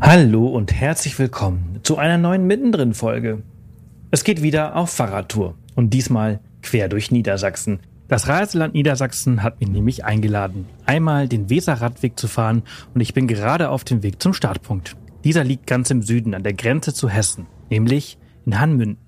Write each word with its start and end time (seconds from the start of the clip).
Hallo 0.00 0.46
und 0.46 0.72
herzlich 0.72 1.18
willkommen 1.18 1.80
zu 1.82 1.98
einer 1.98 2.18
neuen 2.18 2.46
Mittendrin-Folge. 2.46 3.42
Es 4.12 4.22
geht 4.22 4.42
wieder 4.42 4.76
auf 4.76 4.90
Fahrradtour 4.90 5.56
und 5.74 5.92
diesmal 5.92 6.38
quer 6.62 6.88
durch 6.88 7.10
Niedersachsen. 7.10 7.80
Das 8.06 8.28
Reiseland 8.28 8.74
Niedersachsen 8.74 9.42
hat 9.42 9.60
mich 9.60 9.68
nämlich 9.68 10.04
eingeladen, 10.04 10.66
einmal 10.86 11.26
den 11.26 11.50
Weserradweg 11.50 12.16
zu 12.16 12.28
fahren 12.28 12.62
und 12.94 13.00
ich 13.00 13.12
bin 13.12 13.26
gerade 13.26 13.70
auf 13.70 13.82
dem 13.82 14.04
Weg 14.04 14.22
zum 14.22 14.32
Startpunkt. 14.32 14.96
Dieser 15.24 15.42
liegt 15.42 15.66
ganz 15.66 15.90
im 15.90 16.02
Süden 16.02 16.32
an 16.32 16.44
der 16.44 16.54
Grenze 16.54 16.94
zu 16.94 17.08
Hessen, 17.08 17.46
nämlich 17.68 18.18
in 18.46 18.60
Hanmünden. 18.60 18.98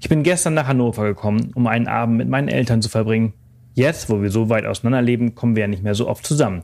Ich 0.00 0.08
bin 0.08 0.22
gestern 0.22 0.54
nach 0.54 0.66
Hannover 0.66 1.04
gekommen, 1.04 1.52
um 1.54 1.66
einen 1.66 1.88
Abend 1.88 2.16
mit 2.16 2.28
meinen 2.28 2.48
Eltern 2.48 2.80
zu 2.80 2.88
verbringen. 2.88 3.34
Jetzt, 3.74 4.08
wo 4.08 4.22
wir 4.22 4.30
so 4.30 4.48
weit 4.48 4.64
auseinanderleben, 4.64 5.34
kommen 5.34 5.56
wir 5.56 5.64
ja 5.64 5.68
nicht 5.68 5.82
mehr 5.82 5.94
so 5.94 6.08
oft 6.08 6.26
zusammen 6.26 6.62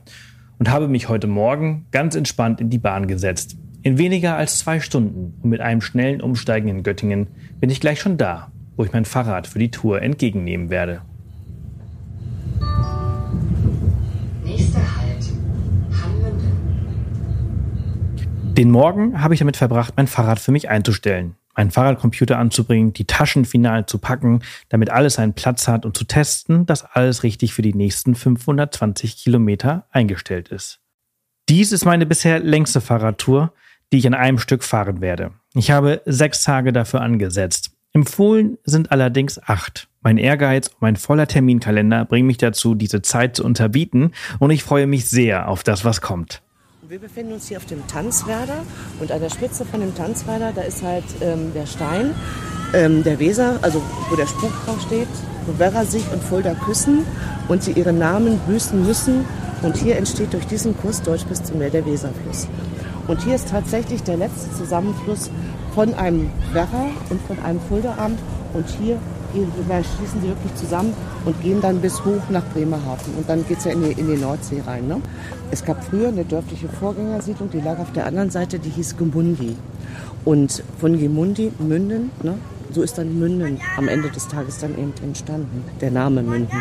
und 0.63 0.71
habe 0.71 0.87
mich 0.87 1.09
heute 1.09 1.27
Morgen 1.27 1.87
ganz 1.91 2.15
entspannt 2.15 2.61
in 2.61 2.69
die 2.69 2.77
Bahn 2.77 3.05
gesetzt. 3.05 3.57
In 3.81 3.97
weniger 3.97 4.37
als 4.37 4.59
zwei 4.59 4.79
Stunden 4.79 5.33
und 5.41 5.49
mit 5.49 5.59
einem 5.59 5.81
schnellen 5.81 6.21
Umsteigen 6.21 6.69
in 6.69 6.83
Göttingen 6.83 7.27
bin 7.59 7.69
ich 7.69 7.81
gleich 7.81 7.99
schon 7.99 8.15
da, 8.15 8.49
wo 8.77 8.85
ich 8.85 8.93
mein 8.93 9.03
Fahrrad 9.03 9.45
für 9.45 9.59
die 9.59 9.71
Tour 9.71 10.01
entgegennehmen 10.01 10.69
werde. 10.69 11.01
Nächster 14.45 14.79
Halt. 14.79 15.25
Den 18.57 18.71
Morgen 18.71 19.21
habe 19.21 19.33
ich 19.33 19.41
damit 19.41 19.57
verbracht, 19.57 19.95
mein 19.97 20.07
Fahrrad 20.07 20.39
für 20.39 20.53
mich 20.53 20.69
einzustellen 20.69 21.35
meinen 21.55 21.71
Fahrradcomputer 21.71 22.37
anzubringen, 22.37 22.93
die 22.93 23.05
Taschen 23.05 23.45
final 23.45 23.85
zu 23.85 23.97
packen, 23.97 24.41
damit 24.69 24.89
alles 24.89 25.15
seinen 25.15 25.33
Platz 25.33 25.67
hat 25.67 25.85
und 25.85 25.97
zu 25.97 26.05
testen, 26.05 26.65
dass 26.65 26.83
alles 26.85 27.23
richtig 27.23 27.53
für 27.53 27.61
die 27.61 27.73
nächsten 27.73 28.15
520 28.15 29.17
Kilometer 29.17 29.87
eingestellt 29.91 30.49
ist. 30.49 30.79
Dies 31.49 31.71
ist 31.71 31.85
meine 31.85 32.05
bisher 32.05 32.39
längste 32.39 32.81
Fahrradtour, 32.81 33.53
die 33.91 33.97
ich 33.97 34.07
an 34.07 34.13
einem 34.13 34.39
Stück 34.39 34.63
fahren 34.63 35.01
werde. 35.01 35.31
Ich 35.53 35.71
habe 35.71 36.01
sechs 36.05 36.43
Tage 36.43 36.73
dafür 36.73 37.01
angesetzt. 37.01 37.71
Empfohlen 37.91 38.57
sind 38.63 38.91
allerdings 38.91 39.39
acht. 39.43 39.87
Mein 40.01 40.17
Ehrgeiz 40.17 40.67
und 40.67 40.81
mein 40.81 40.95
voller 40.95 41.27
Terminkalender 41.27 42.05
bringen 42.05 42.27
mich 42.27 42.37
dazu, 42.37 42.75
diese 42.75 43.01
Zeit 43.01 43.35
zu 43.37 43.45
unterbieten 43.45 44.11
und 44.39 44.51
ich 44.51 44.63
freue 44.63 44.87
mich 44.87 45.05
sehr 45.05 45.47
auf 45.47 45.63
das, 45.63 45.85
was 45.85 46.01
kommt. 46.01 46.42
Wir 46.93 46.99
befinden 46.99 47.33
uns 47.33 47.47
hier 47.47 47.57
auf 47.57 47.65
dem 47.65 47.87
Tanzwerder 47.87 48.63
und 48.99 49.11
an 49.11 49.19
der 49.19 49.31
Spitze 49.31 49.65
von 49.65 49.79
dem 49.79 49.95
Tanzwerder, 49.95 50.51
da 50.53 50.61
ist 50.61 50.83
halt 50.83 51.03
ähm, 51.21 51.51
der 51.55 51.65
Stein, 51.65 52.13
ähm, 52.75 53.03
der 53.03 53.17
Weser, 53.17 53.57
also 53.63 53.81
wo 54.11 54.15
der 54.15 54.27
Spruch 54.27 54.51
drauf 54.63 54.79
steht, 54.79 55.07
wo 55.47 55.57
Werra 55.57 55.85
sich 55.85 56.03
und 56.11 56.21
Fulda 56.21 56.53
küssen 56.53 57.03
und 57.47 57.63
sie 57.63 57.71
ihren 57.71 57.97
Namen 57.97 58.37
büßen 58.45 58.85
müssen. 58.85 59.25
Und 59.63 59.75
hier 59.75 59.97
entsteht 59.97 60.33
durch 60.33 60.45
diesen 60.45 60.77
Kuss 60.77 61.01
Deutsch 61.01 61.25
bis 61.25 61.41
zum 61.41 61.57
Meer 61.57 61.71
der 61.71 61.83
Weserfluss. 61.83 62.47
Und 63.07 63.23
hier 63.23 63.33
ist 63.33 63.49
tatsächlich 63.49 64.03
der 64.03 64.17
letzte 64.17 64.55
Zusammenfluss 64.55 65.31
von 65.73 65.95
einem 65.95 66.29
Werra 66.51 66.91
und 67.09 67.19
von 67.23 67.39
einem 67.39 67.59
Fuldaamt. 67.69 68.19
Und 68.53 68.69
hier 68.69 68.99
schließen 69.33 70.21
sie 70.21 70.27
wirklich 70.27 70.53
zusammen 70.55 70.93
und 71.25 71.41
gehen 71.41 71.59
dann 71.59 71.81
bis 71.81 72.05
hoch 72.05 72.21
nach 72.29 72.45
Bremerhaven. 72.53 73.15
Und 73.15 73.27
dann 73.27 73.45
geht 73.47 73.57
es 73.57 73.65
ja 73.65 73.71
in 73.71 73.83
die, 73.83 73.91
in 73.93 74.07
die 74.07 74.17
Nordsee 74.17 74.61
rein. 74.65 74.87
Ne? 74.87 75.01
Es 75.53 75.63
gab 75.63 75.83
früher 75.83 76.07
eine 76.07 76.25
dörfliche 76.25 76.67
Vorgängersiedlung, 76.67 77.51
die 77.51 77.59
lag 77.59 77.77
auf 77.77 77.91
der 77.91 78.07
anderen 78.07 78.31
Seite, 78.31 78.57
die 78.57 78.71
hieß 78.71 78.97
Gemundi. 78.97 79.55
Und 80.25 80.63
von 80.79 80.97
Gemundi, 80.97 81.51
Münden, 81.59 82.09
ne? 82.23 82.39
so 82.71 82.81
ist 82.81 82.97
dann 82.97 83.19
Münden 83.19 83.59
am 83.77 83.87
Ende 83.87 84.09
des 84.09 84.27
Tages 84.27 84.57
dann 84.57 84.71
eben 84.71 84.93
entstanden, 85.03 85.63
der 85.79 85.91
Name 85.91 86.23
Münden. 86.23 86.57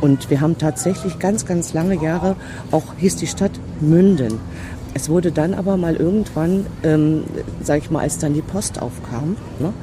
Und 0.00 0.30
wir 0.30 0.40
haben 0.40 0.56
tatsächlich 0.56 1.18
ganz, 1.18 1.44
ganz 1.44 1.74
lange 1.74 2.02
Jahre, 2.02 2.36
auch 2.70 2.94
hieß 2.96 3.16
die 3.16 3.26
Stadt 3.26 3.52
Münden. 3.82 4.40
Es 4.94 5.10
wurde 5.10 5.30
dann 5.30 5.52
aber 5.52 5.76
mal 5.76 5.96
irgendwann, 5.96 6.64
ähm, 6.84 7.24
sag 7.62 7.82
ich 7.82 7.90
mal, 7.90 8.00
als 8.00 8.16
dann 8.16 8.32
die 8.32 8.40
Post 8.40 8.80
aufkam, 8.80 9.36
ne, 9.58 9.74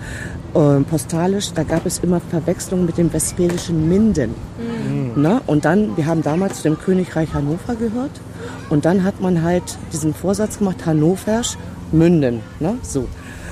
äh, 0.55 0.81
postalisch, 0.81 1.53
da 1.53 1.61
gab 1.61 1.85
es 1.85 1.99
immer 1.99 2.19
Verwechslungen 2.19 2.87
mit 2.87 2.97
dem 2.97 3.13
westfälischen 3.13 3.87
Minden. 3.87 4.33
Mhm. 4.57 5.21
Ne? 5.21 5.39
Und 5.45 5.65
dann, 5.65 5.95
wir 5.97 6.07
haben 6.07 6.23
damals 6.23 6.57
zu 6.57 6.63
dem 6.63 6.79
Königreich 6.79 7.31
Hannover 7.33 7.75
gehört 7.75 8.19
und 8.69 8.85
dann 8.85 9.03
hat 9.03 9.21
man 9.21 9.43
halt 9.43 9.77
diesen 9.91 10.13
Vorsatz 10.13 10.59
gemacht, 10.59 10.85
Hannoversch 10.85 11.57
Münden. 11.91 12.41
Ne? 12.59 12.77
So. 12.81 13.07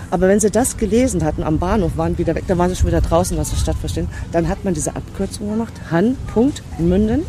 Aber 0.10 0.28
wenn 0.30 0.40
sie 0.40 0.52
das 0.52 0.78
gelesen 0.78 1.24
hatten 1.26 1.44
am 1.44 1.60
Bahnhof, 1.60 1.98
waren 1.98 2.18
wieder 2.18 2.34
weg, 2.34 2.46
da 2.48 2.58
waren 2.58 2.70
sie 2.70 2.78
schon 2.78 2.88
wieder 2.88 3.02
draußen 3.02 3.38
aus 3.38 3.50
der 3.50 3.58
Stadt 3.58 3.76
verstehen, 3.76 4.08
dann 4.32 4.48
hat 4.48 4.64
man 4.64 4.74
diese 4.74 4.96
Abkürzung 4.96 5.50
gemacht, 5.50 5.74
Han. 5.92 6.16
Münden. 6.78 7.24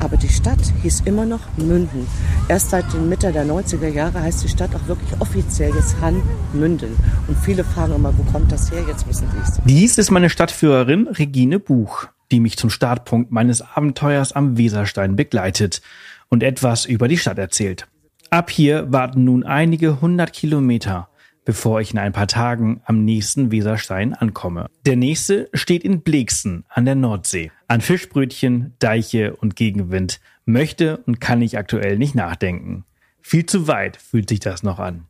Aber 0.00 0.16
die 0.16 0.28
Stadt 0.28 0.60
hieß 0.82 1.02
immer 1.04 1.26
noch 1.26 1.40
Münden. 1.56 2.06
Erst 2.48 2.70
seit 2.70 2.90
den 2.92 3.08
Mitte 3.08 3.32
der 3.32 3.44
90er 3.44 3.88
Jahre 3.88 4.22
heißt 4.22 4.42
die 4.42 4.48
Stadt 4.48 4.74
auch 4.74 4.86
wirklich 4.88 5.10
offiziell 5.20 5.74
jetzt 5.74 5.96
Han 6.00 6.22
Münden. 6.52 6.96
Und 7.28 7.38
viele 7.38 7.64
fragen 7.64 7.94
immer, 7.94 8.12
wo 8.16 8.22
kommt 8.32 8.50
das 8.50 8.70
her? 8.70 8.82
Jetzt 8.88 9.06
wissen 9.08 9.28
sie 9.30 9.38
es. 9.42 9.60
Dies 9.64 9.98
ist 9.98 10.10
meine 10.10 10.30
Stadtführerin 10.30 11.06
Regine 11.06 11.58
Buch, 11.58 12.06
die 12.30 12.40
mich 12.40 12.56
zum 12.56 12.70
Startpunkt 12.70 13.30
meines 13.30 13.62
Abenteuers 13.62 14.32
am 14.32 14.56
Weserstein 14.56 15.16
begleitet 15.16 15.82
und 16.30 16.42
etwas 16.42 16.86
über 16.86 17.06
die 17.06 17.18
Stadt 17.18 17.38
erzählt. 17.38 17.86
Ab 18.30 18.50
hier 18.50 18.90
warten 18.90 19.24
nun 19.24 19.44
einige 19.44 20.00
hundert 20.00 20.32
Kilometer 20.32 21.10
bevor 21.44 21.80
ich 21.80 21.92
in 21.92 21.98
ein 21.98 22.12
paar 22.12 22.28
Tagen 22.28 22.80
am 22.84 23.04
nächsten 23.04 23.50
Weserstein 23.50 24.14
ankomme. 24.14 24.66
Der 24.86 24.96
nächste 24.96 25.48
steht 25.52 25.84
in 25.84 26.02
Blexen 26.02 26.64
an 26.68 26.84
der 26.84 26.94
Nordsee. 26.94 27.50
An 27.68 27.80
Fischbrötchen, 27.80 28.74
Deiche 28.78 29.34
und 29.36 29.56
Gegenwind 29.56 30.20
möchte 30.44 30.98
und 30.98 31.20
kann 31.20 31.42
ich 31.42 31.58
aktuell 31.58 31.98
nicht 31.98 32.14
nachdenken. 32.14 32.84
Viel 33.20 33.46
zu 33.46 33.66
weit 33.68 33.96
fühlt 33.96 34.28
sich 34.28 34.40
das 34.40 34.62
noch 34.62 34.78
an. 34.78 35.06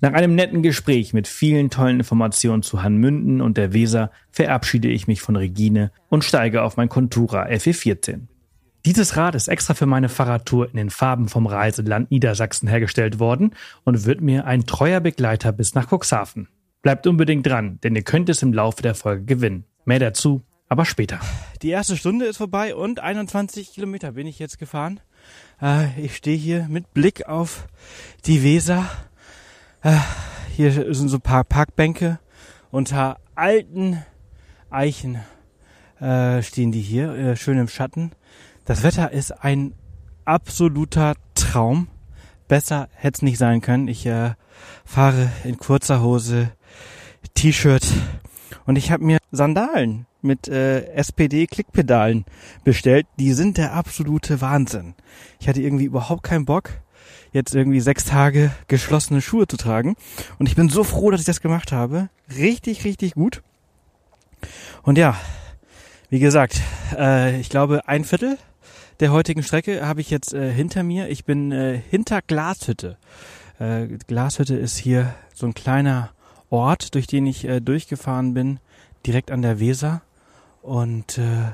Nach 0.00 0.12
einem 0.12 0.34
netten 0.34 0.62
Gespräch 0.62 1.14
mit 1.14 1.26
vielen 1.26 1.70
tollen 1.70 1.98
Informationen 1.98 2.62
zu 2.62 2.82
Hanmünden 2.82 3.40
und 3.40 3.56
der 3.56 3.72
Weser 3.72 4.10
verabschiede 4.30 4.88
ich 4.88 5.08
mich 5.08 5.22
von 5.22 5.36
Regine 5.36 5.90
und 6.10 6.22
steige 6.22 6.62
auf 6.62 6.76
mein 6.76 6.90
Contura 6.90 7.46
FE14. 7.46 8.28
Dieses 8.86 9.16
Rad 9.16 9.34
ist 9.34 9.48
extra 9.48 9.74
für 9.74 9.86
meine 9.86 10.08
Fahrradtour 10.08 10.70
in 10.70 10.76
den 10.76 10.90
Farben 10.90 11.28
vom 11.28 11.48
Reiseland 11.48 12.12
Niedersachsen 12.12 12.68
hergestellt 12.68 13.18
worden 13.18 13.50
und 13.82 14.04
wird 14.04 14.20
mir 14.20 14.46
ein 14.46 14.64
treuer 14.64 15.00
Begleiter 15.00 15.50
bis 15.50 15.74
nach 15.74 15.88
Cuxhaven. 15.90 16.46
Bleibt 16.82 17.08
unbedingt 17.08 17.44
dran, 17.44 17.80
denn 17.82 17.96
ihr 17.96 18.04
könnt 18.04 18.28
es 18.28 18.44
im 18.44 18.52
Laufe 18.52 18.82
der 18.82 18.94
Folge 18.94 19.24
gewinnen. 19.24 19.64
Mehr 19.86 19.98
dazu, 19.98 20.42
aber 20.68 20.84
später. 20.84 21.18
Die 21.62 21.70
erste 21.70 21.96
Stunde 21.96 22.26
ist 22.26 22.36
vorbei 22.36 22.76
und 22.76 23.00
21 23.00 23.72
Kilometer 23.72 24.12
bin 24.12 24.28
ich 24.28 24.38
jetzt 24.38 24.60
gefahren. 24.60 25.00
Äh, 25.60 26.00
ich 26.00 26.14
stehe 26.14 26.38
hier 26.38 26.68
mit 26.68 26.94
Blick 26.94 27.26
auf 27.26 27.66
die 28.24 28.44
Weser. 28.44 28.88
Äh, 29.82 29.96
hier 30.54 30.94
sind 30.94 31.08
so 31.08 31.16
ein 31.16 31.22
paar 31.22 31.42
Parkbänke. 31.42 32.20
Unter 32.70 33.18
alten 33.34 34.04
Eichen 34.70 35.18
äh, 35.98 36.40
stehen 36.40 36.70
die 36.70 36.82
hier, 36.82 37.34
schön 37.34 37.58
im 37.58 37.66
Schatten. 37.66 38.12
Das 38.66 38.82
Wetter 38.82 39.12
ist 39.12 39.30
ein 39.44 39.74
absoluter 40.24 41.14
Traum. 41.36 41.86
Besser 42.48 42.88
hätte 42.94 43.18
es 43.18 43.22
nicht 43.22 43.38
sein 43.38 43.60
können. 43.60 43.86
Ich 43.86 44.04
äh, 44.06 44.32
fahre 44.84 45.30
in 45.44 45.56
kurzer 45.56 46.02
Hose, 46.02 46.50
T-Shirt 47.34 47.86
und 48.66 48.74
ich 48.74 48.90
habe 48.90 49.04
mir 49.04 49.18
Sandalen 49.30 50.06
mit 50.20 50.48
äh, 50.48 50.84
SPD-Klickpedalen 50.94 52.24
bestellt. 52.64 53.06
Die 53.20 53.34
sind 53.34 53.56
der 53.56 53.72
absolute 53.72 54.40
Wahnsinn. 54.40 54.94
Ich 55.38 55.48
hatte 55.48 55.62
irgendwie 55.62 55.84
überhaupt 55.84 56.24
keinen 56.24 56.44
Bock, 56.44 56.70
jetzt 57.32 57.54
irgendwie 57.54 57.80
sechs 57.80 58.04
Tage 58.04 58.50
geschlossene 58.66 59.22
Schuhe 59.22 59.46
zu 59.46 59.56
tragen. 59.56 59.94
Und 60.40 60.48
ich 60.48 60.56
bin 60.56 60.70
so 60.70 60.82
froh, 60.82 61.12
dass 61.12 61.20
ich 61.20 61.26
das 61.26 61.40
gemacht 61.40 61.70
habe. 61.70 62.08
Richtig, 62.36 62.82
richtig 62.82 63.14
gut. 63.14 63.44
Und 64.82 64.98
ja, 64.98 65.16
wie 66.10 66.18
gesagt, 66.18 66.60
äh, 66.98 67.38
ich 67.38 67.48
glaube 67.48 67.86
ein 67.86 68.02
Viertel 68.02 68.38
der 69.00 69.12
heutigen 69.12 69.42
Strecke 69.42 69.86
habe 69.86 70.00
ich 70.00 70.10
jetzt 70.10 70.32
äh, 70.32 70.52
hinter 70.52 70.82
mir. 70.82 71.08
Ich 71.08 71.24
bin 71.24 71.52
äh, 71.52 71.80
hinter 71.90 72.22
Glashütte. 72.22 72.96
Äh, 73.58 73.86
Glashütte 74.06 74.56
ist 74.56 74.76
hier 74.76 75.14
so 75.34 75.46
ein 75.46 75.54
kleiner 75.54 76.10
Ort, 76.50 76.94
durch 76.94 77.06
den 77.06 77.26
ich 77.26 77.44
äh, 77.44 77.60
durchgefahren 77.60 78.34
bin, 78.34 78.60
direkt 79.06 79.30
an 79.30 79.42
der 79.42 79.60
Weser. 79.60 80.02
Und 80.62 81.18
äh, 81.18 81.52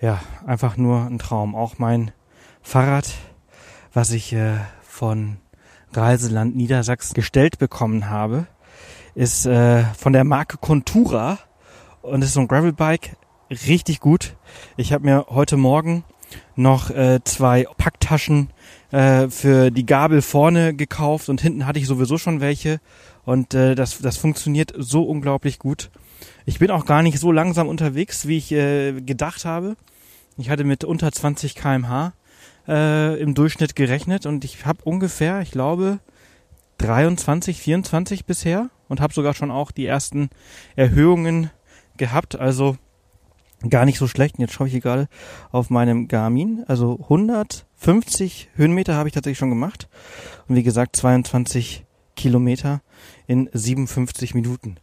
ja, 0.00 0.20
einfach 0.46 0.76
nur 0.76 1.06
ein 1.06 1.18
Traum. 1.18 1.54
Auch 1.54 1.78
mein 1.78 2.12
Fahrrad, 2.62 3.12
was 3.92 4.10
ich 4.10 4.32
äh, 4.32 4.56
von 4.82 5.36
Reiseland 5.92 6.56
Niedersachsen 6.56 7.14
gestellt 7.14 7.58
bekommen 7.58 8.08
habe, 8.08 8.46
ist 9.14 9.46
äh, 9.46 9.84
von 9.96 10.12
der 10.12 10.24
Marke 10.24 10.56
Contura 10.56 11.38
und 12.02 12.22
ist 12.22 12.34
so 12.34 12.40
ein 12.40 12.48
Gravelbike 12.48 13.16
richtig 13.50 14.00
gut. 14.00 14.36
Ich 14.76 14.92
habe 14.92 15.04
mir 15.04 15.26
heute 15.28 15.56
Morgen 15.56 16.04
noch 16.56 16.90
äh, 16.90 17.20
zwei 17.24 17.66
Packtaschen 17.78 18.50
äh, 18.90 19.28
für 19.28 19.70
die 19.70 19.86
Gabel 19.86 20.22
vorne 20.22 20.74
gekauft 20.74 21.28
und 21.28 21.40
hinten 21.40 21.66
hatte 21.66 21.78
ich 21.78 21.86
sowieso 21.86 22.18
schon 22.18 22.40
welche 22.40 22.80
und 23.24 23.54
äh, 23.54 23.74
das, 23.74 23.98
das 23.98 24.16
funktioniert 24.16 24.72
so 24.76 25.02
unglaublich 25.02 25.58
gut. 25.58 25.90
Ich 26.46 26.58
bin 26.58 26.70
auch 26.70 26.86
gar 26.86 27.02
nicht 27.02 27.18
so 27.18 27.32
langsam 27.32 27.68
unterwegs, 27.68 28.28
wie 28.28 28.36
ich 28.36 28.52
äh, 28.52 28.92
gedacht 29.00 29.44
habe. 29.44 29.76
Ich 30.36 30.50
hatte 30.50 30.64
mit 30.64 30.84
unter 30.84 31.10
20 31.10 31.54
kmh 31.54 32.12
äh, 32.68 33.20
im 33.20 33.34
Durchschnitt 33.34 33.76
gerechnet 33.76 34.26
und 34.26 34.44
ich 34.44 34.64
habe 34.66 34.78
ungefähr, 34.84 35.40
ich 35.40 35.50
glaube, 35.50 36.00
23, 36.78 37.60
24 37.60 38.26
bisher 38.26 38.70
und 38.88 39.00
habe 39.00 39.14
sogar 39.14 39.34
schon 39.34 39.50
auch 39.50 39.70
die 39.70 39.86
ersten 39.86 40.30
Erhöhungen 40.76 41.50
gehabt. 41.96 42.36
Also 42.36 42.76
gar 43.70 43.84
nicht 43.84 43.98
so 43.98 44.06
schlecht. 44.06 44.36
Und 44.36 44.42
jetzt 44.42 44.54
schaue 44.54 44.66
ich 44.66 44.72
hier 44.72 44.80
gerade 44.80 45.08
auf 45.50 45.70
meinem 45.70 46.08
Garmin. 46.08 46.64
Also 46.66 46.98
150 47.02 48.50
Höhenmeter 48.54 48.94
habe 48.94 49.08
ich 49.08 49.14
tatsächlich 49.14 49.38
schon 49.38 49.50
gemacht. 49.50 49.88
Und 50.48 50.56
wie 50.56 50.62
gesagt, 50.62 50.96
22 50.96 51.84
Kilometer 52.16 52.80
in 53.26 53.48
57 53.52 54.34
Minuten. 54.34 54.76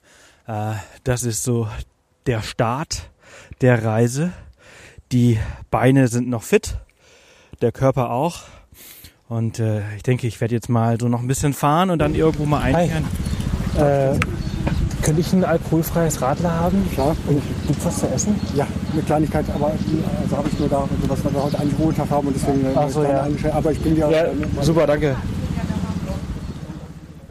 Äh, 0.48 0.74
das 1.04 1.24
ist 1.24 1.44
so 1.44 1.68
der 2.26 2.42
Start 2.42 3.10
der 3.62 3.84
Reise. 3.84 4.32
Die 5.12 5.40
Beine 5.70 6.08
sind 6.08 6.30
noch 6.30 6.44
fit, 6.44 6.78
der 7.62 7.72
Körper 7.72 8.12
auch. 8.12 8.44
Und 9.28 9.60
äh, 9.60 9.82
ich 9.96 10.04
denke, 10.04 10.28
ich 10.28 10.42
werde 10.42 10.56
jetzt 10.56 10.70
mal 10.70 11.00
so 11.00 11.08
noch 11.08 11.22
ein 11.22 11.28
bisschen 11.28 11.54
fahren 11.54 11.90
und 11.90 12.00
dann 12.00 12.16
irgendwo 12.16 12.46
mal 12.46 12.62
einkehren. 12.62 13.06
Äh, 13.78 14.20
könnte 15.02 15.22
ich 15.22 15.34
ein 15.34 15.44
alkoholfreies 15.44 16.22
Radler 16.22 16.54
haben? 16.54 16.90
Klar. 16.94 17.16
Und 17.28 17.42
gibt's 17.68 17.86
was 17.86 18.00
zu 18.00 18.08
essen? 18.08 18.40
Ja, 18.56 18.68
eine 18.94 19.02
Kleinigkeit, 19.02 19.46
aber 19.54 19.72
also 20.24 20.38
habe 20.38 20.48
ich 20.50 20.60
nur 20.60 20.70
da, 20.70 20.82
also 20.82 21.10
was 21.10 21.24
wir 21.24 21.44
heute 21.44 21.60
eigentlich 21.60 21.80
Ruhetag 21.80 22.10
haben 22.10 22.28
und 22.28 22.36
deswegen 22.36 22.66
Ach 22.76 22.90
so, 22.90 23.04
ja. 23.04 23.26
Aber 23.54 23.72
ich 23.72 23.80
bin 23.80 23.98
ja, 23.98 24.10
Ja, 24.10 24.24
äh, 24.26 24.34
super, 24.62 24.88
danke. 24.88 25.16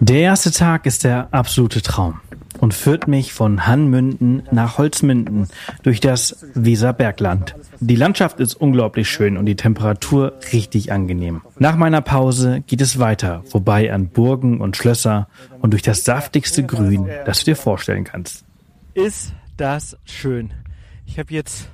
Der 0.01 0.21
erste 0.21 0.51
Tag 0.51 0.87
ist 0.87 1.05
der 1.05 1.29
absolute 1.31 1.83
Traum 1.83 2.21
und 2.61 2.75
führt 2.75 3.09
mich 3.09 3.33
von 3.33 3.67
Hannmünden 3.67 4.43
nach 4.51 4.79
Holzminden 4.79 5.49
durch 5.83 6.01
das 6.01 6.45
Weserbergland. 6.55 7.55
Die 7.81 7.97
Landschaft 7.97 8.41
ist 8.41 8.55
unglaublich 8.55 9.09
schön 9.09 9.37
und 9.37 9.47
die 9.47 9.57
Temperatur 9.57 10.35
richtig 10.53 10.93
angenehm. 10.93 11.41
Nach 11.59 11.77
meiner 11.77 12.03
Pause 12.03 12.63
geht 12.67 12.81
es 12.81 12.99
weiter, 12.99 13.43
vorbei 13.47 13.93
an 13.93 14.09
Burgen 14.09 14.61
und 14.61 14.77
Schlösser 14.77 15.29
und 15.61 15.73
durch 15.73 15.83
das 15.83 16.05
saftigste 16.05 16.65
Grün, 16.65 17.09
das 17.25 17.41
du 17.41 17.47
dir 17.47 17.57
vorstellen 17.57 18.05
kannst. 18.05 18.45
Ist 18.95 19.33
das 19.57 19.97
schön. 20.05 20.53
Ich 21.07 21.19
habe 21.19 21.33
jetzt 21.33 21.69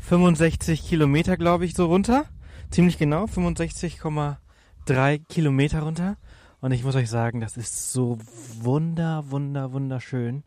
65 0.00 0.86
Kilometer, 0.86 1.36
glaube 1.36 1.64
ich, 1.64 1.74
so 1.74 1.86
runter. 1.86 2.24
Ziemlich 2.70 2.98
genau, 2.98 3.24
65,3 3.26 5.20
Kilometer 5.28 5.80
runter. 5.80 6.16
Und 6.62 6.70
ich 6.70 6.84
muss 6.84 6.94
euch 6.94 7.10
sagen, 7.10 7.40
das 7.40 7.56
ist 7.56 7.92
so 7.92 8.18
wunder, 8.60 9.24
wunder, 9.32 9.72
wunderschön. 9.72 10.44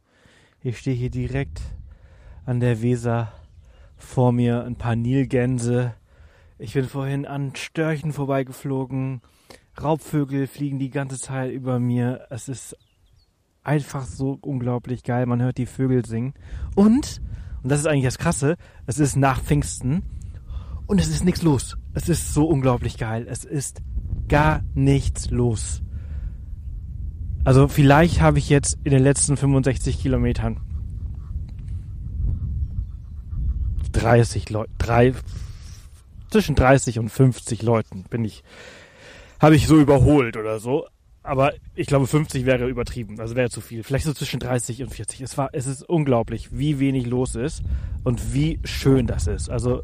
Ich 0.62 0.78
stehe 0.78 0.96
hier 0.96 1.10
direkt 1.10 1.62
an 2.46 2.62
der 2.62 2.82
Weser 2.82 3.34
vor 3.98 4.32
mir, 4.32 4.64
ein 4.64 4.78
paar 4.78 4.96
Nilgänse. 4.96 5.94
Ich 6.58 6.74
bin 6.74 6.86
vorhin 6.86 7.26
an 7.26 7.54
Störchen 7.54 8.14
vorbeigeflogen. 8.14 9.24
Raubvögel 9.82 10.48
fliegen 10.48 10.80
die 10.80 10.90
ganze 10.90 11.20
Zeit 11.20 11.52
über 11.52 11.80
mir. 11.80 12.28
Es 12.30 12.48
ist 12.48 12.78
einfach 13.66 14.06
so 14.06 14.40
unglaublich 14.40 15.04
geil. 15.04 15.26
Man 15.26 15.42
hört 15.42 15.58
die 15.58 15.66
Vögel 15.66 16.06
singen. 16.06 16.34
Und, 16.76 17.22
und 17.62 17.70
das 17.70 17.82
ist 17.82 17.88
eigentlich 17.88 18.06
das 18.06 18.20
Krasse, 18.20 18.56
es 18.86 19.00
ist 19.00 19.18
nach 19.18 19.42
Pfingsten 19.42 20.02
und 20.88 21.02
es 21.02 21.10
ist 21.10 21.26
nichts 21.26 21.42
los. 21.42 21.76
Es 21.94 22.08
ist 22.08 22.34
so 22.34 22.48
unglaublich 22.48 22.98
geil. 22.98 23.28
Es 23.30 23.44
ist 23.44 23.82
gar 24.30 24.64
nichts 24.76 25.30
los. 25.30 25.82
Also 27.46 27.68
vielleicht 27.68 28.22
habe 28.22 28.40
ich 28.40 28.50
jetzt 28.50 28.80
in 28.84 28.92
den 28.92 29.04
letzten 29.04 29.38
65 29.38 30.02
Kilometern 30.02 30.60
30 33.92 34.50
Leute, 34.50 34.72
drei, 34.80 35.14
zwischen 36.32 36.56
30 36.56 36.98
und 36.98 37.10
50 37.10 37.62
Leuten 37.62 38.04
bin 38.10 38.26
ich, 38.26 38.44
habe 39.40 39.56
ich 39.56 39.68
so 39.68 39.80
überholt 39.80 40.38
oder 40.38 40.60
so. 40.60 40.88
Aber 41.22 41.54
ich 41.76 41.88
glaube 41.88 42.08
50 42.08 42.46
wäre 42.46 42.68
übertrieben, 42.68 43.20
also 43.20 43.36
wäre 43.36 43.50
zu 43.50 43.62
viel. 43.62 43.84
Vielleicht 43.84 44.06
so 44.06 44.14
zwischen 44.14 44.40
30 44.40 44.82
und 44.82 44.90
40. 44.90 45.22
Es 45.22 45.38
war, 45.38 45.50
es 45.54 45.68
ist 45.68 45.88
unglaublich, 45.88 46.50
wie 46.52 46.80
wenig 46.80 47.06
los 47.06 47.36
ist 47.36 47.62
und 48.04 48.34
wie 48.34 48.60
schön 48.64 49.08
das 49.08 49.28
ist. 49.28 49.50
Also 49.50 49.82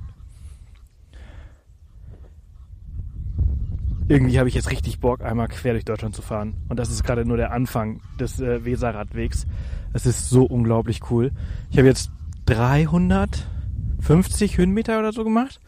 irgendwie 4.11 4.39
habe 4.39 4.49
ich 4.49 4.55
jetzt 4.55 4.71
richtig 4.71 4.99
Bock, 4.99 5.21
einmal 5.21 5.47
quer 5.47 5.71
durch 5.73 5.85
Deutschland 5.85 6.15
zu 6.15 6.21
fahren. 6.21 6.55
Und 6.69 6.77
das 6.77 6.91
ist 6.91 7.03
gerade 7.03 7.25
nur 7.25 7.37
der 7.37 7.51
Anfang 7.51 8.01
des 8.19 8.39
äh, 8.39 8.63
Weserradwegs. 8.65 9.47
Es 9.93 10.05
ist 10.05 10.29
so 10.29 10.43
unglaublich 10.43 10.99
cool. 11.09 11.31
Ich 11.69 11.77
habe 11.77 11.87
jetzt 11.87 12.11
350 12.45 14.57
Höhenmeter 14.57 14.99
oder 14.99 15.13
so 15.13 15.23
gemacht. 15.23 15.59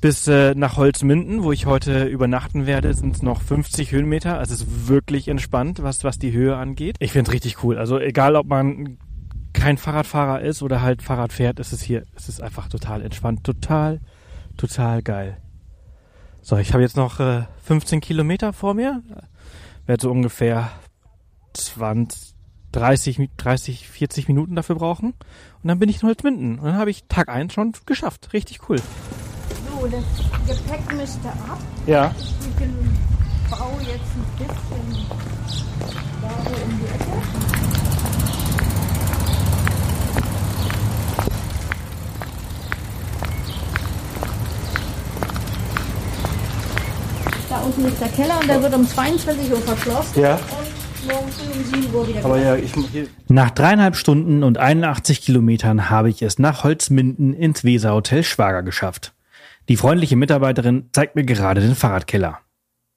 Bis 0.00 0.26
äh, 0.28 0.54
nach 0.54 0.76
Holzminden, 0.76 1.42
wo 1.44 1.52
ich 1.52 1.66
heute 1.66 2.04
übernachten 2.04 2.66
werde, 2.66 2.94
sind 2.94 3.16
es 3.16 3.22
noch 3.22 3.42
50 3.42 3.92
Höhenmeter. 3.92 4.38
Also 4.38 4.54
es 4.54 4.62
ist 4.62 4.88
wirklich 4.88 5.28
entspannt, 5.28 5.82
was, 5.82 6.02
was 6.04 6.18
die 6.18 6.32
Höhe 6.32 6.56
angeht. 6.56 6.96
Ich 7.00 7.12
finde 7.12 7.28
es 7.28 7.34
richtig 7.34 7.62
cool. 7.62 7.76
Also 7.78 8.00
egal, 8.00 8.34
ob 8.34 8.46
man 8.46 8.96
kein 9.52 9.76
Fahrradfahrer 9.76 10.40
ist 10.40 10.62
oder 10.62 10.80
halt 10.80 11.02
Fahrrad 11.02 11.32
fährt, 11.32 11.60
ist 11.60 11.72
es 11.72 11.82
hier, 11.82 12.04
es 12.16 12.28
ist 12.28 12.42
einfach 12.42 12.68
total 12.68 13.02
entspannt. 13.02 13.44
Total, 13.44 14.00
total 14.56 15.02
geil. 15.02 15.36
So, 16.42 16.56
ich 16.56 16.72
habe 16.72 16.82
jetzt 16.82 16.96
noch 16.96 17.20
äh, 17.20 17.44
15 17.64 18.00
Kilometer 18.00 18.52
vor 18.52 18.74
mir. 18.74 19.02
Werde 19.86 20.02
so 20.02 20.10
ungefähr 20.10 20.70
20, 21.52 22.34
30, 22.72 23.30
30, 23.36 23.88
40 23.88 24.28
Minuten 24.28 24.56
dafür 24.56 24.76
brauchen. 24.76 25.14
Und 25.62 25.68
dann 25.68 25.78
bin 25.78 25.88
ich 25.88 26.02
in 26.02 26.08
Holzminden. 26.08 26.58
Und 26.58 26.64
dann 26.66 26.76
habe 26.76 26.90
ich 26.90 27.04
Tag 27.08 27.28
1 27.28 27.52
schon 27.52 27.72
geschafft. 27.86 28.32
Richtig 28.32 28.68
cool. 28.68 28.78
So, 28.78 29.86
das 29.86 30.58
Gepäck 30.58 30.92
müsste 30.94 31.28
ab. 31.28 31.58
Ja. 31.86 32.14
Ich 32.18 32.54
den 32.56 32.74
Bau 33.50 33.78
jetzt 33.80 33.90
ein 33.90 34.46
bisschen 34.46 35.06
so 36.20 36.54
in 36.54 36.78
die 36.78 36.84
Ecke. 36.84 37.39
Da 47.50 47.58
unten 47.62 47.84
ist 47.84 48.00
der 48.00 48.08
Keller 48.10 48.38
und 48.40 48.48
der 48.48 48.62
wird 48.62 48.72
um 48.76 48.86
22 48.86 49.50
Uhr 49.50 49.60
verschlossen 49.60 50.20
Ja. 50.20 50.36
und 50.36 51.12
morgen 51.12 51.28
früh 51.32 51.52
um 51.52 51.82
7 51.82 51.92
Uhr 51.94 52.06
wieder 52.08 52.24
Aber 52.24 52.38
ja, 52.38 52.54
ich. 52.54 52.72
Nach 53.26 53.50
dreieinhalb 53.50 53.96
Stunden 53.96 54.44
und 54.44 54.56
81 54.56 55.20
Kilometern 55.20 55.90
habe 55.90 56.10
ich 56.10 56.22
es 56.22 56.38
nach 56.38 56.62
Holzminden 56.62 57.34
ins 57.34 57.64
Weserhotel 57.64 58.22
Schwager 58.22 58.62
geschafft. 58.62 59.14
Die 59.68 59.76
freundliche 59.76 60.14
Mitarbeiterin 60.14 60.90
zeigt 60.92 61.16
mir 61.16 61.24
gerade 61.24 61.60
den 61.60 61.74
Fahrradkeller. 61.74 62.38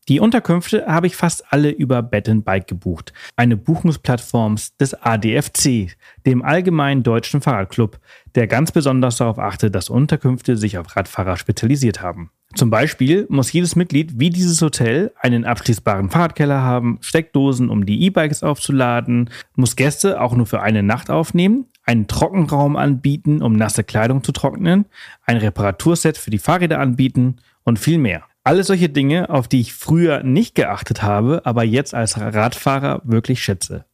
Die 0.08 0.20
Unterkünfte 0.20 0.86
habe 0.86 1.08
ich 1.08 1.16
fast 1.16 1.52
alle 1.52 1.72
über 1.72 2.04
Bed 2.04 2.30
Bike 2.46 2.68
gebucht, 2.68 3.12
eine 3.36 3.58
Buchungsplattform 3.58 4.58
des 4.80 4.94
ADFC, 4.94 5.96
dem 6.28 6.44
Allgemeinen 6.44 7.02
Deutschen 7.02 7.42
Fahrradclub, 7.42 8.00
der 8.36 8.46
ganz 8.48 8.72
besonders 8.72 9.18
darauf 9.18 9.40
achtet, 9.40 9.74
dass 9.74 9.90
Unterkünfte 9.90 10.58
sich 10.58 10.78
auf 10.78 10.96
Radfahrer 10.96 11.38
spezialisiert 11.38 12.02
haben. 12.02 12.30
Zum 12.56 12.70
Beispiel 12.70 13.26
muss 13.30 13.52
jedes 13.52 13.76
Mitglied 13.76 14.20
wie 14.20 14.30
dieses 14.30 14.62
Hotel 14.62 15.12
einen 15.20 15.44
abschließbaren 15.44 16.12
Fahrradkeller 16.12 16.62
haben, 16.62 17.00
Steckdosen, 17.02 17.70
um 17.70 17.86
die 17.86 18.04
E-Bikes 18.04 18.44
aufzuladen, 18.44 19.32
muss 19.56 19.76
Gäste 19.76 20.22
auch 20.22 20.36
nur 20.36 20.46
für 20.46 20.62
eine 20.62 20.84
Nacht 20.84 21.10
aufnehmen, 21.10 21.66
einen 21.84 22.08
Trockenraum 22.08 22.76
anbieten, 22.76 23.42
um 23.42 23.54
nasse 23.54 23.84
Kleidung 23.84 24.24
zu 24.24 24.32
trocknen, 24.32 24.86
ein 25.26 25.38
Reparaturset 25.38 26.18
für 26.18 26.30
die 26.30 26.38
Fahrräder 26.38 26.80
anbieten 26.80 27.38
und 27.64 27.80
viel 27.80 27.98
mehr. 27.98 28.24
Alle 28.44 28.64
solche 28.64 28.90
Dinge, 28.90 29.30
auf 29.30 29.48
die 29.48 29.62
ich 29.62 29.74
früher 29.74 30.22
nicht 30.22 30.54
geachtet 30.54 31.02
habe, 31.02 31.42
aber 31.46 31.64
jetzt 31.64 31.96
als 31.96 32.20
Radfahrer 32.20 33.02
wirklich 33.04 33.42
schätze. 33.42 33.86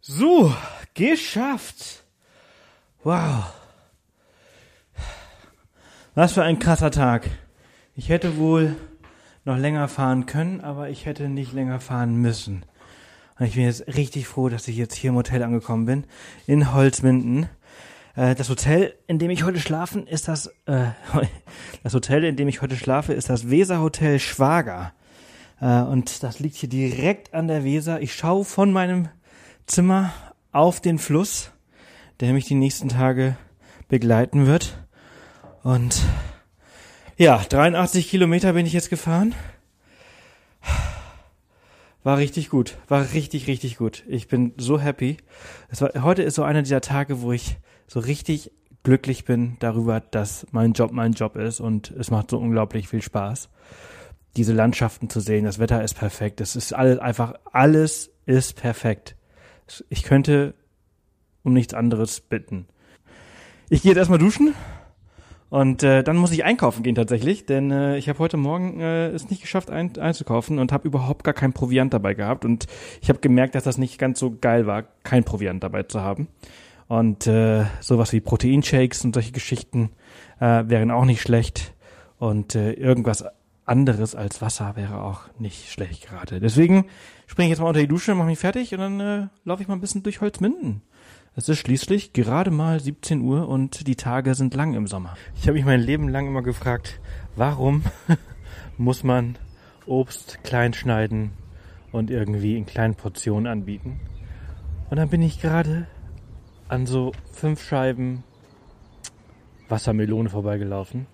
So, 0.00 0.54
geschafft. 0.94 2.04
Wow. 3.02 3.52
Was 6.16 6.32
für 6.34 6.44
ein 6.44 6.60
krasser 6.60 6.92
Tag. 6.92 7.28
Ich 7.96 8.08
hätte 8.08 8.36
wohl 8.36 8.76
noch 9.44 9.58
länger 9.58 9.88
fahren 9.88 10.26
können, 10.26 10.60
aber 10.60 10.88
ich 10.88 11.06
hätte 11.06 11.28
nicht 11.28 11.52
länger 11.52 11.80
fahren 11.80 12.14
müssen. 12.14 12.64
Und 13.36 13.46
ich 13.46 13.56
bin 13.56 13.64
jetzt 13.64 13.88
richtig 13.88 14.28
froh, 14.28 14.48
dass 14.48 14.68
ich 14.68 14.76
jetzt 14.76 14.94
hier 14.94 15.10
im 15.10 15.16
Hotel 15.16 15.42
angekommen 15.42 15.86
bin, 15.86 16.04
in 16.46 16.72
Holzminden. 16.72 17.48
Äh, 18.14 18.36
Das 18.36 18.48
Hotel, 18.48 18.94
in 19.08 19.18
dem 19.18 19.28
ich 19.30 19.42
heute 19.42 19.58
schlafen, 19.58 20.06
ist 20.06 20.28
das, 20.28 20.46
äh, 20.66 20.86
das 21.82 21.94
Hotel, 21.94 22.22
in 22.22 22.36
dem 22.36 22.46
ich 22.46 22.62
heute 22.62 22.76
schlafe, 22.76 23.12
ist 23.12 23.28
das 23.28 23.50
Weser 23.50 23.80
Hotel 23.80 24.20
Schwager. 24.20 24.92
Äh, 25.60 25.80
Und 25.80 26.22
das 26.22 26.38
liegt 26.38 26.54
hier 26.54 26.68
direkt 26.68 27.34
an 27.34 27.48
der 27.48 27.64
Weser. 27.64 28.00
Ich 28.00 28.14
schaue 28.14 28.44
von 28.44 28.72
meinem 28.72 29.08
Zimmer 29.66 30.12
auf 30.52 30.80
den 30.80 30.98
Fluss, 31.00 31.50
der 32.20 32.32
mich 32.34 32.44
die 32.44 32.54
nächsten 32.54 32.88
Tage 32.88 33.36
begleiten 33.88 34.46
wird. 34.46 34.78
Und 35.64 36.02
ja, 37.16 37.38
83 37.38 38.10
Kilometer 38.10 38.52
bin 38.52 38.66
ich 38.66 38.74
jetzt 38.74 38.90
gefahren. 38.90 39.34
War 42.02 42.18
richtig 42.18 42.50
gut. 42.50 42.76
War 42.86 43.14
richtig, 43.14 43.46
richtig 43.46 43.78
gut. 43.78 44.04
Ich 44.06 44.28
bin 44.28 44.52
so 44.58 44.78
happy. 44.78 45.16
Es 45.70 45.80
war, 45.80 45.90
heute 46.02 46.22
ist 46.22 46.34
so 46.34 46.42
einer 46.42 46.60
dieser 46.60 46.82
Tage, 46.82 47.22
wo 47.22 47.32
ich 47.32 47.56
so 47.86 47.98
richtig 47.98 48.52
glücklich 48.82 49.24
bin 49.24 49.56
darüber, 49.58 50.00
dass 50.00 50.46
mein 50.50 50.74
Job 50.74 50.92
mein 50.92 51.12
Job 51.12 51.36
ist 51.36 51.60
und 51.60 51.90
es 51.92 52.10
macht 52.10 52.30
so 52.30 52.38
unglaublich 52.38 52.86
viel 52.86 53.00
Spaß. 53.00 53.48
diese 54.36 54.52
Landschaften 54.52 55.08
zu 55.08 55.20
sehen. 55.20 55.46
Das 55.46 55.58
Wetter 55.58 55.82
ist 55.82 55.94
perfekt. 55.94 56.42
Es 56.42 56.56
ist 56.56 56.74
alles 56.74 56.98
einfach, 56.98 57.34
alles 57.52 58.10
ist 58.26 58.56
perfekt. 58.56 59.16
Ich 59.88 60.02
könnte 60.02 60.52
um 61.42 61.54
nichts 61.54 61.72
anderes 61.72 62.20
bitten. 62.20 62.66
Ich 63.70 63.80
gehe 63.80 63.92
jetzt 63.92 63.98
erstmal 63.98 64.18
duschen 64.18 64.54
und 65.54 65.84
äh, 65.84 66.02
dann 66.02 66.16
muss 66.16 66.32
ich 66.32 66.44
einkaufen 66.44 66.82
gehen 66.82 66.96
tatsächlich, 66.96 67.46
denn 67.46 67.70
äh, 67.70 67.96
ich 67.96 68.08
habe 68.08 68.18
heute 68.18 68.36
Morgen 68.36 68.80
äh, 68.80 69.10
es 69.10 69.30
nicht 69.30 69.40
geschafft 69.40 69.70
ein, 69.70 69.96
einzukaufen 69.96 70.58
und 70.58 70.72
habe 70.72 70.88
überhaupt 70.88 71.22
gar 71.22 71.32
kein 71.32 71.52
Proviant 71.52 71.94
dabei 71.94 72.14
gehabt 72.14 72.44
und 72.44 72.66
ich 73.00 73.08
habe 73.08 73.20
gemerkt, 73.20 73.54
dass 73.54 73.62
das 73.62 73.78
nicht 73.78 73.96
ganz 73.96 74.18
so 74.18 74.36
geil 74.36 74.66
war, 74.66 74.82
kein 75.04 75.22
Proviant 75.22 75.62
dabei 75.62 75.84
zu 75.84 76.00
haben. 76.00 76.26
Und 76.88 77.28
äh, 77.28 77.66
sowas 77.78 78.12
wie 78.12 78.20
Proteinshakes 78.20 79.04
und 79.04 79.14
solche 79.14 79.30
Geschichten 79.30 79.90
äh, 80.40 80.64
wären 80.66 80.90
auch 80.90 81.04
nicht 81.04 81.20
schlecht 81.20 81.72
und 82.18 82.56
äh, 82.56 82.72
irgendwas 82.72 83.24
anderes 83.64 84.16
als 84.16 84.42
Wasser 84.42 84.74
wäre 84.74 85.02
auch 85.02 85.20
nicht 85.38 85.70
schlecht 85.70 86.08
gerade. 86.08 86.40
Deswegen 86.40 86.86
springe 87.28 87.46
ich 87.46 87.50
jetzt 87.50 87.60
mal 87.60 87.68
unter 87.68 87.80
die 87.80 87.86
Dusche, 87.86 88.16
mache 88.16 88.26
mich 88.26 88.40
fertig 88.40 88.72
und 88.72 88.80
dann 88.80 88.98
äh, 88.98 89.28
laufe 89.44 89.62
ich 89.62 89.68
mal 89.68 89.74
ein 89.74 89.80
bisschen 89.80 90.02
durch 90.02 90.20
Holzminden. 90.20 90.82
Es 91.36 91.48
ist 91.48 91.58
schließlich 91.58 92.12
gerade 92.12 92.52
mal 92.52 92.78
17 92.78 93.20
Uhr 93.20 93.48
und 93.48 93.88
die 93.88 93.96
Tage 93.96 94.36
sind 94.36 94.54
lang 94.54 94.74
im 94.74 94.86
Sommer. 94.86 95.16
Ich 95.34 95.42
habe 95.48 95.54
mich 95.54 95.64
mein 95.64 95.80
Leben 95.80 96.08
lang 96.08 96.28
immer 96.28 96.42
gefragt, 96.42 97.00
warum 97.34 97.82
muss 98.78 99.02
man 99.02 99.36
Obst 99.84 100.44
klein 100.44 100.74
schneiden 100.74 101.32
und 101.90 102.08
irgendwie 102.08 102.56
in 102.56 102.66
kleinen 102.66 102.94
Portionen 102.94 103.48
anbieten? 103.48 103.98
Und 104.90 104.96
dann 104.96 105.08
bin 105.08 105.22
ich 105.22 105.40
gerade 105.40 105.88
an 106.68 106.86
so 106.86 107.10
fünf 107.32 107.64
Scheiben 107.64 108.22
Wassermelone 109.68 110.28
vorbeigelaufen. 110.28 111.08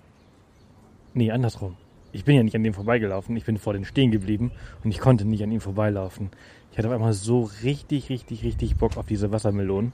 Nee, 1.14 1.30
andersrum. 1.30 1.78
Ich 2.12 2.26
bin 2.26 2.36
ja 2.36 2.42
nicht 2.42 2.56
an 2.56 2.64
dem 2.64 2.74
vorbeigelaufen, 2.74 3.36
ich 3.36 3.46
bin 3.46 3.56
vor 3.56 3.72
den 3.72 3.86
stehen 3.86 4.10
geblieben 4.10 4.50
und 4.84 4.90
ich 4.90 4.98
konnte 4.98 5.24
nicht 5.24 5.42
an 5.42 5.50
ihm 5.50 5.62
vorbeilaufen. 5.62 6.28
Hatte 6.80 6.88
auf 6.88 6.94
einmal 6.94 7.12
so 7.12 7.50
richtig, 7.62 8.08
richtig, 8.08 8.42
richtig 8.42 8.76
Bock 8.76 8.96
auf 8.96 9.04
diese 9.04 9.30
Wassermelonen. 9.30 9.92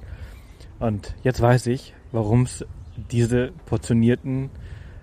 Und 0.79 1.17
jetzt 1.25 1.41
weiß 1.41 1.67
ich, 1.67 1.95
warum 2.13 2.43
es 2.43 2.65
diese 3.11 3.51
portionierten 3.67 4.51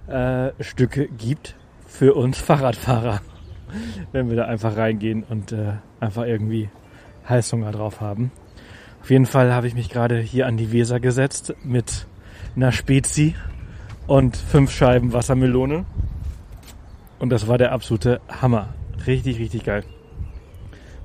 äh, 0.07 0.51
Stücke 0.61 1.09
gibt 1.09 1.57
für 1.85 2.13
uns 2.13 2.37
Fahrradfahrer. 2.37 3.19
Wenn 4.13 4.29
wir 4.29 4.37
da 4.37 4.45
einfach 4.45 4.77
reingehen 4.77 5.23
und 5.23 5.51
äh, 5.51 5.73
einfach 5.99 6.23
irgendwie 6.23 6.69
Heißhunger 7.27 7.71
drauf 7.73 7.99
haben. 7.99 8.31
Auf 9.01 9.09
jeden 9.09 9.25
Fall 9.25 9.53
habe 9.53 9.67
ich 9.67 9.75
mich 9.75 9.89
gerade 9.89 10.19
hier 10.19 10.47
an 10.47 10.55
die 10.55 10.71
Weser 10.71 11.01
gesetzt 11.01 11.53
mit 11.65 12.07
einer 12.55 12.71
Spezi 12.71 13.35
und 14.07 14.37
fünf 14.37 14.71
Scheiben 14.71 15.11
Wassermelone. 15.11 15.83
Und 17.19 17.29
das 17.29 17.49
war 17.49 17.57
der 17.57 17.73
absolute 17.73 18.21
Hammer. 18.29 18.69
Richtig, 19.05 19.37
richtig 19.37 19.65
geil. 19.65 19.83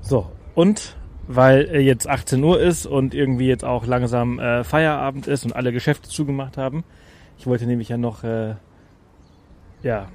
So, 0.01 0.31
und 0.59 0.97
weil 1.29 1.83
jetzt 1.83 2.09
18 2.09 2.43
Uhr 2.43 2.61
ist 2.61 2.85
und 2.85 3.15
irgendwie 3.15 3.47
jetzt 3.47 3.65
auch 3.65 3.87
langsam 3.87 4.41
äh, 4.41 4.65
Feierabend 4.65 5.29
ist 5.29 5.45
und 5.45 5.55
alle 5.55 5.71
Geschäfte 5.71 6.09
zugemacht 6.09 6.57
haben. 6.57 6.83
Ich 7.39 7.47
wollte 7.47 7.65
nämlich 7.65 7.91
ja 7.91 7.97
noch 7.97 8.25
äh, 8.25 8.57
ja 9.85 10.09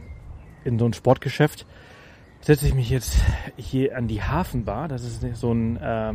in 0.66 0.78
so 0.78 0.86
ein 0.86 0.92
Sportgeschäft. 0.92 1.66
Setze 2.42 2.68
ich 2.68 2.74
mich 2.74 2.90
jetzt 2.90 3.22
hier 3.56 3.98
an 3.98 4.10
die 4.10 4.22
Hafenbar. 4.22 4.90
Das 4.90 5.06
ist 5.06 5.24
so 5.38 5.54
ein 5.54 5.78
äh, 5.78 6.14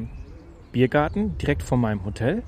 Biergarten 0.73 1.39
direkt 1.39 1.63
vor 1.63 1.79
meinem 1.79 2.05
Hotel 2.05 2.43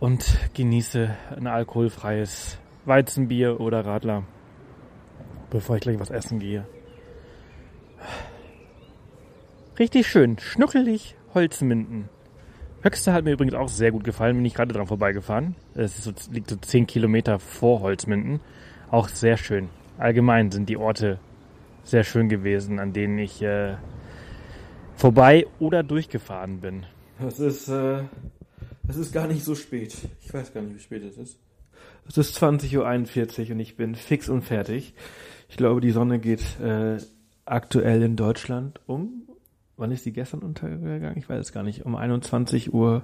und 0.00 0.36
genieße 0.54 1.14
ein 1.36 1.46
alkoholfreies 1.46 2.58
Weizenbier 2.86 3.60
oder 3.60 3.86
Radler, 3.86 4.24
bevor 5.48 5.76
ich 5.76 5.82
gleich 5.82 6.00
was 6.00 6.10
essen 6.10 6.40
gehe. 6.40 6.66
Richtig 9.78 10.06
schön, 10.06 10.38
schnuckelig, 10.38 11.16
Holzminden. 11.34 12.08
Höxter 12.82 13.12
hat 13.12 13.24
mir 13.24 13.32
übrigens 13.32 13.52
auch 13.52 13.68
sehr 13.68 13.92
gut 13.92 14.04
gefallen, 14.04 14.36
bin 14.36 14.44
ich 14.46 14.54
gerade 14.54 14.72
dran 14.72 14.86
vorbeigefahren. 14.86 15.54
Es 15.74 16.02
so, 16.02 16.12
liegt 16.30 16.48
so 16.48 16.56
10 16.56 16.86
Kilometer 16.86 17.38
vor 17.38 17.80
Holzminden. 17.80 18.40
Auch 18.90 19.08
sehr 19.08 19.36
schön. 19.36 19.68
Allgemein 19.98 20.50
sind 20.50 20.70
die 20.70 20.78
Orte 20.78 21.18
sehr 21.84 22.04
schön 22.04 22.30
gewesen, 22.30 22.78
an 22.78 22.94
denen 22.94 23.18
ich 23.18 23.42
äh, 23.42 23.76
vorbei 24.94 25.46
oder 25.58 25.82
durchgefahren 25.82 26.60
bin. 26.60 26.86
Es 27.20 27.38
ist, 27.38 27.68
äh, 27.68 28.04
es 28.88 28.96
ist 28.96 29.12
gar 29.12 29.26
nicht 29.26 29.44
so 29.44 29.54
spät. 29.54 29.94
Ich 30.22 30.32
weiß 30.32 30.54
gar 30.54 30.62
nicht, 30.62 30.76
wie 30.76 30.80
spät 30.80 31.02
es 31.04 31.18
ist. 31.18 31.38
Es 32.08 32.16
ist 32.16 32.42
20.41 32.42 33.48
Uhr 33.48 33.52
und 33.52 33.60
ich 33.60 33.76
bin 33.76 33.94
fix 33.94 34.30
und 34.30 34.40
fertig. 34.40 34.94
Ich 35.50 35.58
glaube, 35.58 35.82
die 35.82 35.90
Sonne 35.90 36.18
geht 36.18 36.60
äh, 36.60 36.96
aktuell 37.44 38.02
in 38.02 38.16
Deutschland 38.16 38.80
um 38.86 39.25
wann 39.76 39.90
ist 39.90 40.06
die 40.06 40.12
gestern 40.12 40.40
untergegangen? 40.40 41.18
Ich 41.18 41.28
weiß 41.28 41.40
es 41.40 41.52
gar 41.52 41.62
nicht. 41.62 41.84
Um 41.84 41.96
21 41.96 42.72
Uhr 42.72 43.02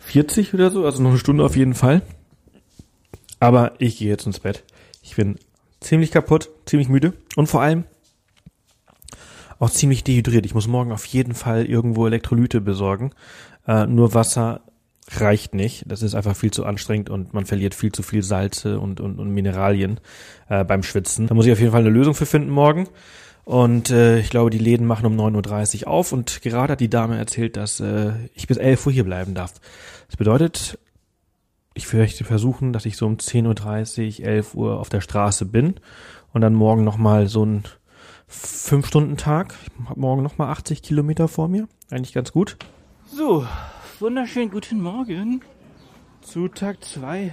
40 0.00 0.54
oder 0.54 0.70
so, 0.70 0.84
also 0.84 1.02
noch 1.02 1.10
eine 1.10 1.18
Stunde 1.18 1.44
auf 1.44 1.56
jeden 1.56 1.74
Fall. 1.74 2.02
Aber 3.38 3.72
ich 3.78 3.98
gehe 3.98 4.08
jetzt 4.08 4.26
ins 4.26 4.40
Bett. 4.40 4.64
Ich 5.02 5.16
bin 5.16 5.36
ziemlich 5.80 6.10
kaputt, 6.10 6.50
ziemlich 6.66 6.88
müde 6.88 7.14
und 7.36 7.46
vor 7.46 7.62
allem 7.62 7.84
auch 9.58 9.70
ziemlich 9.70 10.04
dehydriert. 10.04 10.46
Ich 10.46 10.54
muss 10.54 10.66
morgen 10.66 10.92
auf 10.92 11.04
jeden 11.04 11.34
Fall 11.34 11.66
irgendwo 11.66 12.06
Elektrolyte 12.06 12.60
besorgen. 12.60 13.12
Äh, 13.66 13.86
nur 13.86 14.14
Wasser 14.14 14.62
reicht 15.12 15.54
nicht. 15.54 15.84
Das 15.86 16.02
ist 16.02 16.14
einfach 16.14 16.36
viel 16.36 16.50
zu 16.50 16.64
anstrengend 16.64 17.10
und 17.10 17.34
man 17.34 17.44
verliert 17.44 17.74
viel 17.74 17.92
zu 17.92 18.02
viel 18.02 18.22
Salze 18.22 18.78
und, 18.80 19.00
und, 19.00 19.18
und 19.18 19.30
Mineralien 19.30 20.00
äh, 20.48 20.64
beim 20.64 20.82
Schwitzen. 20.82 21.26
Da 21.26 21.34
muss 21.34 21.46
ich 21.46 21.52
auf 21.52 21.60
jeden 21.60 21.72
Fall 21.72 21.80
eine 21.80 21.90
Lösung 21.90 22.14
für 22.14 22.26
finden 22.26 22.50
morgen. 22.50 22.88
Und 23.44 23.90
äh, 23.90 24.18
ich 24.18 24.30
glaube, 24.30 24.50
die 24.50 24.58
Läden 24.58 24.86
machen 24.86 25.06
um 25.06 25.18
9.30 25.18 25.82
Uhr 25.82 25.88
auf 25.88 26.12
und 26.12 26.42
gerade 26.42 26.72
hat 26.72 26.80
die 26.80 26.90
Dame 26.90 27.18
erzählt, 27.18 27.56
dass 27.56 27.80
äh, 27.80 28.12
ich 28.34 28.46
bis 28.46 28.58
11 28.58 28.86
Uhr 28.86 28.92
hier 28.92 29.04
bleiben 29.04 29.34
darf. 29.34 29.54
Das 30.06 30.16
bedeutet, 30.16 30.78
ich 31.74 31.92
möchte 31.92 32.24
versuchen, 32.24 32.72
dass 32.72 32.86
ich 32.86 32.96
so 32.96 33.06
um 33.06 33.16
10.30 33.16 34.20
Uhr, 34.20 34.26
11 34.26 34.54
Uhr 34.54 34.78
auf 34.78 34.88
der 34.88 35.00
Straße 35.00 35.46
bin 35.46 35.74
und 36.32 36.42
dann 36.42 36.54
morgen 36.54 36.84
nochmal 36.84 37.26
so 37.26 37.44
ein 37.44 37.64
5-Stunden-Tag. 38.30 39.54
Ich 39.82 39.88
habe 39.88 40.00
morgen 40.00 40.22
nochmal 40.22 40.50
80 40.52 40.82
Kilometer 40.82 41.26
vor 41.26 41.48
mir. 41.48 41.68
Eigentlich 41.90 42.12
ganz 42.12 42.32
gut. 42.32 42.56
So, 43.06 43.46
wunderschönen 43.98 44.50
guten 44.50 44.80
Morgen 44.80 45.40
zu 46.20 46.46
Tag 46.48 46.84
2 46.84 47.32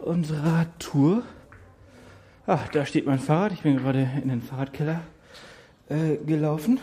unserer 0.00 0.66
Tour. 0.78 1.22
Ah, 2.46 2.60
da 2.72 2.84
steht 2.86 3.06
mein 3.06 3.18
Fahrrad. 3.18 3.52
Ich 3.52 3.62
bin 3.62 3.78
gerade 3.78 4.08
in 4.22 4.28
den 4.28 4.42
Fahrradkeller 4.42 5.00
äh, 5.88 6.16
gelaufen. 6.24 6.80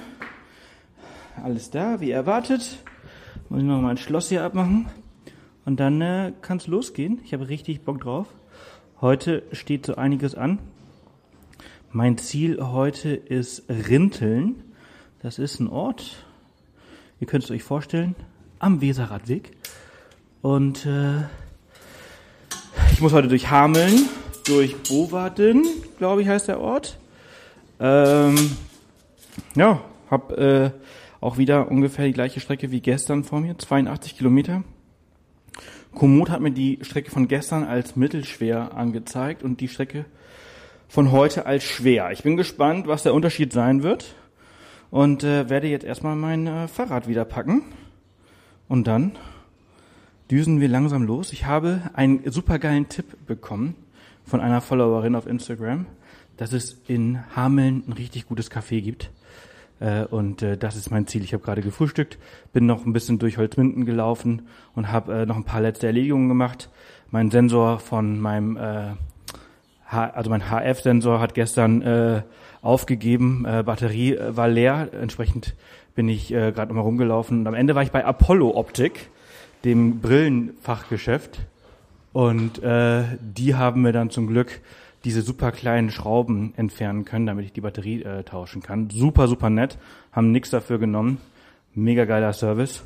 Alles 1.43 1.69
da, 1.69 2.01
wie 2.01 2.11
erwartet. 2.11 2.79
Muss 3.49 3.61
ich 3.61 3.65
noch 3.65 3.81
mal 3.81 3.91
ein 3.91 3.97
Schloss 3.97 4.29
hier 4.29 4.43
abmachen. 4.43 4.87
Und 5.65 5.79
dann 5.79 6.01
äh, 6.01 6.33
kann 6.41 6.57
es 6.57 6.67
losgehen. 6.67 7.19
Ich 7.23 7.33
habe 7.33 7.49
richtig 7.49 7.81
Bock 7.81 8.01
drauf. 8.01 8.27
Heute 9.01 9.43
steht 9.51 9.85
so 9.85 9.95
einiges 9.95 10.35
an. 10.35 10.59
Mein 11.91 12.17
Ziel 12.17 12.59
heute 12.61 13.09
ist 13.09 13.63
Rinteln. 13.69 14.63
Das 15.21 15.39
ist 15.39 15.59
ein 15.59 15.67
Ort, 15.67 16.23
ihr 17.19 17.27
könnt 17.27 17.43
es 17.43 17.51
euch 17.51 17.63
vorstellen, 17.63 18.15
am 18.59 18.79
Weserradweg. 18.79 19.51
Und 20.41 20.85
äh, 20.85 21.23
ich 22.93 23.01
muss 23.01 23.11
heute 23.11 23.27
durch 23.27 23.49
Hameln, 23.49 24.07
durch 24.45 24.77
Bovaden, 24.83 25.65
glaube 25.97 26.21
ich 26.21 26.27
heißt 26.27 26.47
der 26.47 26.61
Ort. 26.61 26.97
Ähm, 27.79 28.55
ja, 29.55 29.81
hab 30.09 30.31
äh, 30.37 30.71
auch 31.21 31.37
wieder 31.37 31.69
ungefähr 31.69 32.05
die 32.05 32.13
gleiche 32.13 32.39
Strecke 32.39 32.71
wie 32.71 32.81
gestern 32.81 33.23
vor 33.23 33.41
mir, 33.41 33.57
82 33.57 34.17
Kilometer. 34.17 34.63
Komoot 35.93 36.29
hat 36.29 36.41
mir 36.41 36.51
die 36.51 36.79
Strecke 36.81 37.11
von 37.11 37.27
gestern 37.27 37.63
als 37.63 37.95
mittelschwer 37.95 38.75
angezeigt 38.75 39.43
und 39.43 39.59
die 39.59 39.67
Strecke 39.67 40.05
von 40.87 41.11
heute 41.11 41.45
als 41.45 41.63
schwer. 41.63 42.11
Ich 42.11 42.23
bin 42.23 42.37
gespannt, 42.37 42.87
was 42.87 43.03
der 43.03 43.13
Unterschied 43.13 43.53
sein 43.53 43.83
wird 43.83 44.15
und 44.91 45.23
äh, 45.23 45.49
werde 45.49 45.67
jetzt 45.67 45.85
erstmal 45.85 46.15
mein 46.15 46.47
äh, 46.47 46.67
Fahrrad 46.67 47.07
wieder 47.07 47.25
packen 47.25 47.63
und 48.67 48.87
dann 48.87 49.17
düsen 50.31 50.59
wir 50.59 50.67
langsam 50.67 51.03
los. 51.03 51.33
Ich 51.33 51.45
habe 51.45 51.81
einen 51.93 52.29
supergeilen 52.31 52.89
Tipp 52.89 53.25
bekommen 53.25 53.75
von 54.23 54.41
einer 54.41 54.61
Followerin 54.61 55.15
auf 55.15 55.25
Instagram, 55.25 55.87
dass 56.39 56.53
es 56.53 56.81
in 56.87 57.19
Hameln 57.35 57.83
ein 57.85 57.93
richtig 57.93 58.25
gutes 58.25 58.49
Café 58.49 58.81
gibt. 58.81 59.11
Äh, 59.81 60.05
und 60.05 60.41
äh, 60.41 60.57
das 60.57 60.77
ist 60.77 60.89
mein 60.89 61.05
Ziel. 61.05 61.21
Ich 61.25 61.33
habe 61.33 61.43
gerade 61.43 61.61
gefrühstückt, 61.61 62.17
bin 62.53 62.65
noch 62.65 62.85
ein 62.85 62.93
bisschen 62.93 63.19
durch 63.19 63.37
Holzminden 63.37 63.85
gelaufen 63.85 64.43
und 64.73 64.89
habe 64.89 65.13
äh, 65.13 65.25
noch 65.25 65.35
ein 65.35 65.43
paar 65.43 65.59
letzte 65.59 65.87
Erledigungen 65.87 66.29
gemacht. 66.29 66.69
Mein 67.11 67.29
Sensor 67.29 67.79
von 67.79 68.21
meinem, 68.21 68.55
äh, 68.55 68.91
H 69.87 70.05
also 70.11 70.29
mein 70.29 70.49
HF-Sensor 70.49 71.19
hat 71.19 71.33
gestern 71.33 71.81
äh, 71.81 72.21
aufgegeben, 72.61 73.45
äh, 73.45 73.61
Batterie 73.63 74.15
äh, 74.15 74.37
war 74.37 74.47
leer. 74.47 74.89
Entsprechend 74.93 75.55
bin 75.93 76.07
ich 76.07 76.31
äh, 76.31 76.53
gerade 76.53 76.69
nochmal 76.69 76.85
rumgelaufen. 76.85 77.41
Und 77.41 77.47
am 77.47 77.53
Ende 77.53 77.75
war 77.75 77.83
ich 77.83 77.91
bei 77.91 78.05
Apollo 78.05 78.55
Optik, 78.55 79.09
dem 79.65 79.99
Brillenfachgeschäft. 79.99 81.39
Und 82.13 82.63
äh, 82.63 83.03
die 83.19 83.55
haben 83.55 83.81
mir 83.81 83.91
dann 83.91 84.09
zum 84.09 84.27
Glück 84.27 84.61
diese 85.03 85.21
super 85.21 85.51
kleinen 85.51 85.91
Schrauben 85.91 86.53
entfernen 86.55 87.05
können, 87.05 87.25
damit 87.25 87.45
ich 87.45 87.53
die 87.53 87.61
Batterie 87.61 88.03
äh, 88.03 88.23
tauschen 88.23 88.61
kann. 88.61 88.89
Super, 88.89 89.27
super 89.27 89.49
nett. 89.49 89.77
Haben 90.11 90.31
nix 90.31 90.49
dafür 90.49 90.77
genommen. 90.79 91.19
Mega 91.73 92.05
geiler 92.05 92.33
Service. 92.33 92.83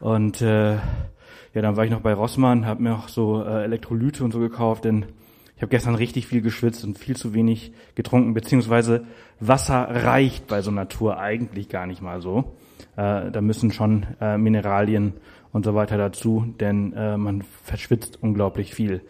Und 0.00 0.42
äh, 0.42 0.74
ja, 0.74 1.62
dann 1.62 1.76
war 1.76 1.84
ich 1.84 1.90
noch 1.90 2.00
bei 2.00 2.12
Rossmann, 2.12 2.66
habe 2.66 2.82
mir 2.82 2.94
auch 2.94 3.08
so 3.08 3.42
äh, 3.42 3.64
Elektrolyte 3.64 4.22
und 4.22 4.32
so 4.32 4.38
gekauft, 4.38 4.84
denn 4.84 5.06
ich 5.56 5.62
habe 5.62 5.70
gestern 5.70 5.96
richtig 5.96 6.28
viel 6.28 6.40
geschwitzt 6.40 6.84
und 6.84 6.98
viel 6.98 7.16
zu 7.16 7.34
wenig 7.34 7.72
getrunken, 7.96 8.32
beziehungsweise 8.32 9.06
Wasser 9.40 9.88
reicht 9.90 10.46
bei 10.46 10.62
so 10.62 10.70
einer 10.70 10.88
Tour 10.88 11.18
eigentlich 11.18 11.68
gar 11.68 11.86
nicht 11.86 12.00
mal 12.00 12.20
so. 12.20 12.56
Äh, 12.96 13.32
da 13.32 13.40
müssen 13.40 13.72
schon 13.72 14.06
äh, 14.20 14.38
Mineralien 14.38 15.14
und 15.52 15.64
so 15.64 15.74
weiter 15.74 15.96
dazu, 15.96 16.54
denn 16.60 16.92
äh, 16.92 17.16
man 17.16 17.42
verschwitzt 17.64 18.18
unglaublich 18.22 18.72
viel. 18.72 19.00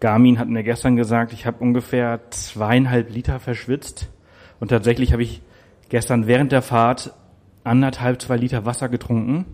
Garmin 0.00 0.38
hat 0.38 0.48
mir 0.48 0.62
gestern 0.62 0.96
gesagt, 0.96 1.32
ich 1.32 1.46
habe 1.46 1.58
ungefähr 1.58 2.20
zweieinhalb 2.30 3.12
Liter 3.12 3.40
verschwitzt 3.40 4.08
und 4.60 4.68
tatsächlich 4.68 5.12
habe 5.12 5.22
ich 5.22 5.42
gestern 5.88 6.26
während 6.26 6.52
der 6.52 6.62
Fahrt 6.62 7.12
anderthalb, 7.64 8.22
zwei 8.22 8.36
Liter 8.36 8.64
Wasser 8.64 8.88
getrunken, 8.88 9.44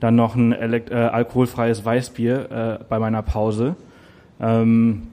dann 0.00 0.14
noch 0.14 0.34
ein 0.34 0.52
elekt 0.52 0.90
äh, 0.90 0.94
alkoholfreies 0.94 1.84
Weißbier 1.84 2.80
äh, 2.80 2.84
bei 2.88 2.98
meiner 2.98 3.22
Pause. 3.22 3.76
Ähm, 4.40 5.08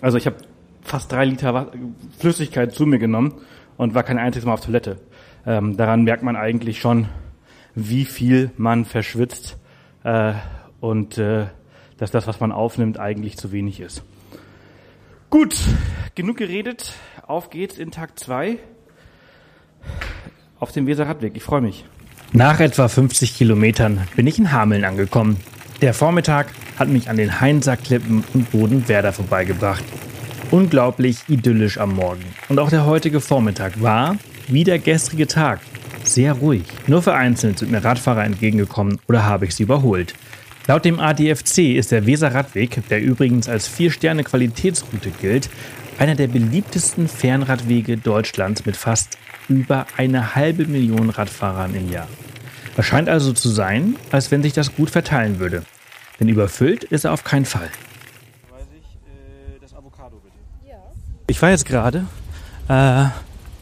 also 0.00 0.18
ich 0.18 0.26
habe 0.26 0.36
fast 0.82 1.12
drei 1.12 1.24
Liter 1.24 1.70
Flüssigkeit 2.18 2.72
zu 2.72 2.86
mir 2.86 2.98
genommen 2.98 3.34
und 3.76 3.94
war 3.94 4.02
kein 4.02 4.18
einziges 4.18 4.46
Mal 4.46 4.54
auf 4.54 4.60
Toilette. 4.60 4.98
Ähm, 5.46 5.76
daran 5.76 6.02
merkt 6.04 6.22
man 6.22 6.36
eigentlich 6.36 6.80
schon, 6.80 7.06
wie 7.74 8.04
viel 8.04 8.50
man 8.56 8.84
verschwitzt 8.84 9.56
äh, 10.04 10.32
und 10.80 11.18
äh, 11.18 11.46
dass 11.98 12.10
das, 12.10 12.26
was 12.26 12.40
man 12.40 12.52
aufnimmt, 12.52 12.98
eigentlich 12.98 13.36
zu 13.36 13.52
wenig 13.52 13.80
ist. 13.80 14.02
Gut, 15.30 15.54
genug 16.14 16.38
geredet. 16.38 16.94
Auf 17.26 17.50
geht's 17.50 17.76
in 17.76 17.90
Tag 17.90 18.18
2 18.18 18.58
auf 20.58 20.72
dem 20.72 20.86
Weserradweg. 20.86 21.36
Ich 21.36 21.42
freue 21.42 21.60
mich. 21.60 21.84
Nach 22.32 22.60
etwa 22.60 22.88
50 22.88 23.36
Kilometern 23.36 24.06
bin 24.16 24.26
ich 24.26 24.38
in 24.38 24.52
Hameln 24.52 24.84
angekommen. 24.84 25.38
Der 25.80 25.94
Vormittag 25.94 26.48
hat 26.78 26.88
mich 26.88 27.08
an 27.08 27.16
den 27.16 27.40
Heinsacklippen 27.40 28.24
und 28.34 28.50
Bodenwerder 28.50 29.12
vorbeigebracht. 29.12 29.84
Unglaublich 30.50 31.18
idyllisch 31.28 31.78
am 31.78 31.94
Morgen. 31.94 32.24
Und 32.48 32.58
auch 32.58 32.70
der 32.70 32.86
heutige 32.86 33.20
Vormittag 33.20 33.80
war, 33.82 34.16
wie 34.46 34.64
der 34.64 34.78
gestrige 34.78 35.26
Tag, 35.26 35.60
sehr 36.04 36.32
ruhig. 36.32 36.64
Nur 36.86 37.02
vereinzelt 37.02 37.58
sind 37.58 37.70
mir 37.70 37.84
Radfahrer 37.84 38.24
entgegengekommen 38.24 38.98
oder 39.08 39.24
habe 39.24 39.44
ich 39.44 39.54
sie 39.54 39.64
überholt. 39.64 40.14
Laut 40.68 40.84
dem 40.84 41.00
ADFC 41.00 41.76
ist 41.78 41.92
der 41.92 42.04
Weserradweg, 42.04 42.86
der 42.90 43.00
übrigens 43.00 43.48
als 43.48 43.70
4-Sterne-Qualitätsroute 43.70 45.10
gilt, 45.18 45.48
einer 45.98 46.14
der 46.14 46.28
beliebtesten 46.28 47.08
Fernradwege 47.08 47.96
Deutschlands 47.96 48.66
mit 48.66 48.76
fast 48.76 49.16
über 49.48 49.86
eine 49.96 50.34
halbe 50.34 50.66
Million 50.66 51.08
Radfahrern 51.08 51.74
im 51.74 51.90
Jahr. 51.90 52.06
Es 52.76 52.84
scheint 52.84 53.08
also 53.08 53.32
zu 53.32 53.48
sein, 53.48 53.96
als 54.10 54.30
wenn 54.30 54.42
sich 54.42 54.52
das 54.52 54.76
gut 54.76 54.90
verteilen 54.90 55.38
würde. 55.38 55.62
Denn 56.20 56.28
überfüllt 56.28 56.84
ist 56.84 57.06
er 57.06 57.14
auf 57.14 57.24
keinen 57.24 57.46
Fall. 57.46 57.70
Ich 61.28 61.40
war 61.40 61.48
jetzt 61.48 61.64
gerade 61.64 62.04
äh, 62.68 63.06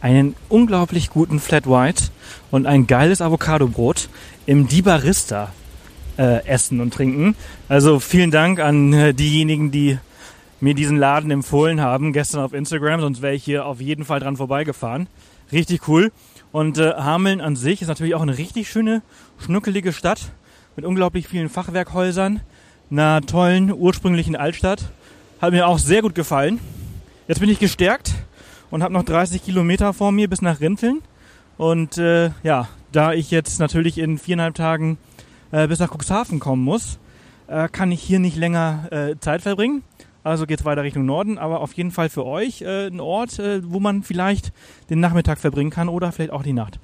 einen 0.00 0.34
unglaublich 0.48 1.10
guten 1.10 1.38
Flat 1.38 1.68
White 1.68 2.06
und 2.50 2.66
ein 2.66 2.88
geiles 2.88 3.22
Avocadobrot 3.22 4.08
im 4.44 4.66
Di 4.66 4.82
Barista 4.82 5.52
äh, 6.18 6.44
essen 6.46 6.80
und 6.80 6.92
trinken. 6.92 7.34
Also 7.68 8.00
vielen 8.00 8.30
Dank 8.30 8.60
an 8.60 8.92
äh, 8.92 9.14
diejenigen, 9.14 9.70
die 9.70 9.98
mir 10.60 10.74
diesen 10.74 10.96
Laden 10.96 11.30
empfohlen 11.30 11.80
haben 11.80 12.12
gestern 12.12 12.40
auf 12.40 12.52
Instagram, 12.52 13.00
sonst 13.00 13.22
wäre 13.22 13.34
ich 13.34 13.44
hier 13.44 13.66
auf 13.66 13.80
jeden 13.80 14.04
Fall 14.04 14.20
dran 14.20 14.36
vorbeigefahren. 14.36 15.06
Richtig 15.52 15.86
cool. 15.88 16.12
Und 16.52 16.78
äh, 16.78 16.94
Hameln 16.94 17.40
an 17.40 17.56
sich 17.56 17.82
ist 17.82 17.88
natürlich 17.88 18.14
auch 18.14 18.22
eine 18.22 18.38
richtig 18.38 18.68
schöne, 18.68 19.02
schnuckelige 19.38 19.92
Stadt 19.92 20.32
mit 20.74 20.84
unglaublich 20.84 21.28
vielen 21.28 21.48
Fachwerkhäusern, 21.48 22.40
einer 22.90 23.20
tollen 23.20 23.72
ursprünglichen 23.72 24.36
Altstadt. 24.36 24.90
Hat 25.40 25.52
mir 25.52 25.66
auch 25.66 25.78
sehr 25.78 26.02
gut 26.02 26.14
gefallen. 26.14 26.60
Jetzt 27.28 27.40
bin 27.40 27.50
ich 27.50 27.58
gestärkt 27.58 28.14
und 28.70 28.82
habe 28.82 28.94
noch 28.94 29.02
30 29.02 29.44
Kilometer 29.44 29.92
vor 29.92 30.12
mir 30.12 30.28
bis 30.28 30.42
nach 30.42 30.60
Rinteln. 30.60 31.02
Und 31.58 31.98
äh, 31.98 32.30
ja, 32.42 32.68
da 32.92 33.12
ich 33.12 33.30
jetzt 33.30 33.60
natürlich 33.60 33.98
in 33.98 34.18
viereinhalb 34.18 34.54
Tagen 34.54 34.98
äh, 35.52 35.66
bis 35.68 35.78
nach 35.78 35.90
Cuxhaven 35.90 36.40
kommen 36.40 36.64
muss, 36.64 36.98
äh, 37.46 37.68
kann 37.68 37.92
ich 37.92 38.02
hier 38.02 38.18
nicht 38.18 38.36
länger 38.36 38.88
äh, 38.90 39.16
Zeit 39.18 39.42
verbringen. 39.42 39.82
Also 40.22 40.46
geht's 40.46 40.64
weiter 40.64 40.82
Richtung 40.82 41.06
Norden, 41.06 41.38
aber 41.38 41.60
auf 41.60 41.72
jeden 41.74 41.92
Fall 41.92 42.08
für 42.08 42.26
euch 42.26 42.62
äh, 42.62 42.88
ein 42.88 42.98
Ort, 42.98 43.38
äh, 43.38 43.60
wo 43.64 43.78
man 43.78 44.02
vielleicht 44.02 44.52
den 44.90 44.98
Nachmittag 44.98 45.38
verbringen 45.38 45.70
kann 45.70 45.88
oder 45.88 46.10
vielleicht 46.10 46.32
auch 46.32 46.42
die 46.42 46.52
Nacht. 46.52 46.80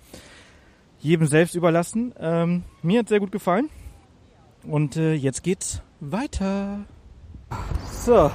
Jedem 1.01 1.27
selbst 1.27 1.57
überlassen. 1.57 2.15
Ähm, 2.21 2.63
mir 2.83 3.01
hat 3.01 3.09
sehr 3.09 3.19
gut 3.19 3.33
gefallen. 3.33 3.69
Und 4.65 4.97
äh, 4.97 5.15
jetzt 5.15 5.43
geht's 5.43 5.83
weiter. 5.99 6.85
So, 7.91 8.31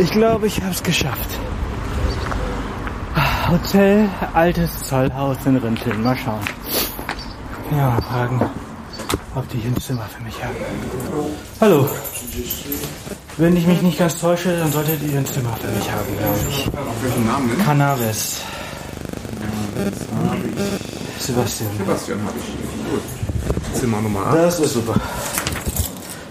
ich 0.00 0.10
glaube, 0.10 0.46
ich 0.46 0.62
habe 0.62 0.70
es 0.70 0.82
geschafft. 0.82 1.38
Hotel 3.50 4.08
Altes 4.32 4.84
Zollhaus 4.84 5.44
in 5.44 5.56
Rinteln. 5.56 6.02
Mal 6.02 6.16
schauen. 6.16 6.40
Ja, 7.70 7.90
mal 7.90 8.02
fragen, 8.02 8.38
ob 9.34 9.48
die 9.48 9.58
hier 9.58 9.70
ein 9.70 9.80
Zimmer 9.80 10.06
für 10.16 10.22
mich 10.22 10.42
haben. 10.42 10.54
Hallo. 11.60 11.88
Wenn 13.36 13.56
ich 13.56 13.66
mich 13.66 13.82
nicht 13.82 13.98
ganz 13.98 14.18
täusche, 14.18 14.56
dann 14.56 14.72
solltet 14.72 15.02
ihr 15.02 15.18
ein 15.18 15.26
Zimmer 15.26 15.56
für 15.60 15.68
mich 15.68 15.90
haben, 15.90 16.16
glaube 16.16 16.38
ich. 16.48 16.68
Auf 16.68 17.02
welchen 17.02 17.26
Namen 17.26 17.50
denn? 17.50 17.64
Cannabis. 17.64 18.40
Sebastian. 21.18 21.70
Sebastian 21.78 22.20
habe 22.24 22.38
ich. 22.38 22.90
Gut. 22.90 23.80
Zimmer 23.80 24.00
Nummer 24.00 24.26
8. 24.26 24.36
Das 24.36 24.60
ist 24.60 24.74
super. 24.74 24.94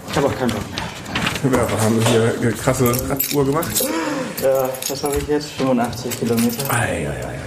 Ich 0.10 0.18
habe 0.18 0.28
auch 0.28 0.36
keinen 0.38 0.52
Bock 0.52 0.62
mehr. 0.72 1.60
Ja, 1.60 1.70
wir 1.70 1.82
haben 1.82 2.02
hier 2.06 2.36
eine 2.42 2.52
krasse 2.54 3.10
Radtour 3.10 3.46
gemacht. 3.46 3.86
Ja, 4.42 4.70
was 4.88 5.04
habe 5.04 5.18
ich 5.18 5.28
jetzt? 5.28 5.50
85 5.52 6.20
Kilometer. 6.20 6.74
Ei, 6.74 6.76
ei, 6.76 7.08
ei, 7.08 7.28
ei. 7.28 7.40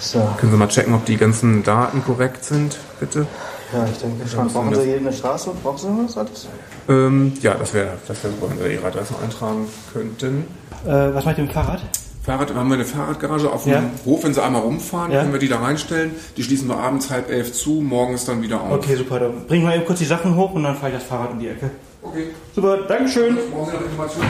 So. 0.00 0.28
Können 0.36 0.50
Sie 0.50 0.58
mal 0.58 0.66
checken, 0.66 0.94
ob 0.94 1.04
die 1.04 1.16
ganzen 1.16 1.62
Daten 1.62 2.02
korrekt 2.04 2.44
sind, 2.44 2.76
bitte? 2.98 3.26
Ja, 3.72 3.86
ich 3.90 3.98
denke 3.98 4.28
schon. 4.28 4.48
Brauchen 4.48 4.74
Sie 4.74 4.82
hier 4.82 4.96
eine 4.96 5.12
Straße? 5.12 5.50
Brauchen 5.62 5.78
Sie 5.78 5.88
was 6.04 6.16
alles? 6.18 6.48
Ähm, 6.88 7.32
ja, 7.40 7.54
das 7.54 7.72
wäre 7.74 7.88
das 8.06 8.22
wär 8.22 8.30
super, 8.30 8.46
wenn 8.50 8.58
Sie 8.66 8.74
Ihre 8.74 8.86
Adressen 8.86 9.16
eintragen 9.22 9.66
könnten. 9.92 10.44
Äh, 10.84 11.14
was 11.14 11.24
macht 11.24 11.38
ihr 11.38 11.44
mit 11.44 11.52
dem 11.52 11.54
Fahrrad? 11.54 11.80
Fahrrad, 12.24 12.54
haben 12.54 12.68
wir 12.68 12.74
eine 12.74 12.84
Fahrradgarage 12.84 13.50
auf 13.50 13.64
dem 13.64 13.72
Ja. 13.72 13.82
Hof, 14.04 14.22
wenn 14.24 14.32
Sie 14.34 14.40
einmal 14.42 14.62
rumfahren, 14.62 15.10
Ja. 15.10 15.20
können 15.22 15.32
wir 15.32 15.40
die 15.40 15.48
da 15.48 15.58
reinstellen. 15.58 16.12
Die 16.36 16.42
schließen 16.44 16.68
wir 16.68 16.76
abends 16.76 17.10
halb 17.10 17.30
elf 17.30 17.52
zu, 17.52 17.80
morgens 17.80 18.24
dann 18.26 18.42
wieder 18.42 18.60
auf. 18.60 18.72
Okay, 18.72 18.94
super. 18.96 19.18
Dann 19.18 19.46
bring 19.48 19.64
mal 19.64 19.74
eben 19.74 19.84
kurz 19.84 19.98
die 19.98 20.04
Sachen 20.04 20.36
hoch 20.36 20.52
und 20.52 20.62
dann 20.62 20.76
fahre 20.76 20.92
ich 20.92 20.98
das 20.98 21.06
Fahrrad 21.06 21.32
um 21.32 21.40
die 21.40 21.48
Ecke. 21.48 21.70
Okay. 22.02 22.26
Super, 22.54 22.78
Dankeschön. 22.88 23.36
Brauchen 23.52 23.70
Sie 23.70 23.76
noch 23.76 23.82
Informationen 23.84 24.28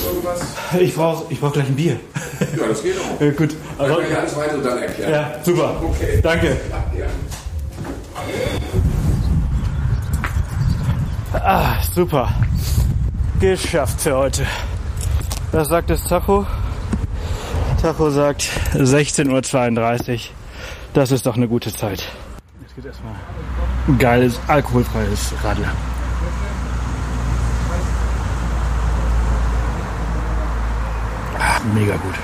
zu 0.00 0.08
irgendwas? 0.08 0.40
Ich 0.78 0.94
brauche 0.94 1.24
ich 1.30 1.40
brauch 1.40 1.52
gleich 1.52 1.66
ein 1.68 1.76
Bier. 1.76 1.96
Ja, 2.58 2.66
das 2.68 2.82
geht 2.82 2.94
auch. 2.98 3.20
Äh, 3.20 3.32
gut. 3.32 3.50
Dann 3.78 3.86
Also, 3.90 4.00
kann 4.00 4.10
ich 4.10 4.16
alles 4.18 4.36
weitere 4.36 4.62
dann 4.62 4.78
erklären. 4.78 5.10
ja, 5.12 5.34
super. 5.44 5.76
Okay. 5.82 6.20
Danke. 6.22 6.46
Ja. 6.98 7.04
Ah, 11.32 11.76
super. 11.94 12.28
Geschafft 13.40 14.00
für 14.00 14.16
heute. 14.16 14.46
Was 15.52 15.68
sagt 15.68 15.90
das 15.90 16.04
Tacho? 16.04 16.46
Tacho 17.80 18.10
sagt 18.10 18.42
16.32 18.74 20.12
Uhr. 20.12 20.20
Das 20.92 21.10
ist 21.10 21.24
doch 21.26 21.36
eine 21.36 21.48
gute 21.48 21.74
Zeit. 21.74 22.04
Jetzt 22.60 22.74
geht 22.76 22.84
erstmal 22.84 23.14
ein 23.88 23.98
geiles, 23.98 24.38
alkoholfreies 24.48 25.32
Radler. 25.42 25.72
Ah, 31.38 31.60
mega 31.74 31.96
gut. 31.96 32.14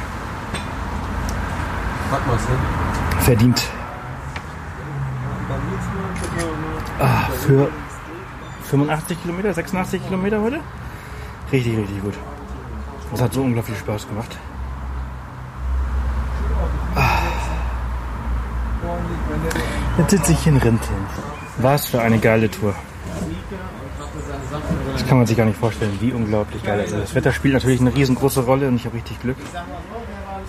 Verdient. 3.21 3.63
Ah, 6.99 7.29
für 7.47 7.71
85 8.65 9.21
Kilometer, 9.23 9.53
86 9.53 10.05
Kilometer 10.05 10.41
heute? 10.41 10.61
Richtig, 11.53 11.77
richtig 11.77 12.03
gut. 12.03 12.15
Das 13.11 13.21
hat 13.21 13.33
so 13.33 13.43
unglaublich 13.43 13.79
Spaß 13.79 14.09
gemacht. 14.09 14.37
Ah. 16.95 17.19
Jetzt 19.99 20.11
sitze 20.11 20.33
ich 20.33 20.47
in 20.47 20.57
Rinteln. 20.57 21.07
Was 21.59 21.87
für 21.87 22.01
eine 22.01 22.19
geile 22.19 22.51
Tour. 22.51 22.75
Das 24.93 25.07
kann 25.07 25.19
man 25.19 25.27
sich 25.27 25.37
gar 25.37 25.45
nicht 25.45 25.59
vorstellen, 25.59 25.97
wie 26.01 26.13
unglaublich 26.13 26.63
geil 26.63 26.79
das 26.83 26.93
ist. 26.93 27.03
Das 27.03 27.15
Wetter 27.15 27.33
spielt 27.33 27.55
natürlich 27.55 27.81
eine 27.81 27.95
riesengroße 27.95 28.41
Rolle 28.45 28.69
und 28.69 28.77
ich 28.77 28.87
habe 28.87 28.97
richtig 28.97 29.21
Glück. 29.21 29.37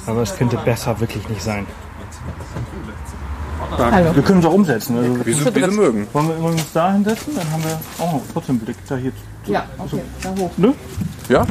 Aber 0.05 0.21
es 0.21 0.37
könnte 0.37 0.57
besser 0.57 0.99
wirklich 0.99 1.27
nicht 1.29 1.41
sein. 1.41 1.67
Hallo. 3.71 4.15
Wir 4.15 4.23
können 4.23 4.39
es 4.39 4.45
auch 4.45 4.53
umsetzen. 4.53 4.97
Also, 4.97 5.25
Wie 5.25 5.33
Sie, 5.33 5.45
wie 5.55 5.63
Sie 5.63 5.71
mögen. 5.71 6.07
wollen, 6.13 6.27
wir, 6.29 6.39
uns 6.39 6.71
da 6.73 6.93
hinsetzen? 6.93 7.35
Dann 7.35 7.51
haben 7.51 7.63
wir 7.63 7.79
auch 8.03 8.21
trotzdem 8.33 8.59
Blick 8.59 8.77
da 8.87 8.95
hier. 8.95 9.11
Ja, 9.45 9.65
okay, 9.77 10.01
da 10.23 10.29
hoch. 10.29 10.51
Ne? 10.57 10.73
Ja? 11.29 11.45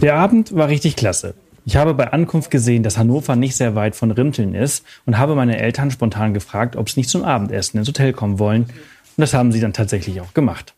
Der 0.00 0.16
Abend 0.16 0.54
war 0.54 0.68
richtig 0.68 0.96
klasse. 0.96 1.34
Ich 1.64 1.76
habe 1.76 1.92
bei 1.92 2.12
Ankunft 2.12 2.50
gesehen, 2.50 2.82
dass 2.82 2.96
Hannover 2.96 3.36
nicht 3.36 3.54
sehr 3.56 3.74
weit 3.74 3.94
von 3.94 4.10
Rinteln 4.10 4.54
ist 4.54 4.84
und 5.04 5.18
habe 5.18 5.34
meine 5.34 5.58
Eltern 5.58 5.90
spontan 5.90 6.32
gefragt, 6.32 6.76
ob 6.76 6.88
sie 6.88 7.00
nicht 7.00 7.10
zum 7.10 7.24
Abendessen 7.24 7.78
ins 7.78 7.88
Hotel 7.88 8.12
kommen 8.14 8.38
wollen. 8.38 8.62
Und 8.62 8.70
das 9.16 9.34
haben 9.34 9.52
sie 9.52 9.60
dann 9.60 9.74
tatsächlich 9.74 10.20
auch 10.20 10.32
gemacht. 10.32 10.74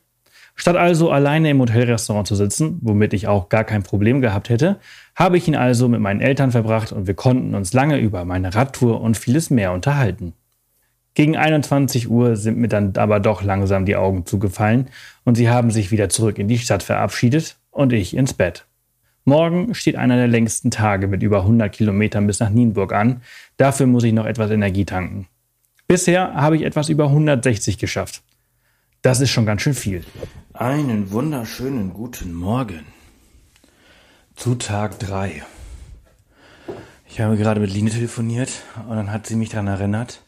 Statt 0.61 0.77
also 0.77 1.11
alleine 1.11 1.49
im 1.49 1.59
Hotelrestaurant 1.59 2.27
zu 2.27 2.35
sitzen, 2.35 2.81
womit 2.83 3.15
ich 3.15 3.27
auch 3.27 3.49
gar 3.49 3.65
kein 3.65 3.83
Problem 3.83 4.21
gehabt 4.21 4.51
hätte, 4.51 4.79
habe 5.17 5.39
ich 5.39 5.49
ihn 5.49 5.57
also 5.57 5.89
mit 5.89 6.03
meinen 6.03 6.21
Eltern 6.21 6.51
verbracht 6.51 6.93
und 6.93 7.07
wir 7.07 7.15
konnten 7.15 7.55
uns 7.55 7.73
lange 7.73 7.97
über 7.97 8.27
meine 8.27 8.55
Radtour 8.55 9.01
und 9.01 9.17
vieles 9.17 9.49
mehr 9.49 9.73
unterhalten. 9.73 10.35
Gegen 11.15 11.35
21 11.35 12.11
Uhr 12.11 12.37
sind 12.37 12.59
mir 12.59 12.69
dann 12.69 12.93
aber 12.99 13.21
doch 13.21 13.43
langsam 13.43 13.87
die 13.87 13.97
Augen 13.97 14.27
zugefallen 14.27 14.89
und 15.25 15.37
sie 15.37 15.49
haben 15.49 15.71
sich 15.71 15.93
wieder 15.93 16.11
zurück 16.11 16.39
in 16.39 16.47
die 16.47 16.59
Stadt 16.59 16.83
verabschiedet 16.83 17.57
und 17.71 17.95
ich 17.95 18.15
ins 18.15 18.35
Bett. 18.35 18.67
Morgen 19.25 19.73
steht 19.73 19.97
einer 19.97 20.17
der 20.17 20.29
längsten 20.29 20.71
Tage 20.71 21.09
mit 21.09 21.23
über 21.23 21.41
100 21.41 21.73
Kilometern 21.73 22.27
bis 22.27 22.39
nach 22.39 22.51
Nienburg 22.51 22.93
an. 22.93 23.23
Dafür 23.57 23.87
muss 23.87 24.05
ich 24.05 24.13
noch 24.13 24.27
etwas 24.27 24.51
Energie 24.51 24.85
tanken. 24.85 25.27
Bisher 25.89 26.35
habe 26.35 26.57
ich 26.57 26.65
etwas 26.65 26.91
über 26.91 27.05
160 27.05 27.79
geschafft. 27.79 28.21
Das 29.01 29.23
ist 29.23 29.31
schon 29.31 29.47
ganz 29.47 29.63
schön 29.63 29.73
viel. 29.73 30.05
Einen 30.61 31.11
wunderschönen 31.11 31.95
guten 31.95 32.35
Morgen. 32.35 32.85
Zu 34.37 34.57
Tag 34.57 34.99
3. 34.99 35.43
Ich 37.09 37.19
habe 37.19 37.39
gerade 37.39 37.61
mit 37.61 37.73
Line 37.73 37.89
telefoniert 37.89 38.51
und 38.87 38.95
dann 38.95 39.11
hat 39.11 39.27
sie 39.27 39.37
mich 39.37 39.49
daran 39.49 39.69
erinnert, 39.69 40.21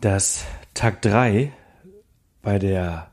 dass 0.00 0.46
Tag 0.72 1.02
3 1.02 1.52
bei 2.40 2.58
der 2.58 3.08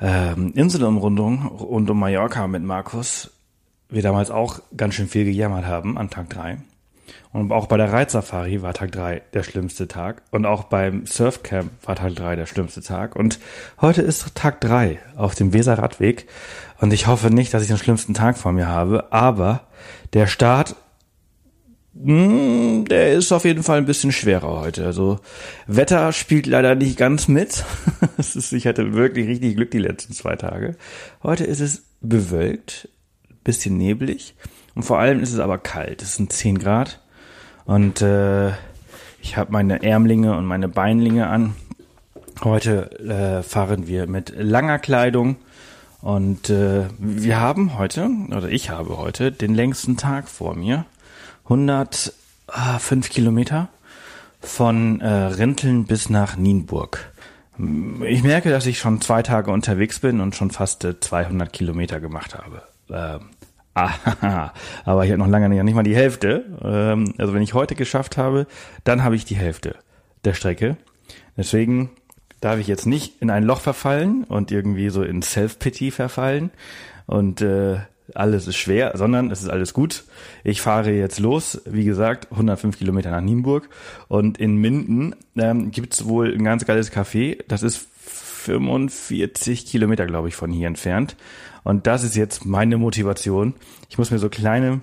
ähm, 0.00 0.52
Inselumrundung 0.56 1.46
rund 1.46 1.88
um 1.88 2.00
Mallorca 2.00 2.48
mit 2.48 2.64
Markus 2.64 3.30
wir 3.88 4.02
damals 4.02 4.32
auch 4.32 4.58
ganz 4.76 4.96
schön 4.96 5.06
viel 5.06 5.24
gejammert 5.24 5.66
haben 5.66 5.98
an 5.98 6.10
Tag 6.10 6.30
3. 6.30 6.58
Und 7.32 7.52
auch 7.52 7.66
bei 7.66 7.76
der 7.76 7.92
Reitsafari 7.92 8.62
war 8.62 8.74
Tag 8.74 8.92
3 8.92 9.22
der 9.34 9.42
schlimmste 9.42 9.88
Tag. 9.88 10.22
Und 10.30 10.46
auch 10.46 10.64
beim 10.64 11.06
Surfcamp 11.06 11.70
war 11.84 11.96
Tag 11.96 12.14
3 12.14 12.36
der 12.36 12.46
schlimmste 12.46 12.82
Tag. 12.82 13.16
Und 13.16 13.38
heute 13.80 14.02
ist 14.02 14.34
Tag 14.34 14.60
3 14.60 14.98
auf 15.16 15.34
dem 15.34 15.52
Weserradweg. 15.52 16.26
Und 16.80 16.92
ich 16.92 17.06
hoffe 17.06 17.30
nicht, 17.30 17.52
dass 17.54 17.62
ich 17.62 17.68
den 17.68 17.78
schlimmsten 17.78 18.14
Tag 18.14 18.38
vor 18.38 18.52
mir 18.52 18.68
habe. 18.68 19.12
Aber 19.12 19.66
der 20.12 20.26
Start, 20.26 20.76
mh, 21.94 22.24
hm, 22.24 22.84
der 22.86 23.12
ist 23.14 23.32
auf 23.32 23.44
jeden 23.44 23.62
Fall 23.62 23.78
ein 23.78 23.86
bisschen 23.86 24.12
schwerer 24.12 24.60
heute. 24.60 24.86
Also 24.86 25.20
Wetter 25.66 26.12
spielt 26.12 26.46
leider 26.46 26.74
nicht 26.74 26.96
ganz 26.96 27.28
mit. 27.28 27.64
ich 28.18 28.66
hatte 28.66 28.94
wirklich 28.94 29.28
richtig 29.28 29.56
Glück 29.56 29.70
die 29.70 29.78
letzten 29.78 30.12
zwei 30.12 30.36
Tage. 30.36 30.76
Heute 31.22 31.44
ist 31.44 31.60
es 31.60 31.84
bewölkt 32.00 32.88
bisschen 33.46 33.76
neblig 33.78 34.34
und 34.76 34.82
vor 34.84 34.98
allem 35.00 35.20
ist 35.20 35.32
es 35.32 35.40
aber 35.40 35.58
kalt. 35.58 36.02
Es 36.02 36.14
sind 36.14 36.32
10 36.32 36.58
Grad 36.58 37.00
und 37.64 38.02
äh, 38.02 38.50
ich 39.20 39.36
habe 39.36 39.50
meine 39.50 39.82
Ärmlinge 39.82 40.36
und 40.36 40.44
meine 40.44 40.68
Beinlinge 40.68 41.26
an. 41.26 41.56
Heute 42.44 42.90
äh, 43.00 43.42
fahren 43.42 43.88
wir 43.88 44.06
mit 44.06 44.34
langer 44.36 44.78
Kleidung 44.78 45.36
und 46.02 46.50
äh, 46.50 46.84
wir 46.98 47.40
haben 47.40 47.78
heute, 47.78 48.10
oder 48.28 48.48
ich 48.48 48.70
habe 48.70 48.98
heute, 48.98 49.32
den 49.32 49.54
längsten 49.54 49.96
Tag 49.96 50.28
vor 50.28 50.54
mir. 50.54 50.84
105 51.44 53.08
Kilometer 53.08 53.68
von 54.40 55.00
äh, 55.00 55.08
Rinteln 55.08 55.86
bis 55.86 56.10
nach 56.10 56.36
Nienburg. 56.36 57.12
Ich 58.06 58.22
merke, 58.22 58.50
dass 58.50 58.66
ich 58.66 58.78
schon 58.78 59.00
zwei 59.00 59.22
Tage 59.22 59.50
unterwegs 59.50 60.00
bin 60.00 60.20
und 60.20 60.36
schon 60.36 60.50
fast 60.50 60.86
200 61.00 61.50
Kilometer 61.50 61.98
gemacht 62.00 62.36
habe. 62.36 62.62
Äh, 62.90 63.18
ah, 63.76 64.52
aber 64.84 65.04
ich 65.04 65.10
habe 65.10 65.18
noch 65.18 65.28
lange 65.28 65.48
nicht, 65.48 65.62
nicht 65.62 65.74
mal 65.74 65.82
die 65.82 65.96
Hälfte. 65.96 66.44
Ähm, 66.62 67.14
also 67.18 67.34
wenn 67.34 67.42
ich 67.42 67.54
heute 67.54 67.74
geschafft 67.74 68.16
habe, 68.16 68.46
dann 68.84 69.04
habe 69.04 69.16
ich 69.16 69.24
die 69.24 69.36
Hälfte 69.36 69.76
der 70.24 70.34
Strecke. 70.34 70.76
Deswegen 71.36 71.90
darf 72.40 72.58
ich 72.58 72.66
jetzt 72.66 72.86
nicht 72.86 73.20
in 73.20 73.30
ein 73.30 73.44
Loch 73.44 73.60
verfallen 73.60 74.24
und 74.24 74.50
irgendwie 74.50 74.88
so 74.88 75.02
in 75.02 75.22
Self-Pity 75.22 75.90
verfallen 75.90 76.50
und 77.06 77.40
äh, 77.40 77.78
alles 78.14 78.46
ist 78.46 78.56
schwer, 78.56 78.92
sondern 78.94 79.30
es 79.30 79.42
ist 79.42 79.48
alles 79.48 79.72
gut. 79.72 80.04
Ich 80.44 80.60
fahre 80.60 80.92
jetzt 80.92 81.18
los, 81.18 81.60
wie 81.64 81.84
gesagt, 81.84 82.28
105 82.30 82.78
Kilometer 82.78 83.10
nach 83.10 83.20
Nienburg 83.20 83.68
und 84.08 84.38
in 84.38 84.56
Minden 84.56 85.14
ähm, 85.36 85.70
gibt 85.70 86.06
wohl 86.06 86.32
ein 86.32 86.44
ganz 86.44 86.64
geiles 86.64 86.92
Café. 86.92 87.38
Das 87.48 87.62
ist 87.62 87.76
45 87.76 89.66
Kilometer, 89.66 90.06
glaube 90.06 90.28
ich, 90.28 90.36
von 90.36 90.52
hier 90.52 90.68
entfernt. 90.68 91.16
Und 91.66 91.88
das 91.88 92.04
ist 92.04 92.14
jetzt 92.14 92.46
meine 92.46 92.76
Motivation. 92.76 93.54
Ich 93.88 93.98
muss 93.98 94.12
mir 94.12 94.20
so 94.20 94.28
kleine 94.28 94.82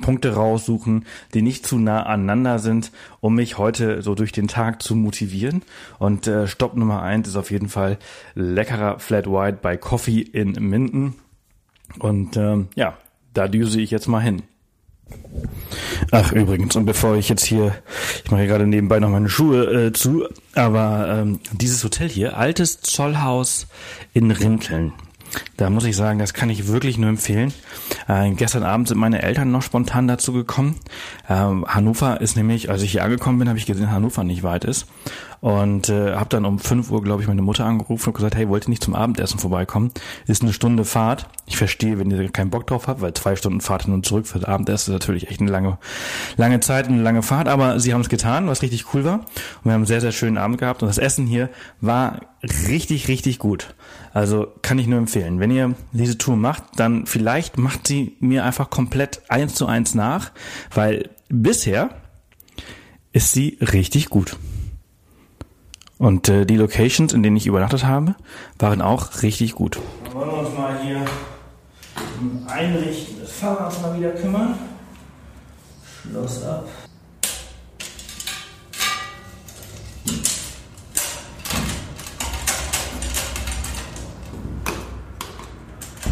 Punkte 0.00 0.32
raussuchen, 0.32 1.06
die 1.34 1.42
nicht 1.42 1.66
zu 1.66 1.76
nah 1.76 2.04
aneinander 2.04 2.60
sind, 2.60 2.92
um 3.18 3.34
mich 3.34 3.58
heute 3.58 4.00
so 4.00 4.14
durch 4.14 4.30
den 4.30 4.46
Tag 4.46 4.80
zu 4.80 4.94
motivieren. 4.94 5.62
Und 5.98 6.28
äh, 6.28 6.46
Stopp 6.46 6.76
Nummer 6.76 7.02
eins 7.02 7.26
ist 7.26 7.34
auf 7.34 7.50
jeden 7.50 7.68
Fall 7.68 7.98
leckerer 8.36 9.00
Flat 9.00 9.26
White 9.26 9.58
bei 9.60 9.76
Coffee 9.76 10.20
in 10.20 10.52
Minden. 10.52 11.16
Und 11.98 12.36
ähm, 12.36 12.68
ja, 12.76 12.96
da 13.34 13.48
düse 13.48 13.80
ich 13.80 13.90
jetzt 13.90 14.06
mal 14.06 14.20
hin. 14.20 14.44
Ach, 16.12 16.30
übrigens, 16.30 16.76
und 16.76 16.86
bevor 16.86 17.16
ich 17.16 17.28
jetzt 17.28 17.44
hier, 17.44 17.74
ich 18.24 18.30
mache 18.30 18.42
hier 18.42 18.50
gerade 18.50 18.68
nebenbei 18.68 19.00
noch 19.00 19.10
meine 19.10 19.28
Schuhe 19.28 19.86
äh, 19.86 19.92
zu, 19.92 20.28
aber 20.54 21.08
ähm, 21.08 21.40
dieses 21.50 21.82
Hotel 21.82 22.08
hier, 22.08 22.38
altes 22.38 22.82
Zollhaus 22.82 23.66
in 24.12 24.30
Rinteln. 24.30 24.92
Da 25.56 25.70
muss 25.70 25.84
ich 25.84 25.96
sagen, 25.96 26.18
das 26.18 26.34
kann 26.34 26.50
ich 26.50 26.68
wirklich 26.68 26.98
nur 26.98 27.08
empfehlen. 27.08 27.52
Äh, 28.08 28.30
gestern 28.32 28.62
Abend 28.62 28.88
sind 28.88 28.98
meine 28.98 29.22
Eltern 29.22 29.50
noch 29.50 29.62
spontan 29.62 30.08
dazu 30.08 30.32
gekommen. 30.32 30.78
Ähm, 31.28 31.64
Hannover 31.66 32.20
ist 32.20 32.36
nämlich, 32.36 32.70
als 32.70 32.82
ich 32.82 32.92
hier 32.92 33.04
angekommen 33.04 33.38
bin, 33.38 33.48
habe 33.48 33.58
ich 33.58 33.66
gesehen, 33.66 33.90
Hannover 33.90 34.24
nicht 34.24 34.42
weit 34.42 34.64
ist. 34.64 34.86
Und 35.40 35.88
äh, 35.88 36.14
habe 36.14 36.28
dann 36.30 36.44
um 36.44 36.58
5 36.58 36.90
Uhr, 36.90 37.02
glaube 37.02 37.22
ich, 37.22 37.28
meine 37.28 37.42
Mutter 37.42 37.64
angerufen 37.64 38.08
und 38.08 38.14
gesagt, 38.14 38.34
hey, 38.34 38.48
wollt 38.48 38.66
ihr 38.66 38.70
nicht 38.70 38.82
zum 38.82 38.94
Abendessen 38.94 39.38
vorbeikommen? 39.38 39.92
Ist 40.26 40.42
eine 40.42 40.52
Stunde 40.52 40.84
Fahrt. 40.84 41.28
Ich 41.46 41.56
verstehe, 41.56 41.98
wenn 41.98 42.10
ihr 42.10 42.28
keinen 42.30 42.50
Bock 42.50 42.66
drauf 42.66 42.88
habt, 42.88 43.00
weil 43.00 43.14
zwei 43.14 43.36
Stunden 43.36 43.60
Fahrt 43.60 43.84
hin 43.84 43.94
und 43.94 44.04
zurück 44.04 44.26
für 44.26 44.40
das 44.40 44.48
Abendessen 44.48 44.90
ist 44.90 45.00
natürlich 45.00 45.28
echt 45.30 45.40
eine 45.40 45.50
lange, 45.50 45.78
lange 46.36 46.60
Zeit, 46.60 46.88
eine 46.88 47.02
lange 47.02 47.22
Fahrt. 47.22 47.48
Aber 47.48 47.78
sie 47.78 47.94
haben 47.94 48.00
es 48.00 48.08
getan, 48.08 48.48
was 48.48 48.62
richtig 48.62 48.92
cool 48.94 49.04
war. 49.04 49.20
Und 49.20 49.64
wir 49.64 49.72
haben 49.72 49.80
einen 49.80 49.86
sehr, 49.86 50.00
sehr 50.00 50.12
schönen 50.12 50.38
Abend 50.38 50.58
gehabt. 50.58 50.82
Und 50.82 50.88
das 50.88 50.98
Essen 50.98 51.26
hier 51.26 51.50
war 51.80 52.20
richtig, 52.68 53.08
richtig 53.08 53.38
gut. 53.38 53.74
Also 54.12 54.48
kann 54.62 54.78
ich 54.78 54.86
nur 54.86 54.98
empfehlen. 54.98 55.40
Wenn 55.40 55.50
ihr 55.50 55.74
diese 55.92 56.18
Tour 56.18 56.36
macht, 56.36 56.64
dann 56.76 57.06
vielleicht 57.06 57.58
macht 57.58 57.86
sie 57.86 58.16
mir 58.20 58.44
einfach 58.44 58.70
komplett 58.70 59.22
eins 59.28 59.54
zu 59.54 59.66
eins 59.66 59.94
nach, 59.94 60.32
weil 60.74 61.10
bisher 61.28 61.90
ist 63.12 63.32
sie 63.32 63.58
richtig 63.60 64.08
gut. 64.10 64.36
Und 65.98 66.28
äh, 66.28 66.46
die 66.46 66.56
Locations, 66.56 67.12
in 67.12 67.22
denen 67.22 67.36
ich 67.36 67.46
übernachtet 67.46 67.84
habe, 67.84 68.14
waren 68.58 68.80
auch 68.80 69.22
richtig 69.22 69.54
gut. 69.54 69.78
Dann 70.04 70.14
wollen 70.14 70.30
wir 70.30 70.38
uns 70.38 70.56
mal 70.56 70.80
hier 70.80 71.04
um 72.20 72.46
Einrichten 72.46 73.20
des 73.20 73.32
Fahrrads 73.32 73.82
mal 73.82 73.98
wieder 73.98 74.10
kümmern. 74.10 74.54
Schloss 76.02 76.44
ab. 76.44 76.66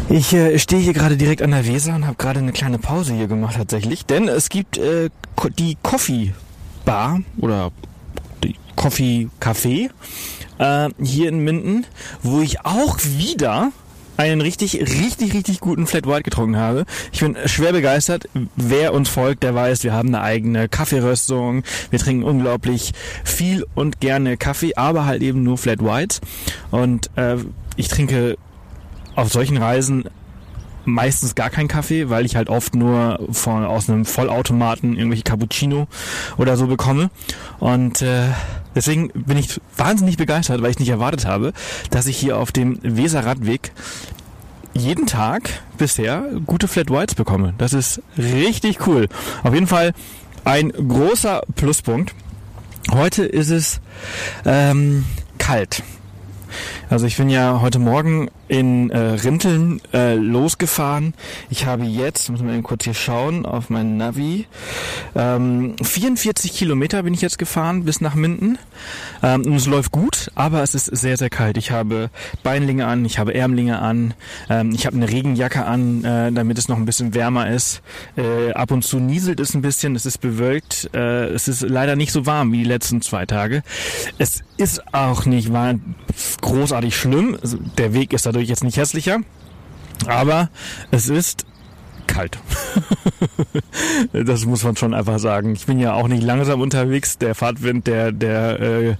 Ich 0.09 0.33
äh, 0.33 0.57
stehe 0.57 0.81
hier 0.81 0.93
gerade 0.93 1.17
direkt 1.17 1.41
an 1.41 1.51
der 1.51 1.67
Weser 1.67 1.95
und 1.95 2.05
habe 2.05 2.15
gerade 2.15 2.39
eine 2.39 2.53
kleine 2.53 2.79
Pause 2.79 3.13
hier 3.13 3.27
gemacht 3.27 3.55
tatsächlich, 3.57 4.05
denn 4.05 4.27
es 4.27 4.49
gibt 4.49 4.77
äh, 4.77 5.09
die 5.57 5.77
Coffee 5.83 6.33
Bar 6.85 7.19
oder 7.39 7.71
Coffee 8.77 9.27
Café 9.41 9.89
äh, 10.59 10.89
hier 11.03 11.27
in 11.27 11.39
Minden, 11.39 11.85
wo 12.23 12.39
ich 12.39 12.61
auch 12.65 12.97
wieder 13.03 13.73
einen 14.15 14.41
richtig, 14.41 14.79
richtig, 14.79 15.33
richtig 15.33 15.59
guten 15.59 15.85
Flat 15.85 16.07
White 16.07 16.23
getrunken 16.23 16.57
habe. 16.57 16.85
Ich 17.11 17.19
bin 17.19 17.37
schwer 17.45 17.71
begeistert. 17.71 18.27
Wer 18.55 18.93
uns 18.93 19.09
folgt, 19.09 19.43
der 19.43 19.53
weiß, 19.53 19.83
wir 19.83 19.93
haben 19.93 20.07
eine 20.07 20.21
eigene 20.21 20.67
Kaffeeröstung. 20.67 21.63
Wir 21.91 21.99
trinken 21.99 22.23
unglaublich 22.23 22.93
viel 23.23 23.65
und 23.75 23.99
gerne 23.99 24.37
Kaffee, 24.37 24.75
aber 24.75 25.05
halt 25.05 25.21
eben 25.21 25.43
nur 25.43 25.57
Flat 25.57 25.83
Whites. 25.83 26.21
Und 26.71 27.11
äh, 27.15 27.37
ich 27.75 27.89
trinke 27.89 28.37
auf 29.15 29.31
solchen 29.31 29.57
Reisen 29.57 30.05
meistens 30.87 31.35
gar 31.35 31.49
keinen 31.49 31.67
Kaffee, 31.67 32.09
weil 32.09 32.25
ich 32.25 32.35
halt 32.35 32.49
oft 32.49 32.73
nur 32.73 33.19
von 33.31 33.65
aus 33.65 33.89
einem 33.89 34.05
Vollautomaten 34.05 34.95
irgendwelche 34.95 35.23
Cappuccino 35.23 35.87
oder 36.37 36.55
so 36.57 36.67
bekomme. 36.67 37.09
Und 37.59 38.01
äh, 38.01 38.29
deswegen 38.77 39.09
bin 39.09 39.37
ich 39.37 39.59
wahnsinnig 39.75 40.17
begeistert, 40.17 40.61
weil 40.61 40.71
ich 40.71 40.79
nicht 40.79 40.89
erwartet 40.89 41.25
habe, 41.25 41.51
dass 41.89 42.05
ich 42.05 42.15
hier 42.15 42.37
auf 42.37 42.51
dem 42.51 42.79
Weserradweg 42.83 43.71
jeden 44.73 45.07
Tag 45.07 45.49
bisher 45.77 46.23
gute 46.45 46.67
Flat 46.67 46.91
Whites 46.91 47.15
bekomme. 47.15 47.55
Das 47.57 47.73
ist 47.73 48.01
richtig 48.17 48.85
cool. 48.85 49.07
Auf 49.43 49.53
jeden 49.53 49.67
Fall 49.67 49.93
ein 50.45 50.69
großer 50.69 51.41
Pluspunkt. 51.55 52.13
Heute 52.91 53.25
ist 53.25 53.49
es 53.49 53.81
ähm, 54.45 55.05
kalt. 55.39 55.83
Also 56.89 57.07
ich 57.07 57.17
bin 57.17 57.29
ja 57.29 57.59
heute 57.61 57.79
Morgen 57.79 58.29
in 58.47 58.89
äh, 58.89 58.97
Rinteln 58.97 59.81
äh, 59.93 60.15
losgefahren. 60.15 61.13
Ich 61.49 61.65
habe 61.65 61.83
jetzt, 61.83 62.29
muss 62.29 62.41
man 62.41 62.53
eben 62.53 62.63
kurz 62.63 62.83
hier 62.83 62.93
schauen, 62.93 63.45
auf 63.45 63.69
meinen 63.69 63.97
Navi, 63.97 64.45
ähm, 65.15 65.75
44 65.81 66.53
Kilometer 66.53 67.03
bin 67.03 67.13
ich 67.13 67.21
jetzt 67.21 67.37
gefahren 67.37 67.83
bis 67.83 68.01
nach 68.01 68.15
Minden. 68.15 68.57
Ähm, 69.23 69.45
und 69.45 69.55
es 69.55 69.65
läuft 69.67 69.91
gut, 69.91 70.31
aber 70.35 70.63
es 70.63 70.75
ist 70.75 70.85
sehr, 70.85 71.17
sehr 71.17 71.29
kalt. 71.29 71.57
Ich 71.57 71.71
habe 71.71 72.09
Beinlinge 72.43 72.87
an, 72.87 73.03
ich 73.05 73.19
habe 73.19 73.33
Ärmlinge 73.33 73.79
an, 73.79 74.13
ähm, 74.49 74.71
ich 74.73 74.85
habe 74.85 74.95
eine 74.95 75.09
Regenjacke 75.09 75.65
an, 75.65 76.03
äh, 76.03 76.31
damit 76.31 76.57
es 76.57 76.67
noch 76.67 76.77
ein 76.77 76.85
bisschen 76.85 77.13
wärmer 77.13 77.49
ist. 77.49 77.81
Äh, 78.15 78.53
ab 78.53 78.71
und 78.71 78.83
zu 78.83 78.99
nieselt 78.99 79.39
es 79.39 79.53
ein 79.53 79.61
bisschen, 79.61 79.95
es 79.95 80.05
ist 80.05 80.19
bewölkt, 80.19 80.89
äh, 80.93 81.25
es 81.27 81.47
ist 81.47 81.61
leider 81.61 81.95
nicht 81.95 82.11
so 82.11 82.25
warm 82.25 82.51
wie 82.51 82.59
die 82.59 82.63
letzten 82.63 83.01
zwei 83.01 83.25
Tage. 83.25 83.63
Es 84.17 84.43
ist 84.57 84.93
auch 84.93 85.25
nicht 85.25 85.51
war 85.51 85.75
großartig 86.41 86.95
schlimm. 86.95 87.37
Also, 87.41 87.57
Der 87.77 87.93
Weg 87.93 88.13
ist 88.13 88.27
dadurch 88.37 88.49
jetzt 88.49 88.63
nicht 88.63 88.77
hässlicher, 88.77 89.21
aber 90.05 90.49
es 90.91 91.09
ist 91.09 91.47
kalt. 92.05 92.37
das 94.13 94.45
muss 94.45 94.63
man 94.63 94.75
schon 94.75 94.93
einfach 94.93 95.17
sagen. 95.17 95.53
Ich 95.53 95.65
bin 95.65 95.79
ja 95.79 95.93
auch 95.93 96.07
nicht 96.07 96.21
langsam 96.21 96.61
unterwegs. 96.61 97.17
Der 97.17 97.33
Fahrtwind, 97.33 97.87
der, 97.87 98.11
der 98.11 98.59
äh, 98.59 98.95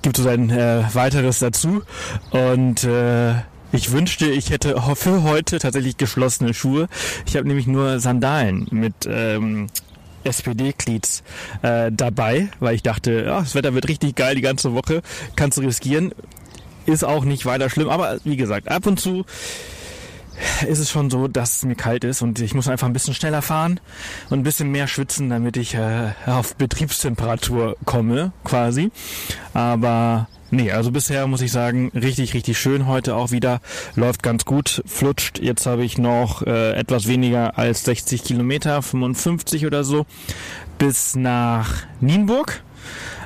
gibt 0.00 0.16
so 0.16 0.26
ein 0.30 0.48
äh, 0.48 0.82
weiteres 0.94 1.40
dazu. 1.40 1.82
Und 2.30 2.84
äh, 2.84 3.34
ich 3.70 3.92
wünschte, 3.92 4.30
ich 4.30 4.48
hätte 4.48 4.80
für 4.94 5.22
heute 5.22 5.58
tatsächlich 5.58 5.98
geschlossene 5.98 6.54
Schuhe. 6.54 6.88
Ich 7.26 7.36
habe 7.36 7.46
nämlich 7.46 7.66
nur 7.66 8.00
Sandalen 8.00 8.66
mit 8.70 8.94
ähm, 9.06 9.66
SPD-Cleats 10.24 11.22
äh, 11.60 11.92
dabei, 11.92 12.48
weil 12.60 12.74
ich 12.74 12.82
dachte, 12.82 13.24
ja, 13.26 13.40
das 13.40 13.54
Wetter 13.54 13.74
wird 13.74 13.88
richtig 13.88 14.16
geil 14.16 14.34
die 14.34 14.40
ganze 14.40 14.72
Woche, 14.74 15.02
kannst 15.36 15.58
du 15.58 15.62
riskieren. 15.62 16.14
Ist 16.90 17.04
auch 17.04 17.24
nicht 17.24 17.46
weiter 17.46 17.70
schlimm, 17.70 17.88
aber 17.88 18.18
wie 18.24 18.36
gesagt, 18.36 18.68
ab 18.68 18.86
und 18.86 18.98
zu 18.98 19.24
ist 20.66 20.78
es 20.78 20.90
schon 20.90 21.10
so, 21.10 21.28
dass 21.28 21.56
es 21.56 21.64
mir 21.64 21.74
kalt 21.74 22.04
ist 22.04 22.22
und 22.22 22.40
ich 22.40 22.54
muss 22.54 22.68
einfach 22.68 22.86
ein 22.86 22.92
bisschen 22.92 23.14
schneller 23.14 23.42
fahren 23.42 23.80
und 24.30 24.40
ein 24.40 24.42
bisschen 24.42 24.70
mehr 24.70 24.86
schwitzen, 24.86 25.30
damit 25.30 25.56
ich 25.56 25.74
äh, 25.74 26.12
auf 26.26 26.56
Betriebstemperatur 26.56 27.76
komme, 27.84 28.32
quasi. 28.44 28.90
Aber 29.54 30.28
nee, 30.50 30.70
also 30.72 30.90
bisher 30.90 31.26
muss 31.26 31.42
ich 31.42 31.52
sagen, 31.52 31.90
richtig, 31.94 32.34
richtig 32.34 32.58
schön 32.58 32.86
heute 32.86 33.16
auch 33.16 33.30
wieder. 33.30 33.60
Läuft 33.94 34.22
ganz 34.22 34.44
gut, 34.44 34.82
flutscht. 34.86 35.38
Jetzt 35.38 35.66
habe 35.66 35.84
ich 35.84 35.98
noch 35.98 36.42
äh, 36.42 36.72
etwas 36.72 37.06
weniger 37.06 37.58
als 37.58 37.84
60 37.84 38.24
Kilometer, 38.24 38.82
55 38.82 39.66
oder 39.66 39.84
so, 39.84 40.06
bis 40.78 41.16
nach 41.16 41.84
Nienburg. 42.00 42.62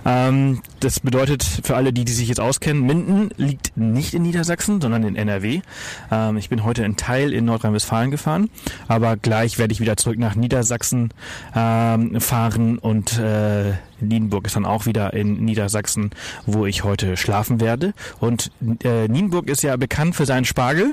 Ähm, 0.05 0.61
das 0.81 1.00
bedeutet 1.00 1.42
für 1.42 1.77
alle, 1.77 1.92
die, 1.92 2.05
die 2.05 2.12
sich 2.12 2.29
jetzt 2.29 2.40
auskennen, 2.40 2.85
Minden 2.85 3.31
liegt 3.37 3.77
nicht 3.77 4.14
in 4.14 4.22
Niedersachsen, 4.22 4.81
sondern 4.81 5.03
in 5.05 5.16
NRW. 5.16 5.62
Ähm, 6.11 6.37
ich 6.37 6.48
bin 6.48 6.64
heute 6.64 6.85
in 6.85 6.96
Teil 6.96 7.33
in 7.33 7.44
Nordrhein-Westfalen 7.44 8.11
gefahren, 8.11 8.50
aber 8.88 9.16
gleich 9.16 9.59
werde 9.59 9.72
ich 9.72 9.81
wieder 9.81 9.96
zurück 9.96 10.18
nach 10.18 10.35
Niedersachsen 10.35 11.12
ähm, 11.55 12.20
fahren 12.20 12.79
und 12.79 13.18
äh, 13.18 13.72
Nienburg 14.00 14.46
ist 14.46 14.57
dann 14.57 14.66
auch 14.66 14.87
wieder 14.87 15.14
in 15.14 15.44
Niedersachsen, 15.44 16.11
wo 16.46 16.66
ich 16.66 16.85
heute 16.85 17.16
schlafen 17.16 17.61
werde. 17.61 17.94
Und 18.20 18.50
äh, 18.83 19.09
Nienburg 19.09 19.48
ist 19.48 19.62
ja 19.62 19.77
bekannt 19.77 20.14
für 20.16 20.27
seinen 20.27 20.44
Spargel. 20.44 20.92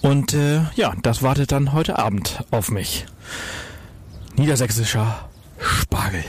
Und 0.00 0.34
äh, 0.34 0.62
ja, 0.74 0.94
das 1.02 1.22
wartet 1.22 1.52
dann 1.52 1.72
heute 1.72 1.98
Abend 1.98 2.44
auf 2.50 2.70
mich. 2.70 3.06
Niedersächsischer 4.36 5.28
Spargel. 5.58 6.24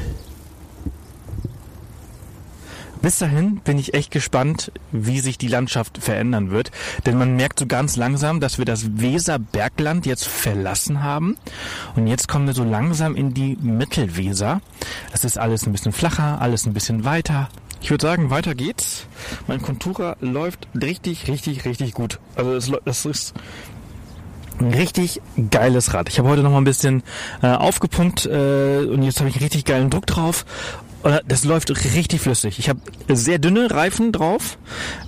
Bis 3.03 3.17
dahin 3.17 3.57
bin 3.57 3.77
ich 3.77 3.93
echt 3.93 4.11
gespannt, 4.11 4.71
wie 4.93 5.19
sich 5.19 5.37
die 5.37 5.49
Landschaft 5.49 5.97
verändern 5.97 6.51
wird. 6.51 6.71
Denn 7.05 7.17
man 7.17 7.35
merkt 7.35 7.59
so 7.59 7.65
ganz 7.65 7.97
langsam, 7.97 8.39
dass 8.39 8.59
wir 8.59 8.63
das 8.63 8.97
Weserbergland 9.01 10.05
jetzt 10.05 10.25
verlassen 10.25 11.03
haben. 11.03 11.35
Und 11.97 12.07
jetzt 12.07 12.29
kommen 12.29 12.47
wir 12.47 12.53
so 12.53 12.63
langsam 12.63 13.17
in 13.17 13.33
die 13.33 13.57
Mittelweser. 13.61 14.61
Es 15.11 15.25
ist 15.25 15.37
alles 15.37 15.67
ein 15.67 15.73
bisschen 15.73 15.91
flacher, 15.91 16.39
alles 16.39 16.65
ein 16.65 16.73
bisschen 16.73 17.03
weiter. 17.03 17.49
Ich 17.81 17.91
würde 17.91 18.07
sagen, 18.07 18.29
weiter 18.29 18.55
geht's. 18.55 19.05
Mein 19.47 19.61
Contura 19.61 20.15
läuft 20.21 20.69
richtig, 20.73 21.27
richtig, 21.27 21.65
richtig 21.65 21.93
gut. 21.93 22.19
Also 22.37 22.53
es, 22.53 22.71
das 22.85 23.05
ist 23.05 23.33
ein 24.59 24.73
richtig 24.73 25.21
geiles 25.51 25.93
Rad. 25.93 26.09
Ich 26.09 26.19
habe 26.19 26.29
heute 26.29 26.43
noch 26.43 26.51
mal 26.51 26.59
ein 26.59 26.63
bisschen 26.63 27.03
äh, 27.41 27.47
aufgepumpt 27.47 28.25
äh, 28.25 28.85
und 28.85 29.03
jetzt 29.03 29.19
habe 29.19 29.29
ich 29.29 29.35
einen 29.35 29.43
richtig 29.43 29.65
geilen 29.65 29.89
Druck 29.89 30.05
drauf. 30.05 30.45
Das 31.27 31.43
läuft 31.43 31.69
richtig 31.69 32.21
flüssig. 32.21 32.59
Ich 32.59 32.69
habe 32.69 32.79
sehr 33.09 33.37
dünne 33.37 33.69
Reifen 33.71 34.13
drauf. 34.13 34.57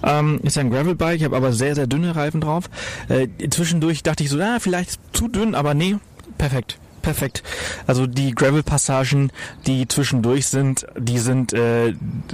Ähm, 0.03 0.41
ist 0.43 0.57
ja 0.57 0.61
ein 0.61 0.69
Gravelbike, 0.69 1.17
ich 1.17 1.23
habe 1.23 1.37
aber 1.37 1.53
sehr, 1.53 1.73
sehr 1.73 1.87
dünne 1.87 2.15
Reifen 2.15 2.41
drauf. 2.41 2.69
Äh, 3.07 3.27
zwischendurch 3.49 4.03
dachte 4.03 4.23
ich 4.23 4.29
so, 4.29 4.39
ah, 4.39 4.57
vielleicht 4.59 4.99
zu 5.15 5.27
dünn, 5.29 5.55
aber 5.55 5.73
nee, 5.73 5.95
perfekt. 6.37 6.79
Perfekt. 7.01 7.43
Also 7.85 8.07
die 8.07 8.33
Gravel-Passagen, 8.33 9.31
die 9.67 9.87
zwischendurch 9.87 10.47
sind, 10.47 10.87
die 10.97 11.19
sind 11.19 11.53
äh, 11.53 11.93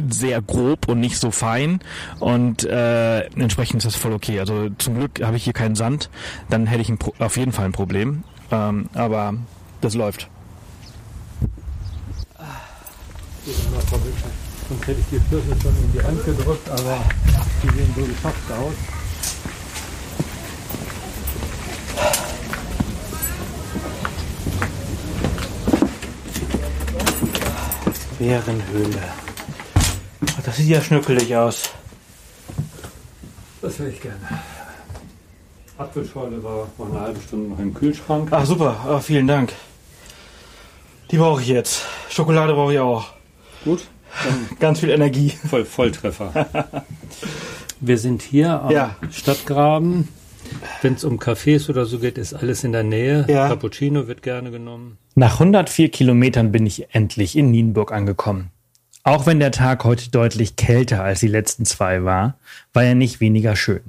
sehr 0.09 0.41
grob 0.41 0.87
und 0.87 1.01
nicht 1.01 1.17
so 1.17 1.29
fein 1.29 1.81
und 2.21 2.63
äh, 2.63 3.25
entsprechend 3.35 3.79
ist 3.83 3.93
das 3.93 4.01
voll 4.01 4.13
okay. 4.13 4.39
Also 4.39 4.69
zum 4.77 4.95
Glück 4.95 5.21
habe 5.21 5.35
ich 5.35 5.43
hier 5.43 5.51
keinen 5.51 5.75
Sand, 5.75 6.09
dann 6.49 6.67
hätte 6.67 6.83
ich 6.83 6.93
auf 7.19 7.35
jeden 7.35 7.51
Fall 7.51 7.65
ein 7.65 7.73
Problem. 7.73 8.23
Ähm, 8.49 8.87
aber 8.93 9.33
das 9.81 9.93
läuft. 9.93 10.29
Sonst 13.43 14.87
hätte 14.87 14.99
ich 14.99 15.05
die 15.11 15.27
Schlüssel 15.27 15.61
schon 15.61 15.75
in 15.77 15.91
die 15.93 16.01
Hand 16.01 16.23
gedrückt, 16.23 16.69
aber 16.69 16.99
die 17.63 17.69
sehen 17.69 17.93
so 17.95 18.05
geschafft 18.05 18.51
aus. 18.51 18.73
Bärenhöhle. 28.19 29.01
Das 30.45 30.55
sieht 30.57 30.69
ja 30.69 30.81
schnückelig 30.81 31.35
aus. 31.35 31.71
Das 33.61 33.79
hätte 33.79 33.89
ich 33.89 34.01
gerne. 34.01 34.19
Apfelschorle 35.79 36.43
war 36.43 36.67
vor 36.77 36.85
einer 36.85 37.01
halben 37.01 37.21
Stunde 37.21 37.49
noch 37.49 37.59
im 37.59 37.73
Kühlschrank. 37.73 38.27
Ach 38.31 38.45
super, 38.45 38.79
ah, 38.87 38.99
vielen 38.99 39.27
Dank. 39.27 39.53
Die 41.09 41.17
brauche 41.17 41.41
ich 41.41 41.47
jetzt. 41.47 41.85
Schokolade 42.09 42.53
brauche 42.53 42.73
ich 42.73 42.79
auch. 42.79 43.20
Gut, 43.63 43.87
Ganz 44.59 44.79
viel 44.79 44.89
Energie. 44.89 45.29
voll, 45.29 45.65
Volltreffer. 45.65 46.83
Wir 47.79 47.97
sind 47.97 48.21
hier 48.21 48.61
am 48.61 48.71
Ja. 48.71 48.95
Stadtgraben. 49.11 50.07
Wenn 50.81 50.95
es 50.95 51.03
um 51.05 51.17
Cafés 51.19 51.69
oder 51.69 51.85
so 51.85 51.99
geht, 51.99 52.17
ist 52.17 52.33
alles 52.33 52.63
in 52.63 52.73
der 52.73 52.83
Nähe. 52.83 53.25
Ja. 53.29 53.47
Cappuccino 53.47 54.07
wird 54.07 54.21
gerne 54.21 54.51
genommen. 54.51 54.97
Nach 55.15 55.39
104 55.39 55.89
Kilometern 55.89 56.51
bin 56.51 56.65
ich 56.65 56.93
endlich 56.93 57.37
in 57.37 57.51
Nienburg 57.51 57.91
angekommen. 57.91 58.49
Auch 59.03 59.25
wenn 59.25 59.39
der 59.39 59.51
Tag 59.51 59.83
heute 59.85 60.11
deutlich 60.11 60.57
kälter 60.57 61.03
als 61.03 61.21
die 61.21 61.27
letzten 61.27 61.65
zwei 61.65 62.03
war, 62.03 62.35
war 62.73 62.83
er 62.83 62.95
nicht 62.95 63.19
weniger 63.21 63.55
schön. 63.55 63.81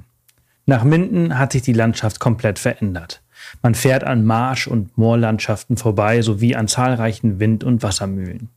Nach 0.65 0.83
Minden 0.83 1.37
hat 1.37 1.51
sich 1.51 1.61
die 1.63 1.73
Landschaft 1.73 2.19
komplett 2.19 2.57
verändert. 2.59 3.21
Man 3.61 3.75
fährt 3.75 4.05
an 4.05 4.25
Marsch- 4.25 4.67
und 4.67 4.97
Moorlandschaften 4.97 5.75
vorbei 5.77 6.21
sowie 6.21 6.55
an 6.55 6.67
zahlreichen 6.69 7.39
Wind- 7.39 7.63
und 7.65 7.83
Wassermühlen. 7.83 8.49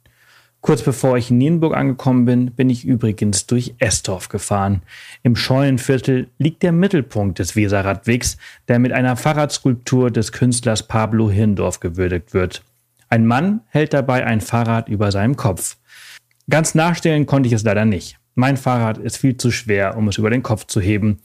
Kurz 0.61 0.83
bevor 0.83 1.17
ich 1.17 1.31
in 1.31 1.39
Nienburg 1.39 1.77
angekommen 1.77 2.25
bin, 2.25 2.51
bin 2.53 2.71
ich 2.71 2.85
übrigens 2.85 3.47
durch 3.47 3.75
Estorf 3.79 4.29
gefahren. 4.29 4.83
Im 5.23 5.37
Scheunenviertel 5.37 6.29
liegt 6.39 6.63
der 6.63 6.73
Mittelpunkt 6.73 7.39
des 7.39 7.55
Weserradwegs, 7.55 8.37
der 8.67 8.79
mit 8.79 8.93
einer 8.93 9.17
Fahrradskulptur 9.17 10.11
des 10.11 10.33
Künstlers 10.33 10.89
Pablo 10.89 11.31
Hirndorf 11.31 11.79
gewürdigt 11.79 12.35
wird. 12.35 12.65
Ein 13.09 13.27
Mann 13.27 13.61
hält 13.69 13.93
dabei 13.95 14.27
ein 14.27 14.41
Fahrrad 14.41 14.89
über 14.89 15.13
seinem 15.13 15.37
Kopf. 15.37 15.77
Ganz 16.51 16.75
nachstellen 16.75 17.27
konnte 17.27 17.47
ich 17.47 17.53
es 17.53 17.63
leider 17.63 17.85
nicht. 17.85 18.19
Mein 18.35 18.57
Fahrrad 18.57 18.99
ist 18.99 19.19
viel 19.19 19.37
zu 19.37 19.51
schwer, 19.51 19.97
um 19.97 20.09
es 20.09 20.19
über 20.19 20.31
den 20.31 20.43
Kopf 20.43 20.67
zu 20.67 20.81
heben. 20.81 21.21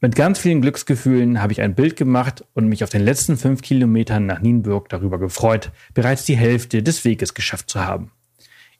Mit 0.00 0.14
ganz 0.14 0.38
vielen 0.38 0.60
Glücksgefühlen 0.60 1.40
habe 1.40 1.52
ich 1.52 1.62
ein 1.62 1.74
Bild 1.74 1.96
gemacht 1.96 2.44
und 2.54 2.68
mich 2.68 2.84
auf 2.84 2.90
den 2.90 3.02
letzten 3.02 3.36
fünf 3.36 3.62
Kilometern 3.62 4.26
nach 4.26 4.40
Nienburg 4.40 4.88
darüber 4.88 5.18
gefreut, 5.18 5.70
bereits 5.94 6.24
die 6.24 6.36
Hälfte 6.36 6.82
des 6.82 7.04
Weges 7.04 7.34
geschafft 7.34 7.70
zu 7.70 7.84
haben. 7.86 8.10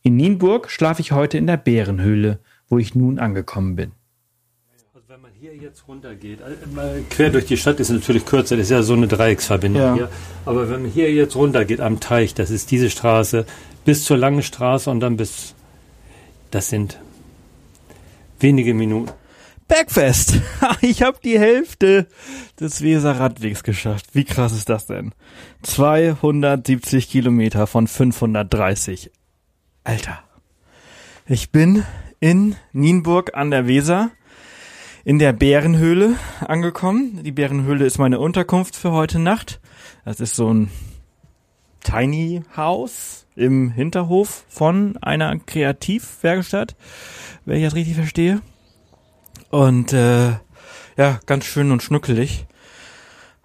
In 0.07 0.15
Nienburg 0.15 0.71
schlafe 0.71 1.01
ich 1.03 1.11
heute 1.11 1.37
in 1.37 1.49
der 1.49 1.57
Bärenhöhle, 1.57 2.39
wo 2.69 2.79
ich 2.79 2.95
nun 2.95 3.19
angekommen 3.19 3.75
bin. 3.75 3.91
Also 4.95 5.09
wenn 5.09 5.21
man 5.21 5.33
hier 5.33 5.57
jetzt 5.57 5.89
runtergeht, 5.89 6.39
mal 6.73 7.03
quer 7.11 7.31
durch 7.31 7.47
die 7.47 7.57
Stadt 7.57 7.81
ist 7.81 7.91
natürlich 7.91 8.25
kürzer, 8.25 8.57
das 8.57 8.67
ist 8.67 8.71
ja 8.71 8.85
so 8.85 8.93
eine 8.93 9.09
Dreiecksverbindung 9.09 9.83
Ja. 9.83 9.95
hier. 9.95 10.09
Aber 10.45 10.71
wenn 10.71 10.83
man 10.83 10.91
hier 10.93 11.13
jetzt 11.13 11.35
runtergeht 11.35 11.81
am 11.81 11.99
Teich, 11.99 12.35
das 12.35 12.51
ist 12.51 12.71
diese 12.71 12.89
Straße, 12.89 13.47
bis 13.85 14.05
zur 14.05 14.17
langen 14.17 14.45
Straße 14.45 14.89
und 14.89 15.01
dann 15.01 15.17
bis, 15.17 15.57
das 16.53 16.69
sind 16.69 17.01
wenige 18.39 18.75
Minuten. 18.75 19.11
Bergfest! 19.67 20.35
Ich 20.83 21.03
habe 21.03 21.19
die 21.25 21.37
Hälfte 21.41 22.07
des 22.61 22.81
Weser 22.81 23.19
Radwegs 23.19 23.65
geschafft. 23.65 24.07
Wie 24.13 24.23
krass 24.23 24.53
ist 24.53 24.69
das 24.69 24.87
denn? 24.87 25.13
270 25.65 27.11
Kilometer 27.11 27.67
von 27.67 27.89
530. 27.89 29.11
Alter. 29.87 30.19
Ich 31.27 31.53
bin 31.53 31.85
in 32.19 32.57
Nienburg 32.73 33.37
an 33.37 33.53
der 33.53 33.69
Weser 33.69 34.11
in 35.05 35.21
der 35.21 35.33
Bärenhöhle 35.33 36.17
angekommen. 36.41 37.23
Die 37.23 37.31
Bärenhöhle 37.31 37.87
ist 37.87 37.99
meine 37.99 38.19
Unterkunft 38.19 38.75
für 38.75 38.91
heute 38.91 39.21
Nacht. 39.21 39.61
Das 40.05 40.19
ist 40.19 40.35
so 40.35 40.53
ein 40.53 40.73
Tiny 41.85 42.43
House 42.57 43.27
im 43.37 43.71
Hinterhof 43.71 44.45
von 44.49 44.97
einer 45.03 45.39
Kreativwerkstatt, 45.39 46.75
wenn 47.45 47.59
ich 47.59 47.65
das 47.65 47.77
richtig 47.77 47.95
verstehe. 47.95 48.43
Und 49.51 49.93
äh, 49.93 50.31
ja, 50.97 51.21
ganz 51.27 51.45
schön 51.45 51.71
und 51.71 51.85
schnuckelig. 51.85 52.47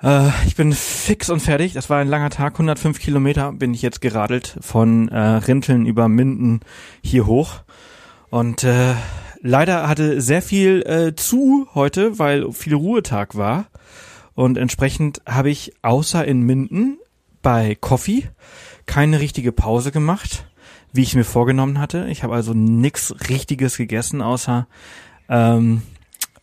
Äh, 0.04 0.30
ich 0.46 0.56
bin 0.56 0.74
fix 0.74 1.30
und 1.30 1.40
fertig. 1.40 1.74
Das 1.74 1.90
war 1.90 2.00
ein 2.00 2.08
langer 2.08 2.30
Tag. 2.30 2.54
105 2.54 3.00
Kilometer 3.00 3.52
bin 3.52 3.74
ich 3.74 3.82
jetzt 3.82 4.02
geradelt 4.02 4.58
von 4.62 5.10
äh, 5.10 5.20
Rinteln 5.20 5.86
über 5.86 6.08
Minden 6.08 6.62
hier 7.02 7.26
hoch. 7.26 7.62
Und 8.30 8.64
äh, 8.64 8.94
leider 9.42 9.88
hatte 9.88 10.22
sehr 10.22 10.42
viel 10.42 10.82
äh, 10.84 11.16
zu 11.16 11.68
heute, 11.74 12.20
weil 12.20 12.52
viel 12.52 12.76
Ruhetag 12.76 13.36
war. 13.36 13.66
Und 14.34 14.58
entsprechend 14.58 15.22
habe 15.28 15.50
ich 15.50 15.74
außer 15.82 16.26
in 16.26 16.42
Minden 16.42 16.98
bei 17.42 17.76
Coffee 17.76 18.30
keine 18.86 19.20
richtige 19.20 19.52
Pause 19.52 19.92
gemacht, 19.92 20.46
wie 20.94 21.02
ich 21.02 21.16
mir 21.16 21.24
vorgenommen 21.26 21.80
hatte. 21.80 22.08
Ich 22.10 22.24
habe 22.24 22.34
also 22.34 22.54
nix 22.54 23.14
Richtiges 23.30 23.78
gegessen, 23.78 24.22
außer 24.22 24.68
ähm, 25.30 25.82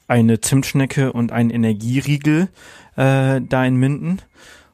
eine 0.07 0.41
Zimtschnecke 0.41 1.13
und 1.13 1.33
einen 1.33 1.51
Energieriegel 1.51 2.49
äh, 2.99 3.41
da 3.41 3.65
in 3.65 3.77
Minden. 3.77 4.21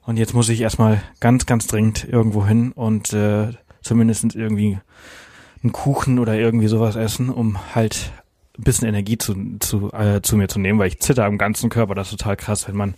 Und 0.07 0.17
jetzt 0.19 0.35
muss 0.35 0.49
ich 0.49 0.61
erstmal 0.61 1.03
ganz, 1.21 1.47
ganz 1.47 1.67
dringend 1.67 2.07
irgendwo 2.09 2.47
hin 2.47 2.73
und 2.73 3.13
äh, 3.13 3.51
zumindest 3.83 4.35
irgendwie 4.35 4.79
einen 5.63 5.73
Kuchen 5.73 6.19
oder 6.19 6.35
irgendwie 6.35 6.67
sowas 6.67 6.97
essen, 6.97 7.31
um 7.31 7.59
halt 7.75 8.13
ein 8.59 8.65
bisschen 8.65 8.89
Energie 8.89 9.19
zu, 9.19 9.35
zu, 9.61 9.93
äh, 9.93 10.21
zu 10.23 10.37
mir 10.37 10.49
zu 10.49 10.59
nehmen, 10.59 10.79
weil 10.79 10.89
ich 10.89 11.01
zitter 11.01 11.25
am 11.25 11.39
ganzen 11.39 11.71
Körper. 11.71 11.95
Das 11.95 12.11
ist 12.11 12.19
total 12.19 12.37
krass, 12.37 12.67
wenn 12.69 12.77
man 12.77 12.95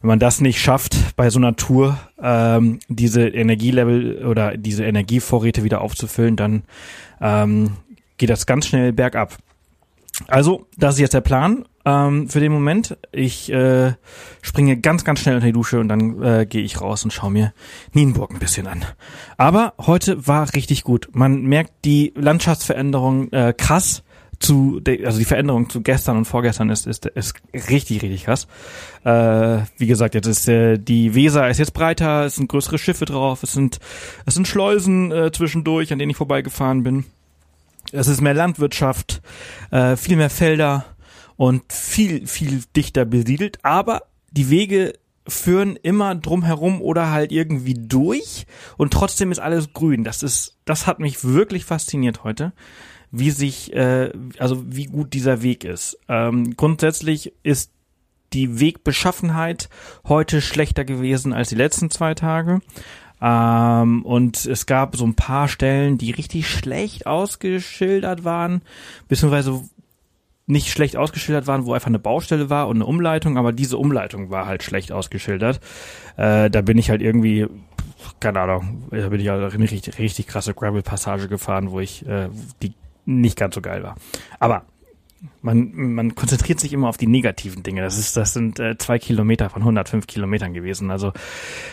wenn 0.00 0.08
man 0.08 0.18
das 0.18 0.42
nicht 0.42 0.60
schafft, 0.60 1.16
bei 1.16 1.30
so 1.30 1.38
einer 1.38 1.56
Tour 1.56 1.98
ähm, 2.20 2.78
diese 2.88 3.26
Energielevel 3.26 4.26
oder 4.26 4.54
diese 4.58 4.84
Energievorräte 4.84 5.64
wieder 5.64 5.80
aufzufüllen, 5.80 6.36
dann 6.36 6.64
ähm, 7.22 7.78
geht 8.18 8.28
das 8.28 8.44
ganz 8.44 8.66
schnell 8.66 8.92
bergab. 8.92 9.38
Also, 10.26 10.66
das 10.76 10.96
ist 10.96 11.00
jetzt 11.00 11.14
der 11.14 11.22
Plan 11.22 11.64
ähm, 11.84 12.28
für 12.28 12.40
den 12.40 12.52
Moment. 12.52 12.96
Ich 13.12 13.50
äh, 13.52 13.92
springe 14.42 14.78
ganz, 14.78 15.04
ganz 15.04 15.20
schnell 15.20 15.36
unter 15.36 15.46
die 15.46 15.52
Dusche 15.52 15.80
und 15.80 15.88
dann 15.88 16.22
äh, 16.22 16.46
gehe 16.46 16.62
ich 16.62 16.80
raus 16.80 17.04
und 17.04 17.12
schaue 17.12 17.30
mir 17.30 17.52
Nienburg 17.92 18.32
ein 18.32 18.38
bisschen 18.38 18.66
an. 18.66 18.84
Aber 19.36 19.74
heute 19.78 20.26
war 20.26 20.52
richtig 20.54 20.84
gut. 20.84 21.08
Man 21.12 21.42
merkt 21.42 21.72
die 21.84 22.12
Landschaftsveränderung 22.16 23.32
äh, 23.32 23.54
krass 23.56 24.02
zu, 24.40 24.80
also 25.04 25.18
die 25.18 25.24
Veränderung 25.24 25.70
zu 25.70 25.80
gestern 25.80 26.16
und 26.16 26.24
vorgestern 26.24 26.68
ist, 26.70 26.86
ist, 26.86 27.06
ist 27.06 27.34
richtig, 27.54 28.02
richtig 28.02 28.24
krass. 28.24 28.46
Äh, 29.04 29.64
wie 29.78 29.86
gesagt, 29.86 30.14
jetzt 30.14 30.26
ist 30.26 30.48
äh, 30.48 30.78
die 30.78 31.14
Weser 31.14 31.48
ist 31.48 31.58
jetzt 31.58 31.72
breiter, 31.72 32.24
es 32.24 32.36
sind 32.36 32.48
größere 32.48 32.78
Schiffe 32.78 33.04
drauf, 33.04 33.42
es 33.42 33.52
sind, 33.52 33.78
es 34.26 34.34
sind 34.34 34.48
Schleusen 34.48 35.12
äh, 35.12 35.32
zwischendurch, 35.32 35.92
an 35.92 35.98
denen 35.98 36.10
ich 36.10 36.16
vorbeigefahren 36.16 36.82
bin. 36.82 37.04
Es 37.92 38.08
ist 38.08 38.20
mehr 38.20 38.34
Landwirtschaft, 38.34 39.22
äh, 39.70 39.96
viel 39.96 40.16
mehr 40.16 40.30
Felder 40.30 40.84
und 41.36 41.72
viel, 41.72 42.26
viel 42.26 42.62
dichter 42.76 43.04
besiedelt, 43.04 43.58
aber 43.64 44.02
die 44.30 44.50
Wege 44.50 44.94
führen 45.26 45.76
immer 45.76 46.14
drumherum 46.14 46.82
oder 46.82 47.10
halt 47.10 47.32
irgendwie 47.32 47.74
durch 47.74 48.46
und 48.76 48.92
trotzdem 48.92 49.32
ist 49.32 49.38
alles 49.38 49.72
grün. 49.72 50.04
Das 50.04 50.22
ist, 50.22 50.58
das 50.64 50.86
hat 50.86 51.00
mich 51.00 51.24
wirklich 51.24 51.64
fasziniert 51.64 52.24
heute, 52.24 52.52
wie 53.10 53.30
sich, 53.30 53.72
äh, 53.72 54.12
also 54.38 54.62
wie 54.66 54.84
gut 54.84 55.14
dieser 55.14 55.42
Weg 55.42 55.64
ist. 55.64 55.98
Ähm, 56.08 56.56
grundsätzlich 56.56 57.32
ist 57.42 57.70
die 58.34 58.60
Wegbeschaffenheit 58.60 59.68
heute 60.06 60.40
schlechter 60.42 60.84
gewesen 60.84 61.32
als 61.32 61.48
die 61.48 61.54
letzten 61.54 61.90
zwei 61.90 62.14
Tage. 62.14 62.60
Ähm, 63.22 64.04
und 64.04 64.44
es 64.44 64.66
gab 64.66 64.96
so 64.96 65.06
ein 65.06 65.14
paar 65.14 65.48
Stellen, 65.48 65.96
die 65.96 66.10
richtig 66.10 66.48
schlecht 66.48 67.06
ausgeschildert 67.06 68.24
waren, 68.24 68.62
beziehungsweise 69.08 69.62
nicht 70.46 70.70
schlecht 70.70 70.96
ausgeschildert 70.96 71.46
waren, 71.46 71.64
wo 71.64 71.72
einfach 71.72 71.88
eine 71.88 71.98
Baustelle 71.98 72.50
war 72.50 72.68
und 72.68 72.76
eine 72.76 72.86
Umleitung, 72.86 73.38
aber 73.38 73.52
diese 73.52 73.78
Umleitung 73.78 74.30
war 74.30 74.46
halt 74.46 74.62
schlecht 74.62 74.92
ausgeschildert. 74.92 75.60
Äh, 76.16 76.50
da 76.50 76.60
bin 76.60 76.76
ich 76.76 76.90
halt 76.90 77.00
irgendwie, 77.00 77.46
keine 78.20 78.40
Ahnung, 78.40 78.84
da 78.90 79.08
bin 79.08 79.20
ich 79.20 79.28
halt 79.28 79.54
eine 79.54 79.70
richtig, 79.70 79.98
richtig 79.98 80.26
krasse 80.26 80.54
Gravel-Passage 80.54 81.28
gefahren, 81.28 81.70
wo 81.70 81.80
ich 81.80 82.06
äh, 82.06 82.28
die 82.62 82.74
nicht 83.06 83.38
ganz 83.38 83.54
so 83.54 83.60
geil 83.60 83.82
war. 83.82 83.96
Aber 84.38 84.64
man, 85.42 85.72
man 85.74 86.14
konzentriert 86.14 86.60
sich 86.60 86.72
immer 86.72 86.88
auf 86.88 86.96
die 86.96 87.06
negativen 87.06 87.62
Dinge. 87.62 87.82
Das 87.82 87.98
ist, 87.98 88.16
das 88.16 88.32
sind 88.32 88.58
äh, 88.60 88.76
zwei 88.78 88.98
Kilometer 88.98 89.50
von 89.50 89.62
105 89.62 90.06
Kilometern 90.06 90.52
gewesen. 90.52 90.90
Also 90.90 91.12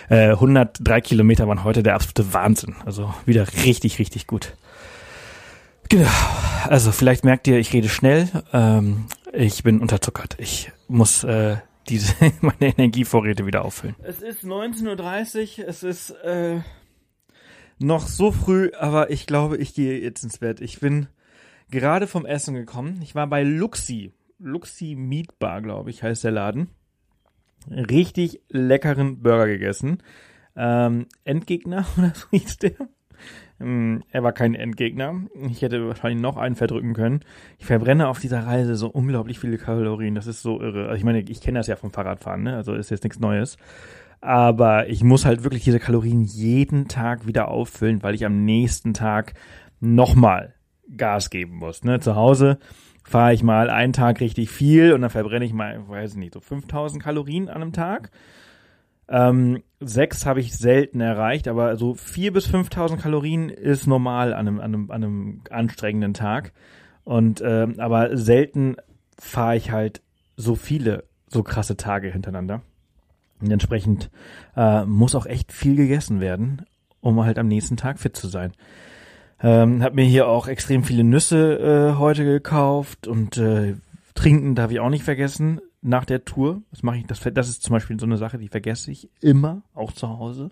äh, 0.10 0.32
103 0.32 1.02
Kilometer 1.02 1.48
waren 1.48 1.64
heute 1.64 1.84
der 1.84 1.96
absolute 1.96 2.34
Wahnsinn. 2.34 2.76
Also 2.86 3.14
wieder 3.26 3.46
richtig, 3.66 4.00
richtig 4.00 4.28
gut. 4.28 4.54
Genau. 5.92 6.08
Also 6.70 6.94
vielleicht 6.94 7.26
merkt 7.26 7.50
ihr, 7.50 7.60
ich 7.60 7.74
rede 7.74 7.90
schnell. 7.90 8.30
Ähm, 8.54 9.08
ich 9.34 9.62
bin 9.62 9.82
unterzuckert. 9.82 10.38
Ich 10.40 10.72
muss 10.88 11.26
äh, 11.26 11.58
diese 11.90 12.16
meine 12.40 12.78
Energievorräte 12.78 13.46
wieder 13.46 13.66
auffüllen. 13.66 13.98
Es 14.02 14.22
ist 14.22 14.46
19.30 14.46 15.60
Uhr. 15.60 15.68
Es 15.68 15.84
ist 15.84 16.12
äh, 16.24 16.62
noch 17.78 18.08
so 18.08 18.32
früh, 18.32 18.72
aber 18.80 19.10
ich 19.10 19.28
glaube, 19.28 19.58
ich 19.58 19.74
gehe 19.74 20.00
jetzt 20.00 20.24
ins 20.24 20.38
Bett. 20.38 20.62
Ich 20.62 20.80
bin 20.80 21.08
gerade 21.70 22.08
vom 22.08 22.26
Essen 22.26 22.56
gekommen. 22.56 23.02
Ich 23.04 23.14
war 23.14 23.28
bei 23.28 23.44
Luxi. 23.44 24.14
Luxi 24.40 24.96
Meat 24.96 25.40
Bar, 25.40 25.62
glaube 25.62 25.90
ich, 25.90 26.04
heißt 26.04 26.24
der 26.24 26.32
Laden. 26.32 26.70
Richtig 27.70 28.40
leckeren 28.48 29.22
Burger 29.22 29.48
gegessen. 29.48 30.02
Ähm, 30.56 31.08
Endgegner 31.26 31.86
oder 31.98 32.14
so 32.16 32.28
hieß 32.32 32.60
der. 32.60 32.76
Ähm, 33.62 34.04
er 34.12 34.24
war 34.24 34.34
kein 34.34 34.56
Endgegner. 34.56 35.22
Ich 35.50 35.62
hätte 35.62 35.88
wahrscheinlich 35.88 36.22
noch 36.22 36.38
einen 36.38 36.56
verdrücken 36.56 36.94
können. 36.94 37.22
Ich 37.60 37.66
verbrenne 37.66 38.08
auf 38.08 38.20
dieser 38.20 38.46
Reise 38.46 38.76
so 38.76 38.88
unglaublich 38.88 39.40
viele 39.40 39.58
Kalorien. 39.58 40.16
Das 40.16 40.28
ist 40.28 40.42
so 40.42 40.60
irre. 40.60 40.88
Also 40.88 40.96
ich 40.96 41.04
meine, 41.04 41.20
ich 41.22 41.42
kenne 41.42 41.60
das 41.60 41.68
ja 41.68 41.76
vom 41.76 41.92
Fahrradfahren, 41.92 42.44
ne? 42.44 42.56
Also 42.56 42.74
ist 42.74 42.92
jetzt 42.92 43.04
nichts 43.04 43.20
Neues. 43.20 43.58
Aber 44.22 44.88
ich 44.88 45.04
muss 45.04 45.26
halt 45.26 45.44
wirklich 45.44 45.64
diese 45.64 45.80
Kalorien 45.80 46.24
jeden 46.24 46.88
Tag 46.88 47.26
wieder 47.26 47.48
auffüllen, 47.48 48.04
weil 48.04 48.14
ich 48.14 48.26
am 48.26 48.46
nächsten 48.46 48.94
Tag 48.94 49.34
nochmal 49.80 50.54
Gas 50.96 51.30
geben 51.30 51.56
muss. 51.56 51.84
Ne? 51.84 52.00
Zu 52.00 52.16
Hause 52.16 52.60
fahre 53.04 53.34
ich 53.34 53.42
mal 53.42 53.70
einen 53.70 53.94
Tag 53.94 54.20
richtig 54.20 54.50
viel 54.50 54.94
und 54.94 55.02
dann 55.02 55.10
verbrenne 55.10 55.46
ich 55.46 55.54
mal, 55.54 55.88
weiß 55.88 56.12
ich 56.12 56.18
nicht, 56.18 56.34
so 56.34 56.40
5000 56.40 57.02
Kalorien 57.02 57.50
an 57.50 57.62
einem 57.62 57.74
Tag. 57.74 58.12
Ähm, 59.10 59.64
sechs 59.82 60.26
habe 60.26 60.40
ich 60.40 60.56
selten 60.58 61.02
erreicht, 61.02 61.48
aber 61.48 61.76
so 61.76 61.96
vier 61.96 62.32
bis 62.32 62.46
5000 62.46 63.02
Kalorien 63.02 63.50
ist 63.50 63.88
normal 63.88 64.34
an 64.34 64.48
einem, 64.48 64.60
an 64.60 64.74
einem, 64.74 64.92
an 64.92 65.04
einem 65.04 65.42
anstrengenden 65.50 66.14
Tag. 66.14 66.54
Und 67.04 67.42
ähm, 67.44 67.80
aber 67.80 68.16
selten 68.16 68.78
fahre 69.18 69.58
ich 69.58 69.72
halt 69.72 70.02
so 70.38 70.56
viele, 70.56 71.04
so 71.28 71.44
krasse 71.44 71.78
Tage 71.78 72.12
hintereinander. 72.12 72.62
Und 73.42 73.52
entsprechend 73.52 74.12
äh, 74.56 74.86
muss 74.86 75.16
auch 75.16 75.26
echt 75.26 75.52
viel 75.52 75.76
gegessen 75.76 76.20
werden, 76.20 76.66
um 77.02 77.24
halt 77.24 77.40
am 77.40 77.48
nächsten 77.48 77.76
Tag 77.76 78.00
fit 78.00 78.16
zu 78.16 78.28
sein. 78.28 78.52
Ähm, 79.42 79.82
hab 79.82 79.96
mir 79.96 80.06
hier 80.06 80.28
auch 80.28 80.48
extrem 80.48 80.84
viele 80.84 81.04
Nüsse 81.04 81.58
äh, 81.94 81.98
heute 81.98 82.24
gekauft 82.24 83.08
und 83.08 83.38
äh, 83.38 83.76
trinken 84.14 84.54
darf 84.54 84.72
ich 84.72 84.80
auch 84.80 84.90
nicht 84.90 85.04
vergessen 85.04 85.60
nach 85.82 86.06
der 86.06 86.26
Tour. 86.26 86.62
Das 86.72 86.84
mache 86.84 86.98
ich, 86.98 87.06
das, 87.06 87.20
das 87.34 87.50
ist 87.50 87.64
zum 87.64 87.74
Beispiel 87.74 88.00
so 88.00 88.06
eine 88.06 88.18
Sache, 88.18 88.38
die 88.38 88.48
vergesse 88.48 88.92
ich 88.92 89.10
immer, 89.22 89.64
auch 89.74 89.92
zu 89.92 90.10
Hause. 90.10 90.50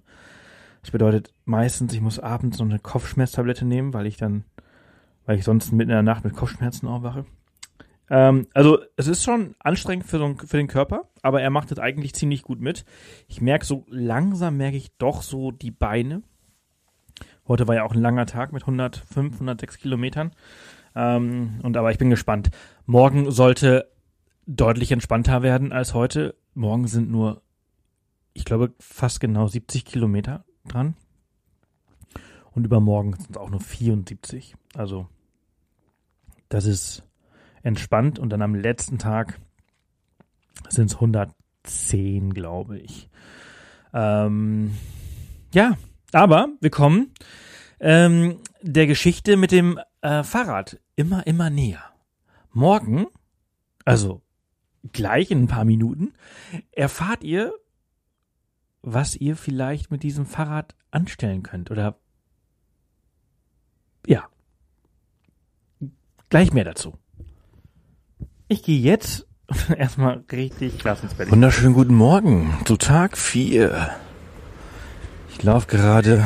Das 0.82 0.92
bedeutet 0.92 1.34
meistens, 1.46 1.94
ich 1.94 2.02
muss 2.02 2.20
abends 2.20 2.58
so 2.58 2.63
eine 2.63 2.80
Kopfschmerztablette 2.80 3.65
nehmen, 3.65 3.94
weil 3.94 4.08
ich 4.08 4.18
dann, 4.18 4.46
weil 5.26 5.38
ich 5.38 5.44
sonst 5.44 5.72
mitten 5.72 5.92
in 5.92 5.96
der 5.96 6.04
Nacht 6.04 6.24
mit 6.24 6.36
Kopfschmerzen 6.36 6.88
aufwache. 6.88 7.26
Ähm, 8.10 8.48
also 8.54 8.80
es 8.96 9.08
ist 9.08 9.24
schon 9.24 9.56
anstrengend 9.60 10.06
für, 10.06 10.18
so, 10.18 10.36
für 10.36 10.58
den 10.58 10.68
Körper, 10.68 11.10
aber 11.22 11.42
er 11.42 11.50
macht 11.50 11.71
es 11.71 11.80
eigentlich 11.80 12.15
ziemlich 12.15 12.44
gut 12.44 12.60
mit. 12.60 12.86
Ich 13.27 13.42
merke 13.42 13.65
so 13.65 13.86
langsam 13.90 14.58
merke 14.58 14.77
ich 14.77 14.98
doch 14.98 15.21
so 15.21 15.52
die 15.52 15.71
Beine, 15.71 16.23
Heute 17.50 17.67
war 17.67 17.73
ja 17.73 17.84
auch 17.84 17.96
ein 17.96 18.02
langer 18.02 18.27
Tag 18.27 18.54
mit 18.54 18.62
105, 18.62 19.34
106 19.34 19.80
Kilometern. 19.80 20.32
Ähm, 20.96 21.60
und 21.63 21.75
aber 21.77 21.92
ich 21.92 21.98
bin 21.98 22.12
gespannt. 22.12 22.52
Morgen 22.86 23.32
sollte 23.32 23.90
deutlich 24.50 24.91
entspannter 24.91 25.43
werden 25.43 25.71
als 25.71 25.93
heute. 25.93 26.35
Morgen 26.56 26.87
sind 26.87 27.12
nur, 27.12 27.41
ich 28.33 28.45
glaube, 28.45 28.73
fast 28.79 29.19
genau 29.19 29.47
70 29.47 29.85
Kilometer 29.85 30.43
dran. 30.67 30.95
Und 32.52 32.65
übermorgen 32.65 33.13
sind 33.13 33.31
es 33.31 33.37
auch 33.37 33.52
nur 33.52 33.62
74. 33.62 34.56
Also, 34.73 35.08
das 36.50 36.65
ist 36.65 37.04
entspannt. 37.62 38.17
Und 38.17 38.31
dann 38.31 38.41
am 38.41 38.56
letzten 38.56 38.97
Tag 38.97 39.39
sind 40.67 40.89
es 40.89 40.95
110, 40.95 42.33
glaube 42.33 42.79
ich. 42.79 43.08
Ähm, 43.93 44.75
ja, 45.54 45.77
aber 46.12 46.50
wir 46.60 46.71
kommen 46.71 47.13
ähm, 47.79 48.39
der 48.63 48.87
Geschichte 48.87 49.37
mit 49.37 49.52
dem 49.52 49.79
äh, 50.02 50.23
Fahrrad 50.23 50.79
immer, 50.95 51.27
immer 51.27 51.52
näher. 51.52 51.83
Morgen, 52.52 53.06
also 53.85 54.23
gleich 54.94 55.32
in 55.32 55.44
ein 55.44 55.48
paar 55.48 55.65
Minuten 55.65 56.13
erfahrt 56.71 57.23
ihr, 57.23 57.54
was 58.82 59.15
ihr 59.15 59.36
vielleicht 59.36 59.92
mit 59.92 60.04
diesem 60.04 60.25
Fahrrad 60.25 60.75
anstellen 60.92 61.44
könnt 61.44 61.71
oder 61.71 62.00
ja. 64.08 64.27
Gleich 66.30 66.54
mehr 66.54 66.63
dazu. 66.63 66.94
Ich 68.48 68.63
gehe 68.63 68.80
jetzt 68.80 69.27
erstmal 69.77 70.23
richtig 70.32 70.80
klasse 70.80 71.04
ins 71.04 71.13
Bett. 71.13 71.32
Wunderschönen 71.32 71.73
guten 71.73 71.96
Morgen 71.96 72.58
zu 72.65 72.77
Tag 72.77 73.17
4. 73.17 73.90
Ich 75.30 75.44
laufe 75.44 75.67
gerade 75.67 76.25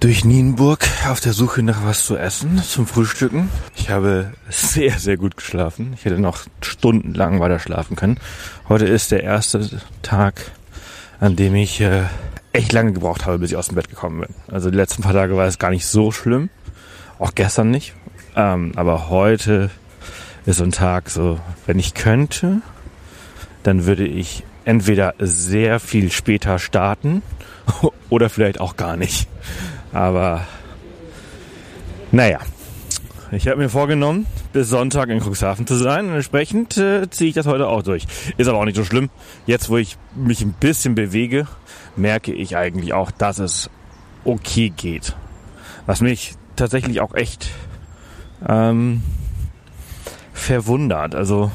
durch 0.00 0.24
Nienburg 0.24 0.86
auf 1.08 1.20
der 1.20 1.32
Suche 1.32 1.62
nach 1.62 1.84
was 1.84 2.04
zu 2.04 2.16
essen 2.16 2.62
zum 2.62 2.86
Frühstücken. 2.86 3.48
Ich 3.74 3.90
habe 3.90 4.32
sehr, 4.48 4.98
sehr 4.98 5.16
gut 5.16 5.36
geschlafen. 5.36 5.94
Ich 5.94 6.04
hätte 6.04 6.20
noch 6.20 6.40
stundenlang 6.60 7.40
weiter 7.40 7.58
schlafen 7.58 7.96
können. 7.96 8.18
Heute 8.68 8.84
ist 8.84 9.10
der 9.10 9.22
erste 9.22 9.80
Tag, 10.02 10.52
an 11.18 11.36
dem 11.36 11.54
ich 11.54 11.80
äh, 11.80 12.02
echt 12.52 12.72
lange 12.72 12.92
gebraucht 12.92 13.26
habe, 13.26 13.38
bis 13.38 13.50
ich 13.50 13.56
aus 13.56 13.68
dem 13.68 13.76
Bett 13.76 13.88
gekommen 13.88 14.20
bin. 14.20 14.34
Also 14.48 14.70
die 14.70 14.76
letzten 14.76 15.02
paar 15.02 15.14
Tage 15.14 15.36
war 15.36 15.46
es 15.46 15.58
gar 15.58 15.70
nicht 15.70 15.86
so 15.86 16.12
schlimm. 16.12 16.50
Auch 17.18 17.34
gestern 17.34 17.70
nicht. 17.70 17.94
Ähm, 18.34 18.72
aber 18.76 19.08
heute 19.08 19.70
ist 20.44 20.58
so 20.58 20.64
ein 20.64 20.72
Tag 20.72 21.08
so, 21.08 21.40
wenn 21.64 21.78
ich 21.78 21.94
könnte, 21.94 22.60
dann 23.62 23.86
würde 23.86 24.06
ich 24.06 24.44
entweder 24.64 25.14
sehr 25.18 25.80
viel 25.80 26.12
später 26.12 26.58
starten 26.58 27.22
oder 28.10 28.28
vielleicht 28.28 28.60
auch 28.60 28.76
gar 28.76 28.96
nicht. 28.96 29.26
Aber 29.96 30.46
naja, 32.12 32.40
ich 33.32 33.48
habe 33.48 33.56
mir 33.56 33.70
vorgenommen, 33.70 34.26
bis 34.52 34.68
Sonntag 34.68 35.08
in 35.08 35.22
Cuxhaven 35.22 35.66
zu 35.66 35.74
sein. 35.74 36.10
Entsprechend 36.10 36.76
äh, 36.76 37.08
ziehe 37.08 37.30
ich 37.30 37.34
das 37.34 37.46
heute 37.46 37.66
auch 37.66 37.82
durch. 37.82 38.06
Ist 38.36 38.46
aber 38.46 38.58
auch 38.58 38.66
nicht 38.66 38.76
so 38.76 38.84
schlimm. 38.84 39.08
Jetzt, 39.46 39.70
wo 39.70 39.78
ich 39.78 39.96
mich 40.14 40.42
ein 40.42 40.52
bisschen 40.52 40.94
bewege, 40.94 41.46
merke 41.96 42.34
ich 42.34 42.58
eigentlich 42.58 42.92
auch, 42.92 43.10
dass 43.10 43.38
es 43.38 43.70
okay 44.26 44.68
geht. 44.68 45.16
Was 45.86 46.02
mich 46.02 46.34
tatsächlich 46.56 47.00
auch 47.00 47.14
echt 47.14 47.48
ähm, 48.46 49.02
verwundert. 50.34 51.14
Also 51.14 51.50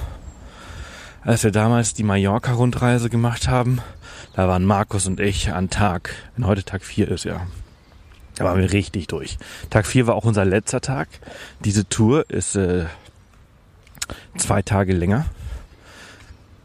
als 1.22 1.44
wir 1.44 1.52
damals 1.52 1.94
die 1.94 2.04
Mallorca-Rundreise 2.04 3.12
gemacht 3.12 3.48
haben, 3.48 3.82
da 4.34 4.48
waren 4.48 4.66
Markus 4.66 5.06
und 5.06 5.20
ich 5.20 5.54
an 5.54 5.70
Tag, 5.70 6.16
wenn 6.36 6.48
heute 6.48 6.64
Tag 6.64 6.84
4 6.84 7.08
ist, 7.08 7.26
ja. 7.26 7.46
Da 8.42 8.48
waren 8.48 8.60
wir 8.60 8.74
richtig 8.74 9.08
durch. 9.08 9.38
Tag 9.70 9.86
4 9.86 10.08
war 10.08 10.16
auch 10.16 10.26
unser 10.26 10.46
letzter 10.46 10.82
Tag. 10.82 11.08
Diese 11.64 11.88
Tour 11.88 12.28
ist 12.28 12.56
äh, 12.56 12.86
zwei 14.36 14.64
Tage 14.64 14.94
länger. 14.94 15.26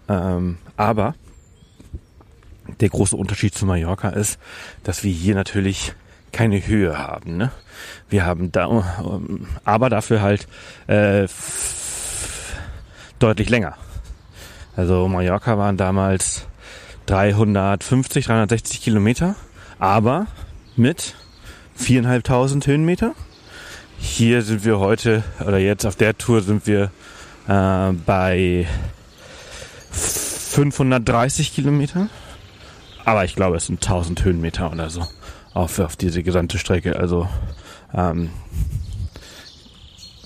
Ähm, 0.09 0.57
aber 0.79 1.15
der 2.81 2.89
große 2.89 3.15
Unterschied 3.15 3.55
zu 3.55 3.67
Mallorca 3.67 4.09
ist, 4.09 4.39
dass 4.85 5.05
wir 5.05 5.13
hier 5.13 5.35
natürlich 5.35 5.93
keine 6.33 6.67
Höhe 6.67 6.99
haben. 6.99 7.37
Ne? 7.37 7.53
Wir 8.09 8.25
haben 8.25 8.53
da, 8.53 8.69
ähm, 9.01 9.47
aber 9.65 9.91
dafür 9.91 10.23
halt 10.23 10.49
äh, 10.87 11.29
deutlich 13.19 13.51
länger. 13.51 13.77
Also 14.77 15.09
Mallorca 15.09 15.59
waren 15.59 15.77
damals 15.77 16.47
350, 17.05 18.25
360 18.25 18.81
Kilometer, 18.81 19.37
aber 19.79 20.27
mit 20.75 21.15
viereinhalbtausend 21.77 22.67
Höhenmeter. 22.67 23.15
Hier 23.99 24.43
sind 24.43 24.65
wir 24.65 24.79
heute, 24.79 25.23
oder 25.41 25.59
jetzt 25.59 25.87
auf 25.87 25.97
der 25.97 26.19
Tour 26.19 26.43
sind 26.43 26.67
wir 26.67 26.91
äh, 27.49 27.93
bei 27.93 28.67
530 29.91 31.55
Kilometer. 31.55 32.09
Aber 33.05 33.25
ich 33.25 33.37
glaube, 33.37 33.57
es 33.57 33.67
sind 33.67 33.83
1000 33.83 34.25
Höhenmeter 34.25 34.73
oder 34.73 34.91
so 34.91 35.07
auf, 35.55 35.79
auf 35.79 35.97
diese 35.97 36.23
gesamte 36.23 36.59
Strecke. 36.59 36.99
Also 36.99 37.29
ähm, 37.95 38.31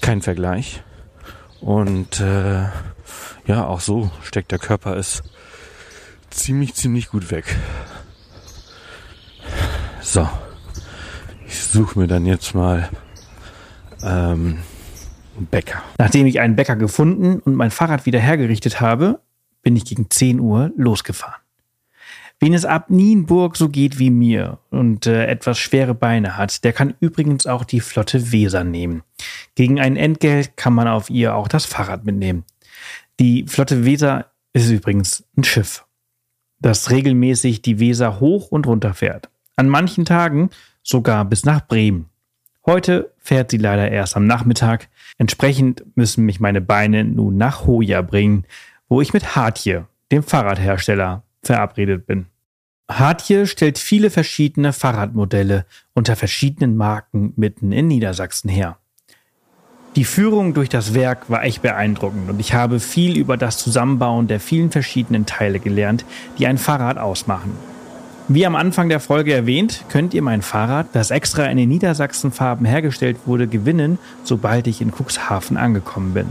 kein 0.00 0.22
Vergleich. 0.22 0.82
Und 1.60 2.20
äh, 2.20 2.62
ja, 3.46 3.66
auch 3.66 3.80
so 3.80 4.10
steckt 4.22 4.50
der 4.50 4.58
Körper 4.58 4.96
es 4.96 5.22
ziemlich, 6.30 6.74
ziemlich 6.74 7.08
gut 7.10 7.30
weg. 7.30 7.56
So, 10.00 10.28
ich 11.50 11.64
suche 11.64 11.98
mir 11.98 12.06
dann 12.06 12.26
jetzt 12.26 12.54
mal 12.54 12.88
ähm, 14.02 14.58
einen 15.36 15.46
Bäcker. 15.50 15.82
Nachdem 15.98 16.26
ich 16.26 16.38
einen 16.38 16.54
Bäcker 16.54 16.76
gefunden 16.76 17.40
und 17.40 17.56
mein 17.56 17.72
Fahrrad 17.72 18.06
wieder 18.06 18.20
hergerichtet 18.20 18.80
habe, 18.80 19.20
bin 19.62 19.74
ich 19.74 19.84
gegen 19.84 20.08
10 20.08 20.38
Uhr 20.38 20.70
losgefahren. 20.76 21.40
Wen 22.38 22.54
es 22.54 22.64
ab 22.64 22.88
Nienburg 22.88 23.56
so 23.56 23.68
geht 23.68 23.98
wie 23.98 24.10
mir 24.10 24.60
und 24.70 25.06
äh, 25.06 25.26
etwas 25.26 25.58
schwere 25.58 25.94
Beine 25.94 26.36
hat, 26.38 26.64
der 26.64 26.72
kann 26.72 26.94
übrigens 27.00 27.46
auch 27.46 27.64
die 27.64 27.80
Flotte 27.80 28.32
Weser 28.32 28.64
nehmen. 28.64 29.02
Gegen 29.56 29.80
ein 29.80 29.96
Entgelt 29.96 30.56
kann 30.56 30.72
man 30.72 30.88
auf 30.88 31.10
ihr 31.10 31.34
auch 31.34 31.48
das 31.48 31.66
Fahrrad 31.66 32.06
mitnehmen. 32.06 32.44
Die 33.18 33.44
Flotte 33.46 33.84
Weser 33.84 34.30
ist 34.52 34.70
übrigens 34.70 35.24
ein 35.36 35.44
Schiff, 35.44 35.84
das 36.60 36.90
regelmäßig 36.90 37.60
die 37.60 37.80
Weser 37.80 38.20
hoch 38.20 38.50
und 38.50 38.66
runter 38.66 38.94
fährt. 38.94 39.28
An 39.56 39.68
manchen 39.68 40.06
Tagen 40.06 40.48
sogar 40.82 41.24
bis 41.24 41.44
nach 41.44 41.66
Bremen. 41.66 42.10
Heute 42.66 43.12
fährt 43.18 43.50
sie 43.50 43.56
leider 43.56 43.90
erst 43.90 44.16
am 44.16 44.26
Nachmittag. 44.26 44.88
Entsprechend 45.18 45.84
müssen 45.96 46.24
mich 46.24 46.40
meine 46.40 46.60
Beine 46.60 47.04
nun 47.04 47.36
nach 47.36 47.66
Hoja 47.66 48.02
bringen, 48.02 48.44
wo 48.88 49.00
ich 49.00 49.12
mit 49.12 49.34
Hartje, 49.34 49.86
dem 50.12 50.22
Fahrradhersteller, 50.22 51.22
verabredet 51.42 52.06
bin. 52.06 52.26
Hartje 52.90 53.46
stellt 53.46 53.78
viele 53.78 54.10
verschiedene 54.10 54.72
Fahrradmodelle 54.72 55.64
unter 55.94 56.16
verschiedenen 56.16 56.76
Marken 56.76 57.32
mitten 57.36 57.72
in 57.72 57.86
Niedersachsen 57.86 58.50
her. 58.50 58.78
Die 59.96 60.04
Führung 60.04 60.54
durch 60.54 60.68
das 60.68 60.94
Werk 60.94 61.30
war 61.30 61.42
echt 61.42 61.62
beeindruckend 61.62 62.30
und 62.30 62.40
ich 62.40 62.54
habe 62.54 62.78
viel 62.78 63.16
über 63.16 63.36
das 63.36 63.58
Zusammenbauen 63.58 64.28
der 64.28 64.38
vielen 64.38 64.70
verschiedenen 64.70 65.26
Teile 65.26 65.58
gelernt, 65.58 66.04
die 66.38 66.46
ein 66.46 66.58
Fahrrad 66.58 66.98
ausmachen. 66.98 67.52
Wie 68.32 68.46
am 68.46 68.54
Anfang 68.54 68.88
der 68.88 69.00
Folge 69.00 69.34
erwähnt, 69.34 69.84
könnt 69.88 70.14
ihr 70.14 70.22
mein 70.22 70.40
Fahrrad, 70.40 70.90
das 70.92 71.10
extra 71.10 71.46
in 71.46 71.56
den 71.56 71.68
Niedersachsenfarben 71.68 72.64
hergestellt 72.64 73.16
wurde, 73.26 73.48
gewinnen, 73.48 73.98
sobald 74.22 74.68
ich 74.68 74.80
in 74.80 74.92
Cuxhaven 74.92 75.56
angekommen 75.56 76.14
bin. 76.14 76.28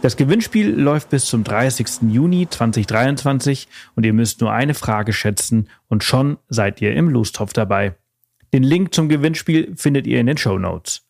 Das 0.00 0.16
Gewinnspiel 0.16 0.70
läuft 0.70 1.10
bis 1.10 1.26
zum 1.26 1.44
30. 1.44 2.08
Juni 2.08 2.48
2023 2.48 3.68
und 3.94 4.06
ihr 4.06 4.14
müsst 4.14 4.40
nur 4.40 4.52
eine 4.52 4.72
Frage 4.72 5.12
schätzen 5.12 5.68
und 5.88 6.02
schon 6.02 6.38
seid 6.48 6.80
ihr 6.80 6.94
im 6.94 7.10
Lostopf 7.10 7.52
dabei. 7.52 7.94
Den 8.54 8.62
Link 8.62 8.94
zum 8.94 9.10
Gewinnspiel 9.10 9.74
findet 9.76 10.06
ihr 10.06 10.20
in 10.20 10.28
den 10.28 10.38
Show 10.38 10.58
Notes. 10.58 11.02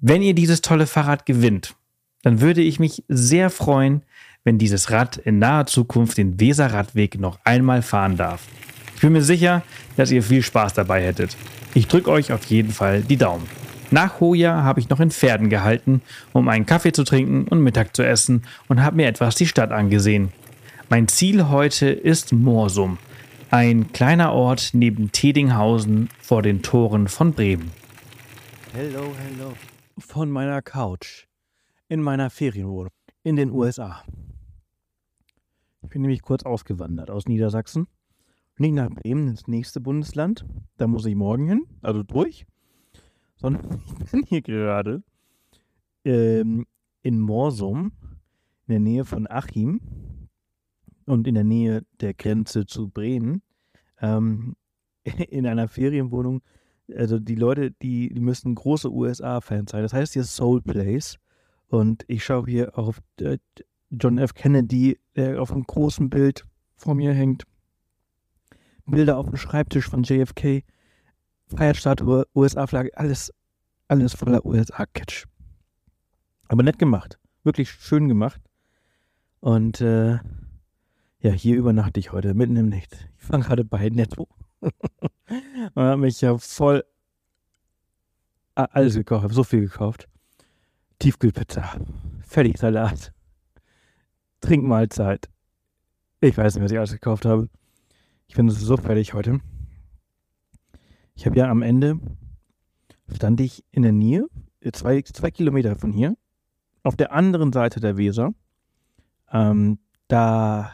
Wenn 0.00 0.22
ihr 0.22 0.34
dieses 0.34 0.62
tolle 0.62 0.86
Fahrrad 0.86 1.26
gewinnt, 1.26 1.74
dann 2.22 2.40
würde 2.40 2.62
ich 2.62 2.80
mich 2.80 3.04
sehr 3.08 3.50
freuen, 3.50 4.04
wenn 4.42 4.56
dieses 4.56 4.90
Rad 4.90 5.18
in 5.18 5.38
naher 5.38 5.66
Zukunft 5.66 6.16
den 6.16 6.40
Weserradweg 6.40 7.20
noch 7.20 7.38
einmal 7.44 7.82
fahren 7.82 8.16
darf. 8.16 8.40
Ich 8.98 9.02
bin 9.02 9.12
mir 9.12 9.22
sicher, 9.22 9.62
dass 9.96 10.10
ihr 10.10 10.24
viel 10.24 10.42
Spaß 10.42 10.74
dabei 10.74 11.00
hättet. 11.00 11.36
Ich 11.72 11.86
drücke 11.86 12.10
euch 12.10 12.32
auf 12.32 12.44
jeden 12.46 12.72
Fall 12.72 13.00
die 13.00 13.16
Daumen. 13.16 13.46
Nach 13.92 14.18
Hoja 14.18 14.64
habe 14.64 14.80
ich 14.80 14.88
noch 14.88 14.98
in 14.98 15.12
Pferden 15.12 15.50
gehalten, 15.50 16.02
um 16.32 16.48
einen 16.48 16.66
Kaffee 16.66 16.90
zu 16.90 17.04
trinken 17.04 17.46
und 17.46 17.60
Mittag 17.60 17.94
zu 17.94 18.02
essen 18.02 18.42
und 18.66 18.82
habe 18.82 18.96
mir 18.96 19.06
etwas 19.06 19.36
die 19.36 19.46
Stadt 19.46 19.70
angesehen. 19.70 20.32
Mein 20.88 21.06
Ziel 21.06 21.48
heute 21.48 21.88
ist 21.88 22.32
Morsum, 22.32 22.98
ein 23.52 23.92
kleiner 23.92 24.32
Ort 24.32 24.70
neben 24.72 25.12
Tedinghausen 25.12 26.08
vor 26.20 26.42
den 26.42 26.62
Toren 26.62 27.06
von 27.06 27.34
Bremen. 27.34 27.70
Hello, 28.72 29.14
hello. 29.28 29.52
Von 29.96 30.28
meiner 30.28 30.60
Couch 30.60 31.26
in 31.88 32.02
meiner 32.02 32.30
Ferienwohnung 32.30 32.90
in 33.22 33.36
den 33.36 33.52
USA. 33.52 34.02
Ich 35.82 35.88
bin 35.88 36.02
nämlich 36.02 36.22
kurz 36.22 36.42
ausgewandert 36.42 37.10
aus 37.10 37.26
Niedersachsen. 37.26 37.86
Nicht 38.58 38.74
nach 38.74 38.90
Bremen, 38.90 39.28
ins 39.28 39.46
nächste 39.46 39.80
Bundesland. 39.80 40.44
Da 40.76 40.86
muss 40.86 41.06
ich 41.06 41.14
morgen 41.14 41.48
hin, 41.48 41.66
also 41.80 42.02
durch 42.02 42.46
sondern 43.38 43.80
ich 44.04 44.10
bin 44.10 44.22
hier 44.24 44.42
gerade 44.42 45.02
ähm, 46.04 46.66
in 47.02 47.20
Morsum, 47.20 47.92
in 48.66 48.72
der 48.72 48.80
Nähe 48.80 49.04
von 49.04 49.26
Achim 49.28 49.80
und 51.06 51.26
in 51.26 51.34
der 51.34 51.44
Nähe 51.44 51.84
der 52.00 52.14
Grenze 52.14 52.66
zu 52.66 52.88
Bremen, 52.88 53.42
ähm, 54.00 54.56
in 55.30 55.46
einer 55.46 55.68
Ferienwohnung. 55.68 56.42
Also 56.94 57.18
die 57.18 57.34
Leute, 57.34 57.70
die, 57.70 58.12
die 58.12 58.20
müssen 58.20 58.54
große 58.54 58.90
USA-Fans 58.90 59.70
sein. 59.70 59.82
Das 59.82 59.92
heißt 59.92 60.14
hier 60.14 60.24
Soul 60.24 60.62
Place. 60.62 61.18
Und 61.68 62.04
ich 62.08 62.24
schaue 62.24 62.46
hier 62.46 62.78
auf 62.78 63.02
äh, 63.20 63.36
John 63.90 64.16
F. 64.16 64.32
Kennedy, 64.32 64.98
der 65.16 65.42
auf 65.42 65.52
einem 65.52 65.64
großen 65.64 66.08
Bild 66.08 66.46
vor 66.76 66.94
mir 66.94 67.12
hängt. 67.12 67.44
Bilder 68.90 69.18
auf 69.18 69.26
dem 69.26 69.36
Schreibtisch 69.36 69.88
von 69.88 70.02
JFK. 70.02 70.64
Feierstatue, 71.46 72.26
USA-Flagge, 72.34 72.90
alles, 72.94 73.32
alles 73.88 74.14
voller 74.14 74.44
USA-Catch. 74.44 75.26
Aber 76.48 76.62
nett 76.62 76.78
gemacht. 76.78 77.18
Wirklich 77.42 77.70
schön 77.70 78.08
gemacht. 78.08 78.40
Und 79.40 79.80
äh, 79.80 80.18
ja, 81.20 81.32
hier 81.32 81.56
übernachte 81.56 82.00
ich 82.00 82.12
heute, 82.12 82.34
mitten 82.34 82.56
im 82.56 82.68
Nichts. 82.68 82.98
Ich 83.18 83.24
fange 83.24 83.44
gerade 83.44 83.64
bei 83.64 83.88
Netto. 83.88 84.28
und 84.60 84.72
habe 85.76 85.96
mich 85.96 86.20
ja 86.20 86.36
voll 86.36 86.84
alles 88.54 88.94
gekauft, 88.94 89.22
habe 89.22 89.34
so 89.34 89.44
viel 89.44 89.60
gekauft. 89.60 90.08
Tiefkühlpizza, 90.98 91.78
Fertigsalat, 92.26 93.12
Trinkmahlzeit. 94.40 95.28
Ich 96.20 96.36
weiß 96.36 96.54
nicht, 96.54 96.64
was 96.64 96.72
ich 96.72 96.78
alles 96.78 96.92
gekauft 96.92 97.24
habe. 97.24 97.48
Ich 98.28 98.34
bin 98.34 98.50
so 98.50 98.76
fertig 98.76 99.14
heute. 99.14 99.40
Ich 101.14 101.24
habe 101.24 101.36
ja 101.36 101.50
am 101.50 101.62
Ende, 101.62 101.98
stand 103.12 103.40
ich 103.40 103.64
in 103.70 103.82
der 103.82 103.92
Nähe, 103.92 104.28
äh, 104.60 104.70
zwei, 104.70 105.00
zwei 105.02 105.30
Kilometer 105.30 105.76
von 105.76 105.92
hier, 105.92 106.14
auf 106.82 106.94
der 106.94 107.12
anderen 107.12 107.52
Seite 107.52 107.80
der 107.80 107.96
Weser. 107.96 108.34
Ähm, 109.32 109.78
da 110.08 110.72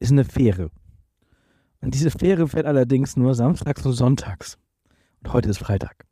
ist 0.00 0.10
eine 0.10 0.24
Fähre. 0.24 0.70
Und 1.80 1.94
diese 1.94 2.10
Fähre 2.10 2.48
fährt 2.48 2.66
allerdings 2.66 3.16
nur 3.16 3.34
samstags 3.34 3.86
und 3.86 3.92
sonntags. 3.92 4.58
Und 5.22 5.32
heute 5.32 5.48
ist 5.48 5.58
Freitag. 5.58 6.06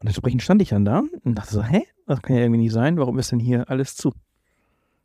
Und 0.00 0.08
entsprechend 0.08 0.42
stand 0.42 0.60
ich 0.60 0.68
dann 0.68 0.84
da 0.84 1.02
und 1.22 1.34
dachte 1.34 1.54
so, 1.54 1.62
hä? 1.62 1.82
Das 2.06 2.20
kann 2.20 2.36
ja 2.36 2.42
irgendwie 2.42 2.60
nicht 2.60 2.72
sein. 2.72 2.98
Warum 2.98 3.18
ist 3.18 3.32
denn 3.32 3.40
hier 3.40 3.70
alles 3.70 3.96
zu? 3.96 4.10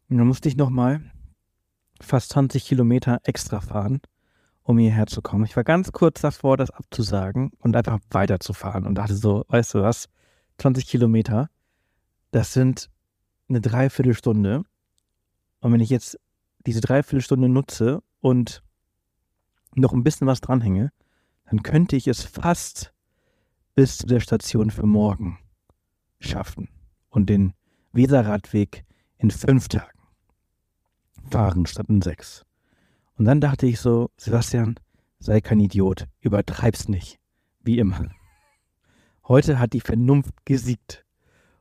Und 0.09 0.17
dann 0.17 0.27
musste 0.27 0.49
ich 0.49 0.57
nochmal 0.57 1.01
fast 1.99 2.31
20 2.31 2.65
Kilometer 2.65 3.19
extra 3.23 3.61
fahren, 3.61 4.01
um 4.63 4.77
hierher 4.77 5.07
zu 5.07 5.21
kommen. 5.21 5.45
Ich 5.45 5.55
war 5.55 5.63
ganz 5.63 5.91
kurz 5.91 6.21
davor, 6.21 6.57
das 6.57 6.71
abzusagen 6.71 7.51
und 7.59 7.75
einfach 7.75 7.99
weiterzufahren 8.11 8.85
und 8.85 8.95
dachte 8.95 9.15
so, 9.15 9.45
weißt 9.49 9.75
du 9.75 9.81
was, 9.81 10.07
20 10.57 10.87
Kilometer, 10.87 11.49
das 12.31 12.53
sind 12.53 12.89
eine 13.47 13.61
Dreiviertelstunde. 13.61 14.63
Und 15.61 15.73
wenn 15.73 15.79
ich 15.79 15.89
jetzt 15.89 16.19
diese 16.65 16.81
Dreiviertelstunde 16.81 17.49
nutze 17.49 18.01
und 18.21 18.63
noch 19.75 19.93
ein 19.93 20.03
bisschen 20.03 20.27
was 20.27 20.41
dranhänge, 20.41 20.91
dann 21.49 21.63
könnte 21.63 21.95
ich 21.95 22.07
es 22.07 22.23
fast 22.23 22.93
bis 23.75 23.97
zu 23.97 24.07
der 24.07 24.19
Station 24.19 24.71
für 24.71 24.85
morgen 24.85 25.39
schaffen 26.19 26.69
und 27.09 27.29
den 27.29 27.53
Weserradweg 27.91 28.85
in 29.17 29.31
fünf 29.31 29.67
Tagen 29.67 29.98
fahren 31.31 31.65
statt 31.65 31.87
in 31.89 32.01
sechs. 32.01 32.45
Und 33.17 33.25
dann 33.25 33.41
dachte 33.41 33.65
ich 33.65 33.79
so, 33.79 34.09
Sebastian, 34.17 34.75
sei 35.19 35.41
kein 35.41 35.59
Idiot, 35.59 36.07
übertreib's 36.21 36.87
nicht, 36.87 37.19
wie 37.61 37.79
immer. 37.79 38.09
Heute 39.27 39.59
hat 39.59 39.73
die 39.73 39.81
Vernunft 39.81 40.45
gesiegt 40.45 41.05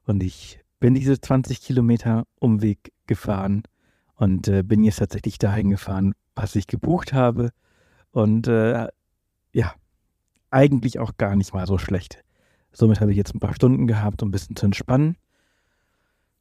und 0.05 0.23
ich 0.23 0.61
bin 0.81 0.95
diese 0.95 1.21
20 1.21 1.61
Kilometer 1.61 2.25
Umweg 2.39 2.93
gefahren 3.07 3.65
und 4.15 4.49
äh, 4.49 4.63
bin 4.63 4.85
jetzt 4.85 5.01
tatsächlich 5.01 5.39
dahin 5.39 5.71
gefahren, 5.71 6.15
was 6.35 6.55
ich 6.55 6.67
gebucht 6.67 7.13
habe 7.13 7.51
und 8.11 8.47
äh, 8.47 8.89
ja, 9.53 9.75
eigentlich 10.51 10.99
auch 10.99 11.17
gar 11.19 11.37
nicht 11.37 11.53
mal 11.53 11.67
so 11.67 11.79
schlecht. 11.79 12.25
Somit 12.73 13.01
habe 13.01 13.11
ich 13.11 13.17
jetzt 13.17 13.35
ein 13.35 13.41
paar 13.41 13.55
Stunden 13.55 13.87
gehabt, 13.87 14.23
um 14.23 14.29
ein 14.29 14.33
bisschen 14.33 14.57
zu 14.57 14.67
entspannen. 14.67 15.17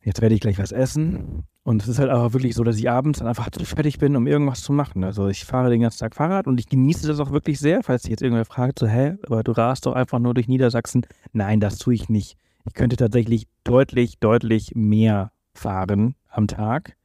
Jetzt 0.08 0.22
werde 0.22 0.36
ich 0.36 0.40
gleich 0.40 0.58
was 0.58 0.72
essen. 0.72 1.44
Und 1.64 1.82
es 1.82 1.90
ist 1.90 2.00
halt 2.00 2.10
auch 2.10 2.32
wirklich 2.32 2.56
so, 2.56 2.64
dass 2.64 2.78
ich 2.78 2.90
abends 2.90 3.20
dann 3.20 3.28
einfach 3.28 3.50
zu 3.50 3.66
fertig 3.66 4.00
bin, 4.00 4.16
um 4.16 4.26
irgendwas 4.26 4.62
zu 4.62 4.72
machen. 4.72 5.04
Also 5.04 5.28
ich 5.28 5.44
fahre 5.44 5.70
den 5.70 5.82
ganzen 5.82 6.00
Tag 6.00 6.16
Fahrrad 6.16 6.48
und 6.48 6.62
ich 6.62 6.70
genieße 6.70 7.06
das 7.10 7.20
auch 7.20 7.32
wirklich 7.32 7.60
sehr. 7.60 7.84
Falls 7.84 8.04
sich 8.04 8.12
jetzt 8.12 8.22
irgendwer 8.22 8.46
fragt, 8.46 8.80
so, 8.80 8.88
hä, 8.88 9.18
aber 9.26 9.44
du 9.44 9.52
rast 9.52 9.86
doch 9.86 9.92
einfach 9.92 10.20
nur 10.20 10.34
durch 10.34 10.48
Niedersachsen. 10.48 11.06
Nein, 11.34 11.60
das 11.60 11.78
tue 11.78 11.94
ich 11.94 12.08
nicht. 12.08 12.38
Ich 12.66 12.74
könnte 12.74 12.96
tatsächlich 12.96 13.50
deutlich, 13.66 14.18
deutlich 14.20 14.76
mehr 14.76 15.34
fahren 15.54 16.16
am 16.30 16.48
Tag. 16.48 16.96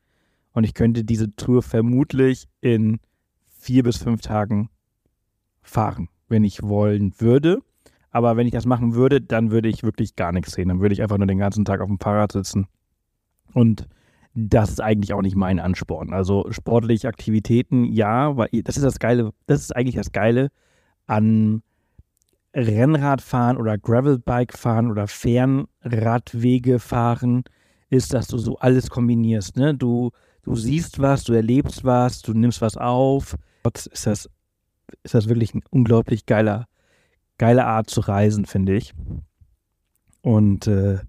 Und 0.53 0.62
ich 0.62 0.72
könnte 0.72 1.03
diese 1.03 1.34
Tour 1.34 1.64
vermutlich 1.64 2.46
in 2.61 3.00
vier 3.48 3.82
bis 3.82 3.96
fünf 3.96 4.20
Tagen 4.20 4.70
fahren, 5.61 6.09
wenn 6.28 6.44
ich 6.44 6.62
wollen 6.62 7.14
würde. 7.18 7.62
Aber 8.12 8.36
wenn 8.36 8.46
ich 8.46 8.53
das 8.53 8.64
machen 8.64 8.94
würde, 8.94 9.20
dann 9.20 9.50
würde 9.50 9.68
ich 9.68 9.82
wirklich 9.82 10.14
gar 10.14 10.30
nichts 10.30 10.53
sehen. 10.53 10.68
Dann 10.68 10.78
würde 10.78 10.92
ich 10.92 11.03
einfach 11.03 11.18
nur 11.18 11.26
den 11.26 11.38
ganzen 11.38 11.64
Tag 11.64 11.80
auf 11.80 11.88
dem 11.88 11.98
Fahrrad 11.98 12.30
sitzen. 12.30 12.68
Und 13.53 13.88
das 14.34 14.70
ist 14.70 14.80
eigentlich 14.80 15.12
auch 15.12 15.22
nicht 15.22 15.36
mein 15.36 15.61
Ansporn. 15.61 16.12
Also 16.12 16.51
sportliche 16.51 17.09
Aktivitäten, 17.09 17.84
ja, 17.84 18.36
weil 18.36 18.49
das 18.64 18.76
ist 18.76 18.84
das 18.84 18.99
Geile, 18.99 19.32
das 19.47 19.61
ist 19.61 19.76
eigentlich 19.76 19.97
das 19.97 20.12
Geile 20.12 20.51
an 21.07 21.62
Rennradfahren 22.55 23.57
oder 23.57 23.78
Gravelbike 23.78 24.57
fahren 24.57 24.90
oder 24.90 25.07
Fernradwege 25.07 26.78
fahren, 26.78 27.45
ist, 27.90 28.14
dass 28.14 28.26
du 28.26 28.38
so 28.38 28.59
alles 28.59 28.90
kombinierst. 28.90 29.57
Ne? 29.57 29.74
Du, 29.74 30.11
du 30.43 30.57
siehst 30.57 30.99
was, 30.99 31.24
du 31.24 31.32
erlebst 31.34 31.84
was, 31.84 32.22
du 32.22 32.32
nimmst 32.32 32.61
was 32.61 32.76
auf. 32.76 33.36
Ist 33.74 34.07
das, 34.07 34.28
ist 35.03 35.14
das 35.14 35.28
wirklich 35.28 35.55
ein 35.55 35.62
unglaublich 35.70 36.26
geiler, 36.26 36.66
geile 37.38 37.64
Art 37.64 37.88
zu 37.88 38.01
reisen, 38.01 38.45
finde 38.47 38.76
ich. 38.76 38.95
Und 40.22 40.66
äh, 40.66 41.01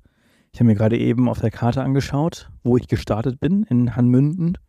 ich 0.54 0.60
habe 0.60 0.68
mir 0.68 0.76
gerade 0.76 0.97
eben 0.99 1.28
auf 1.30 1.39
der 1.39 1.49
Karte 1.49 1.82
angeschaut, 1.82 2.49
wo 2.64 2.78
ich 2.78 2.88
gestartet 2.88 3.39
bin, 3.39 3.64
in 3.64 3.95
Hanmünden 3.95 4.60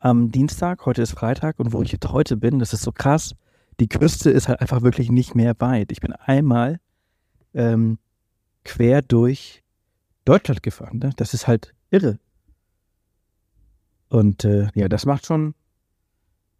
am 0.00 0.32
Dienstag. 0.32 0.84
Heute 0.84 1.02
ist 1.02 1.12
Freitag 1.12 1.60
und 1.60 1.72
wo 1.72 1.80
ich 1.80 1.92
jetzt 1.92 2.08
heute 2.10 2.36
bin, 2.36 2.58
das 2.58 2.72
ist 2.72 2.82
so 2.82 2.90
krass. 2.90 3.36
Die 3.78 3.88
Küste 3.88 4.30
ist 4.30 4.48
halt 4.48 4.60
einfach 4.60 4.82
wirklich 4.82 5.12
nicht 5.12 5.36
mehr 5.36 5.54
weit. 5.60 5.92
Ich 5.92 6.00
bin 6.00 6.12
einmal 6.12 6.80
ähm, 7.54 7.98
quer 8.64 9.00
durch 9.00 9.62
Deutschland 10.24 10.64
gefahren. 10.64 10.98
Ne? 10.98 11.12
Das 11.16 11.34
ist 11.34 11.46
halt 11.46 11.72
irre. 11.90 12.18
Und 14.08 14.44
äh, 14.44 14.70
ja, 14.74 14.88
das 14.88 15.06
macht 15.06 15.24
schon, 15.24 15.54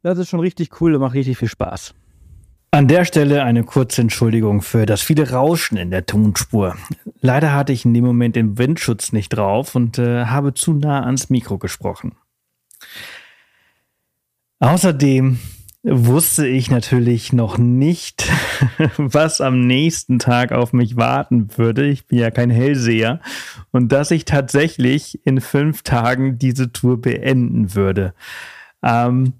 das 0.02 0.18
ist 0.18 0.28
schon 0.28 0.40
richtig 0.40 0.80
cool 0.80 0.94
und 0.94 1.00
macht 1.00 1.14
richtig 1.14 1.36
viel 1.36 1.48
Spaß. 1.48 1.94
An 2.70 2.86
der 2.86 3.06
Stelle 3.06 3.44
eine 3.44 3.64
kurze 3.64 4.02
Entschuldigung 4.02 4.60
für 4.60 4.84
das 4.84 5.00
viele 5.00 5.30
Rauschen 5.30 5.78
in 5.78 5.90
der 5.90 6.04
Tonspur. 6.04 6.76
Leider 7.20 7.54
hatte 7.54 7.72
ich 7.72 7.86
in 7.86 7.94
dem 7.94 8.04
Moment 8.04 8.36
den 8.36 8.58
Windschutz 8.58 9.12
nicht 9.12 9.30
drauf 9.30 9.74
und 9.74 9.98
äh, 9.98 10.26
habe 10.26 10.52
zu 10.52 10.74
nah 10.74 11.04
ans 11.04 11.30
Mikro 11.30 11.56
gesprochen. 11.56 12.12
Außerdem 14.60 15.38
wusste 15.82 16.46
ich 16.46 16.70
natürlich 16.70 17.32
noch 17.32 17.56
nicht, 17.56 18.30
was 18.98 19.40
am 19.40 19.66
nächsten 19.66 20.18
Tag 20.18 20.52
auf 20.52 20.74
mich 20.74 20.96
warten 20.96 21.56
würde. 21.56 21.86
Ich 21.86 22.06
bin 22.06 22.18
ja 22.18 22.30
kein 22.30 22.50
Hellseher. 22.50 23.20
Und 23.70 23.92
dass 23.92 24.10
ich 24.10 24.26
tatsächlich 24.26 25.24
in 25.24 25.40
fünf 25.40 25.82
Tagen 25.82 26.38
diese 26.38 26.70
Tour 26.70 27.00
beenden 27.00 27.74
würde. 27.74 28.12
Ähm, 28.82 29.32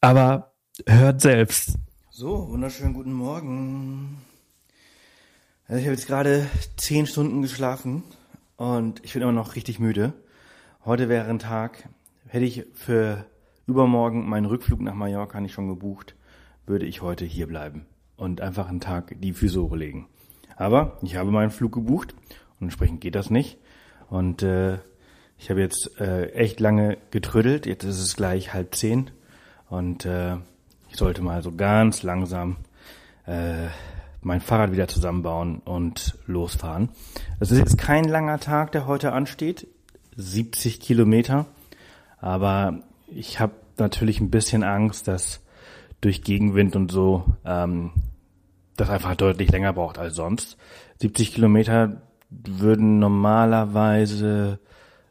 aber 0.00 0.54
hört 0.86 1.20
selbst. 1.20 1.74
So, 2.18 2.48
wunderschönen 2.48 2.94
guten 2.94 3.12
Morgen. 3.12 4.22
Also 5.68 5.80
ich 5.80 5.84
habe 5.84 5.94
jetzt 5.94 6.06
gerade 6.06 6.46
zehn 6.78 7.06
Stunden 7.06 7.42
geschlafen 7.42 8.04
und 8.56 9.04
ich 9.04 9.12
bin 9.12 9.20
immer 9.20 9.32
noch 9.32 9.54
richtig 9.54 9.80
müde. 9.80 10.14
Heute 10.86 11.10
wäre 11.10 11.28
ein 11.28 11.38
Tag, 11.38 11.90
hätte 12.26 12.46
ich 12.46 12.64
für 12.72 13.26
übermorgen 13.66 14.26
meinen 14.26 14.46
Rückflug 14.46 14.80
nach 14.80 14.94
Mallorca 14.94 15.42
nicht 15.42 15.52
schon 15.52 15.68
gebucht, 15.68 16.14
würde 16.64 16.86
ich 16.86 17.02
heute 17.02 17.26
hier 17.26 17.46
bleiben 17.46 17.84
und 18.16 18.40
einfach 18.40 18.70
einen 18.70 18.80
Tag 18.80 19.14
die 19.20 19.34
Füße 19.34 19.60
hochlegen. 19.60 20.06
Aber 20.56 20.96
ich 21.02 21.16
habe 21.16 21.30
meinen 21.30 21.50
Flug 21.50 21.72
gebucht 21.72 22.14
und 22.58 22.68
entsprechend 22.68 23.02
geht 23.02 23.14
das 23.14 23.28
nicht. 23.28 23.58
Und 24.08 24.42
äh, 24.42 24.78
ich 25.36 25.50
habe 25.50 25.60
jetzt 25.60 26.00
äh, 26.00 26.30
echt 26.30 26.60
lange 26.60 26.96
getrödelt. 27.10 27.66
Jetzt 27.66 27.84
ist 27.84 28.00
es 28.00 28.16
gleich 28.16 28.54
halb 28.54 28.74
zehn 28.74 29.10
und 29.68 30.06
äh, 30.06 30.38
ich 30.88 30.96
sollte 30.96 31.22
mal 31.22 31.42
so 31.42 31.52
ganz 31.52 32.02
langsam 32.02 32.56
äh, 33.26 33.68
mein 34.22 34.40
Fahrrad 34.40 34.72
wieder 34.72 34.88
zusammenbauen 34.88 35.60
und 35.60 36.18
losfahren. 36.26 36.88
Es 37.38 37.50
ist 37.50 37.58
jetzt 37.58 37.78
kein 37.78 38.04
langer 38.04 38.40
Tag, 38.40 38.72
der 38.72 38.86
heute 38.86 39.12
ansteht, 39.12 39.68
70 40.16 40.80
Kilometer, 40.80 41.46
aber 42.18 42.80
ich 43.08 43.38
habe 43.38 43.52
natürlich 43.78 44.20
ein 44.20 44.30
bisschen 44.30 44.64
Angst, 44.64 45.06
dass 45.08 45.40
durch 46.00 46.22
Gegenwind 46.22 46.76
und 46.76 46.90
so 46.90 47.24
ähm, 47.44 47.92
das 48.76 48.90
einfach 48.90 49.14
deutlich 49.14 49.50
länger 49.50 49.72
braucht 49.72 49.98
als 49.98 50.14
sonst. 50.14 50.56
70 51.00 51.34
Kilometer 51.34 52.02
würden 52.30 52.98
normalerweise 52.98 54.58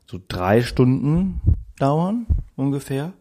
so 0.06 0.20
drei 0.28 0.62
Stunden 0.62 1.42
dauern 1.80 2.28
ungefähr. 2.56 3.14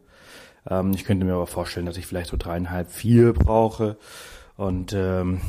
Ähm, 0.69 0.93
ich 0.95 1.05
könnte 1.05 1.25
mir 1.25 1.35
aber 1.35 1.47
vorstellen, 1.47 1.87
dass 1.87 1.97
ich 1.97 2.07
vielleicht 2.07 2.31
so 2.31 2.37
dreieinhalb, 2.37 2.91
vier 2.91 3.33
brauche. 3.33 3.97
Und 4.57 4.93
ähm, 4.93 5.41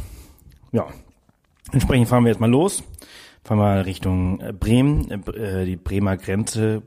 ja, 0.71 0.87
entsprechend 1.71 2.07
fahren 2.07 2.23
wir 2.23 2.31
jetzt 2.31 2.41
mal 2.41 2.49
los. 2.49 2.83
Fahren 3.43 3.59
wir 3.59 3.85
Richtung 3.85 4.39
äh, 4.41 4.53
Bremen. 4.53 5.11
Äh, 5.11 5.65
die 5.65 5.75
Bremer 5.75 6.17
Grenze, 6.17 6.83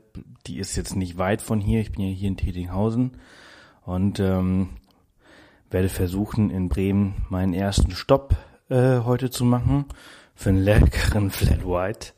die 0.47 0.59
ist 0.59 0.75
jetzt 0.75 0.95
nicht 0.95 1.17
weit 1.17 1.41
von 1.41 1.59
hier. 1.59 1.79
Ich 1.81 1.91
bin 1.91 2.05
ja 2.05 2.13
hier 2.13 2.27
in 2.27 2.37
Tetinghausen 2.37 3.17
und 3.85 4.19
ähm, 4.19 4.69
werde 5.71 5.89
versuchen, 5.89 6.49
in 6.49 6.69
Bremen 6.69 7.25
meinen 7.29 7.53
ersten 7.53 7.91
Stopp 7.91 8.35
äh, 8.69 8.99
heute 8.99 9.29
zu 9.29 9.45
machen 9.45 9.85
für 10.35 10.49
einen 10.49 10.63
leckeren 10.63 11.31
Flat 11.31 11.65
White. 11.65 12.13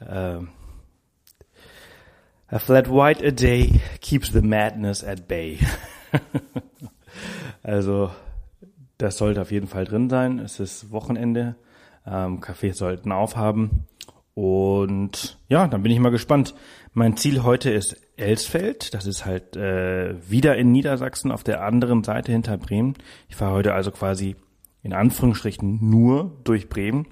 Äh, 0.00 0.44
A 2.54 2.60
flat 2.60 2.88
white 2.88 3.20
a 3.20 3.32
day 3.32 3.80
keeps 4.00 4.30
the 4.30 4.40
madness 4.40 5.02
at 5.02 5.26
bay. 5.26 5.58
also, 7.64 8.12
das 8.96 9.18
sollte 9.18 9.40
auf 9.40 9.50
jeden 9.50 9.66
Fall 9.66 9.84
drin 9.86 10.08
sein. 10.08 10.38
Es 10.38 10.60
ist 10.60 10.92
Wochenende. 10.92 11.56
Ähm, 12.06 12.40
Cafés 12.40 12.74
sollten 12.74 13.10
aufhaben. 13.10 13.88
Und 14.34 15.36
ja, 15.48 15.66
dann 15.66 15.82
bin 15.82 15.90
ich 15.90 15.98
mal 15.98 16.10
gespannt. 16.10 16.54
Mein 16.92 17.16
Ziel 17.16 17.42
heute 17.42 17.70
ist 17.70 17.96
Elsfeld. 18.16 18.94
Das 18.94 19.06
ist 19.06 19.26
halt 19.26 19.56
äh, 19.56 20.14
wieder 20.30 20.54
in 20.54 20.70
Niedersachsen 20.70 21.32
auf 21.32 21.42
der 21.42 21.64
anderen 21.64 22.04
Seite 22.04 22.30
hinter 22.30 22.56
Bremen. 22.56 22.94
Ich 23.28 23.34
fahre 23.34 23.54
heute 23.54 23.74
also 23.74 23.90
quasi 23.90 24.36
in 24.84 24.92
Anführungsstrichen 24.92 25.80
nur 25.90 26.36
durch 26.44 26.68
Bremen. 26.68 27.08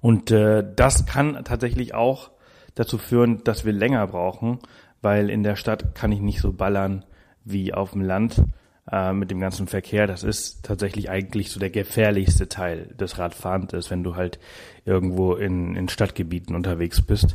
Und 0.00 0.32
äh, 0.32 0.64
das 0.74 1.06
kann 1.06 1.44
tatsächlich 1.44 1.94
auch 1.94 2.32
dazu 2.78 2.98
führen, 2.98 3.42
dass 3.44 3.64
wir 3.64 3.72
länger 3.72 4.06
brauchen, 4.06 4.58
weil 5.02 5.30
in 5.30 5.42
der 5.42 5.56
Stadt 5.56 5.94
kann 5.94 6.12
ich 6.12 6.20
nicht 6.20 6.40
so 6.40 6.52
ballern 6.52 7.04
wie 7.44 7.74
auf 7.74 7.92
dem 7.92 8.02
Land 8.02 8.42
äh, 8.90 9.12
mit 9.12 9.30
dem 9.30 9.40
ganzen 9.40 9.66
Verkehr. 9.66 10.06
Das 10.06 10.22
ist 10.22 10.64
tatsächlich 10.64 11.10
eigentlich 11.10 11.50
so 11.50 11.58
der 11.58 11.70
gefährlichste 11.70 12.48
Teil 12.48 12.94
des 12.98 13.18
Radfahrens, 13.18 13.90
wenn 13.90 14.04
du 14.04 14.16
halt 14.16 14.38
irgendwo 14.84 15.34
in, 15.34 15.74
in 15.74 15.88
Stadtgebieten 15.88 16.54
unterwegs 16.54 17.02
bist. 17.02 17.34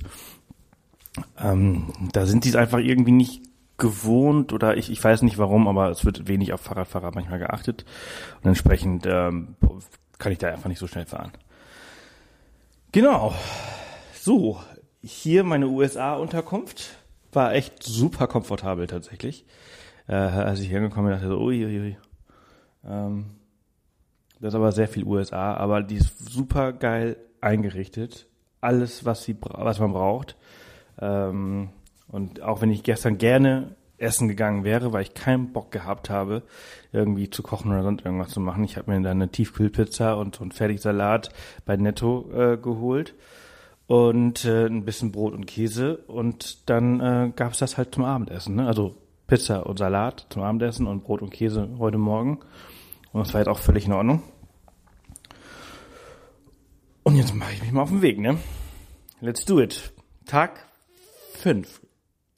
Ähm, 1.37 1.93
da 2.11 2.25
sind 2.25 2.45
die 2.45 2.49
es 2.49 2.55
einfach 2.55 2.79
irgendwie 2.79 3.11
nicht 3.11 3.43
gewohnt 3.77 4.53
oder 4.53 4.77
ich, 4.77 4.91
ich 4.91 5.03
weiß 5.03 5.23
nicht 5.23 5.37
warum, 5.37 5.67
aber 5.67 5.89
es 5.89 6.05
wird 6.05 6.27
wenig 6.27 6.53
auf 6.53 6.61
Fahrradfahrer 6.61 7.11
manchmal 7.13 7.39
geachtet 7.39 7.85
und 8.41 8.47
entsprechend 8.47 9.05
ähm, 9.07 9.55
kann 10.19 10.31
ich 10.31 10.37
da 10.37 10.47
einfach 10.47 10.69
nicht 10.69 10.79
so 10.79 10.87
schnell 10.87 11.05
fahren. 11.05 11.31
Genau. 12.91 13.33
So, 14.13 14.59
hier 15.03 15.43
meine 15.43 15.67
USA-Unterkunft 15.67 16.97
war 17.33 17.53
echt 17.53 17.83
super 17.83 18.27
komfortabel 18.27 18.87
tatsächlich. 18.87 19.45
Äh, 20.07 20.13
als 20.13 20.61
ich 20.61 20.69
hergekommen 20.69 21.05
bin, 21.05 21.13
dachte 21.13 21.25
ich 21.25 21.31
so, 21.31 21.43
uiuiui. 21.43 21.79
Ui. 21.79 21.97
Ähm, 22.85 23.25
das 24.39 24.49
ist 24.53 24.55
aber 24.55 24.71
sehr 24.71 24.87
viel 24.87 25.05
USA, 25.05 25.53
aber 25.55 25.83
die 25.83 25.95
ist 25.95 26.31
super 26.31 26.73
geil 26.73 27.17
eingerichtet. 27.41 28.27
Alles, 28.61 29.05
was 29.05 29.23
sie, 29.23 29.37
was 29.41 29.79
man 29.79 29.93
braucht. 29.93 30.37
Ähm, 30.99 31.69
und 32.07 32.41
auch 32.41 32.61
wenn 32.61 32.71
ich 32.71 32.83
gestern 32.83 33.17
gerne 33.17 33.75
essen 33.97 34.27
gegangen 34.27 34.63
wäre, 34.63 34.91
weil 34.91 35.03
ich 35.03 35.13
keinen 35.13 35.53
Bock 35.53 35.71
gehabt 35.71 36.09
habe, 36.09 36.43
irgendwie 36.91 37.29
zu 37.29 37.41
kochen 37.41 37.71
oder 37.71 37.83
sonst 37.83 38.05
irgendwas 38.05 38.31
zu 38.31 38.39
machen. 38.39 38.63
Ich 38.63 38.77
habe 38.77 38.91
mir 38.91 39.01
dann 39.01 39.21
eine 39.21 39.29
Tiefkühlpizza 39.29 40.13
und 40.13 40.35
so 40.35 40.41
einen 40.41 40.51
Fertigsalat 40.51 41.29
bei 41.65 41.77
Netto 41.77 42.29
äh, 42.33 42.57
geholt 42.57 43.15
und 43.93 44.43
äh, 44.45 44.65
ein 44.65 44.85
bisschen 44.85 45.11
Brot 45.11 45.35
und 45.35 45.45
Käse 45.45 45.97
und 46.07 46.67
dann 46.67 46.99
äh, 46.99 47.31
gab 47.35 47.51
es 47.51 47.59
das 47.59 47.77
halt 47.77 47.93
zum 47.93 48.05
Abendessen. 48.05 48.55
Ne? 48.55 48.65
Also 48.65 48.97
Pizza 49.27 49.67
und 49.67 49.77
Salat 49.77 50.25
zum 50.31 50.41
Abendessen 50.41 50.87
und 50.87 51.03
Brot 51.03 51.21
und 51.21 51.29
Käse 51.29 51.69
heute 51.77 51.99
Morgen. 51.99 52.39
Und 53.11 53.21
das 53.21 53.35
war 53.35 53.41
jetzt 53.41 53.49
auch 53.49 53.59
völlig 53.59 53.85
in 53.85 53.93
Ordnung. 53.93 54.23
Und 57.03 57.17
jetzt 57.17 57.35
mache 57.35 57.53
ich 57.53 57.61
mich 57.61 57.71
mal 57.71 57.83
auf 57.83 57.89
den 57.89 58.01
Weg, 58.01 58.17
ne? 58.17 58.39
Let's 59.21 59.45
do 59.45 59.61
it. 59.61 59.93
Tag 60.25 60.65
5 61.33 61.79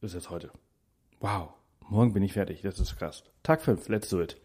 ist 0.01 0.13
jetzt 0.13 0.29
heute. 0.29 0.51
Wow. 1.21 1.51
Morgen 1.87 2.11
bin 2.11 2.23
ich 2.23 2.33
fertig. 2.33 2.63
Das 2.63 2.81
ist 2.81 2.97
krass. 2.97 3.23
Tag 3.43 3.61
5. 3.61 3.87
Let's 3.87 4.09
do 4.09 4.21
it. 4.21 4.35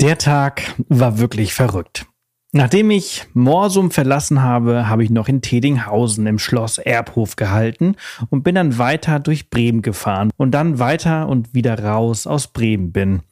Der 0.00 0.18
Tag 0.18 0.74
war 0.88 1.16
wirklich 1.20 1.54
verrückt. 1.54 2.08
Nachdem 2.56 2.92
ich 2.92 3.26
Morsum 3.34 3.90
verlassen 3.90 4.40
habe, 4.40 4.88
habe 4.88 5.02
ich 5.02 5.10
noch 5.10 5.26
in 5.26 5.42
Tedinghausen 5.42 6.24
im 6.28 6.38
Schloss 6.38 6.78
Erbhof 6.78 7.34
gehalten 7.34 7.96
und 8.30 8.44
bin 8.44 8.54
dann 8.54 8.78
weiter 8.78 9.18
durch 9.18 9.50
Bremen 9.50 9.82
gefahren 9.82 10.30
und 10.36 10.52
dann 10.52 10.78
weiter 10.78 11.26
und 11.26 11.52
wieder 11.52 11.76
raus 11.82 12.28
aus 12.28 12.46
Bremen 12.46 12.92
bin. 12.92 13.22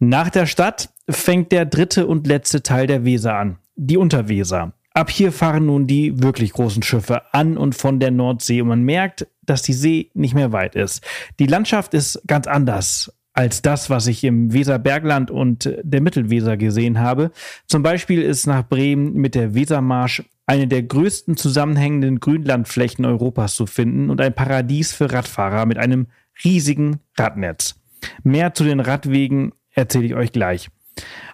Nach 0.00 0.28
der 0.28 0.44
Stadt 0.44 0.90
fängt 1.08 1.50
der 1.50 1.64
dritte 1.64 2.06
und 2.06 2.26
letzte 2.26 2.62
Teil 2.62 2.86
der 2.86 3.06
Weser 3.06 3.36
an, 3.36 3.56
die 3.76 3.96
Unterweser. 3.96 4.74
Ab 4.92 5.08
hier 5.08 5.32
fahren 5.32 5.64
nun 5.64 5.86
die 5.86 6.22
wirklich 6.22 6.52
großen 6.52 6.82
Schiffe 6.82 7.32
an 7.32 7.56
und 7.56 7.74
von 7.74 8.00
der 8.00 8.10
Nordsee 8.10 8.60
und 8.60 8.68
man 8.68 8.82
merkt, 8.82 9.26
dass 9.40 9.62
die 9.62 9.72
See 9.72 10.10
nicht 10.12 10.34
mehr 10.34 10.52
weit 10.52 10.74
ist. 10.74 11.02
Die 11.38 11.46
Landschaft 11.46 11.94
ist 11.94 12.20
ganz 12.26 12.46
anders 12.46 13.10
als 13.34 13.62
das, 13.62 13.88
was 13.90 14.06
ich 14.06 14.24
im 14.24 14.52
Weserbergland 14.52 15.30
und 15.30 15.72
der 15.82 16.00
Mittelweser 16.00 16.56
gesehen 16.56 16.98
habe. 16.98 17.30
Zum 17.66 17.82
Beispiel 17.82 18.22
ist 18.22 18.46
nach 18.46 18.66
Bremen 18.68 19.14
mit 19.14 19.34
der 19.34 19.54
Wesermarsch 19.54 20.22
eine 20.46 20.66
der 20.66 20.82
größten 20.82 21.36
zusammenhängenden 21.36 22.20
Grünlandflächen 22.20 23.04
Europas 23.04 23.54
zu 23.54 23.66
finden 23.66 24.10
und 24.10 24.20
ein 24.20 24.34
Paradies 24.34 24.92
für 24.92 25.10
Radfahrer 25.10 25.66
mit 25.66 25.78
einem 25.78 26.08
riesigen 26.44 27.00
Radnetz. 27.16 27.76
Mehr 28.22 28.52
zu 28.52 28.64
den 28.64 28.80
Radwegen 28.80 29.52
erzähle 29.70 30.06
ich 30.06 30.14
euch 30.14 30.32
gleich. 30.32 30.68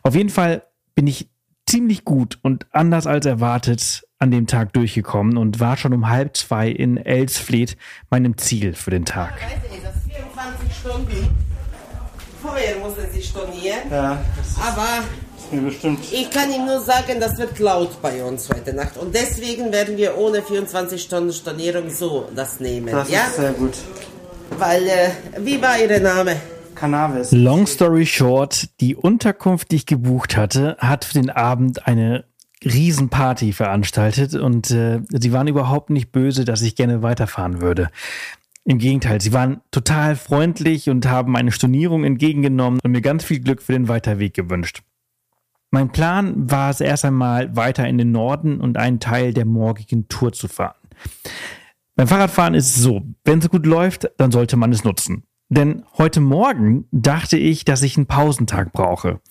Auf 0.02 0.14
jeden 0.14 0.28
Fall 0.28 0.62
bin 0.94 1.06
ich 1.06 1.30
ziemlich 1.66 2.04
gut 2.04 2.38
und 2.42 2.66
anders 2.70 3.06
als 3.06 3.26
erwartet 3.26 4.04
an 4.18 4.30
dem 4.30 4.46
Tag 4.46 4.72
durchgekommen 4.72 5.36
und 5.36 5.60
war 5.60 5.76
schon 5.76 5.92
um 5.92 6.08
halb 6.08 6.36
zwei 6.36 6.68
in 6.68 6.96
Elsfleth, 6.96 7.76
meinem 8.10 8.36
Ziel 8.36 8.74
für 8.74 8.90
den 8.90 9.04
Tag. 9.04 9.38
24 9.38 10.72
Stunden 10.72 11.57
Vorher 12.48 12.78
musste 12.78 13.06
sie 13.12 13.22
stornieren. 13.22 13.90
Ja, 13.90 14.18
aber 14.66 15.04
ich 16.10 16.30
kann 16.30 16.50
ihm 16.50 16.64
nur 16.64 16.80
sagen, 16.80 17.20
das 17.20 17.36
wird 17.36 17.58
laut 17.58 18.00
bei 18.00 18.24
uns 18.24 18.48
heute 18.48 18.72
Nacht. 18.72 18.96
Und 18.96 19.14
deswegen 19.14 19.70
werden 19.70 19.96
wir 19.98 20.16
ohne 20.16 20.42
24 20.42 21.00
Stunden 21.02 21.32
Stornierung 21.32 21.90
so 21.90 22.28
das 22.34 22.58
nehmen. 22.58 22.88
Das 22.90 23.10
ja? 23.10 23.26
ist 23.26 23.36
sehr 23.36 23.52
gut. 23.52 23.74
Weil, 24.58 24.86
äh, 24.86 25.10
wie 25.40 25.60
war 25.60 25.78
Ihr 25.78 26.00
Name? 26.00 26.36
Cannabis. 26.74 27.32
Long 27.32 27.66
story 27.66 28.06
short, 28.06 28.68
die 28.80 28.96
Unterkunft, 28.96 29.70
die 29.70 29.76
ich 29.76 29.86
gebucht 29.86 30.36
hatte, 30.36 30.76
hat 30.78 31.04
für 31.04 31.14
den 31.14 31.28
Abend 31.28 31.86
eine 31.86 32.24
Riesenparty 32.64 33.52
veranstaltet 33.52 34.34
und 34.34 34.70
äh, 34.70 35.00
sie 35.10 35.32
waren 35.32 35.46
überhaupt 35.46 35.90
nicht 35.90 36.10
böse, 36.10 36.44
dass 36.44 36.62
ich 36.62 36.74
gerne 36.76 37.02
weiterfahren 37.02 37.60
würde. 37.60 37.90
Im 38.68 38.76
Gegenteil, 38.76 39.18
sie 39.18 39.32
waren 39.32 39.62
total 39.70 40.14
freundlich 40.14 40.90
und 40.90 41.06
haben 41.06 41.32
meine 41.32 41.52
Stornierung 41.52 42.04
entgegengenommen 42.04 42.80
und 42.84 42.90
mir 42.90 43.00
ganz 43.00 43.24
viel 43.24 43.40
Glück 43.40 43.62
für 43.62 43.72
den 43.72 43.88
Weiterweg 43.88 44.34
gewünscht. 44.34 44.82
Mein 45.70 45.90
Plan 45.90 46.50
war 46.50 46.68
es 46.68 46.82
erst 46.82 47.06
einmal 47.06 47.56
weiter 47.56 47.88
in 47.88 47.96
den 47.96 48.12
Norden 48.12 48.60
und 48.60 48.76
einen 48.76 49.00
Teil 49.00 49.32
der 49.32 49.46
morgigen 49.46 50.06
Tour 50.08 50.34
zu 50.34 50.48
fahren. 50.48 50.76
Beim 51.96 52.08
Fahrradfahren 52.08 52.52
ist 52.52 52.76
es 52.76 52.82
so, 52.82 53.00
wenn 53.24 53.38
es 53.38 53.48
gut 53.48 53.64
läuft, 53.64 54.10
dann 54.18 54.32
sollte 54.32 54.58
man 54.58 54.70
es 54.70 54.84
nutzen. 54.84 55.22
Denn 55.48 55.84
heute 55.96 56.20
Morgen 56.20 56.84
dachte 56.92 57.38
ich, 57.38 57.64
dass 57.64 57.82
ich 57.82 57.96
einen 57.96 58.04
Pausentag 58.04 58.74
brauche. 58.74 59.22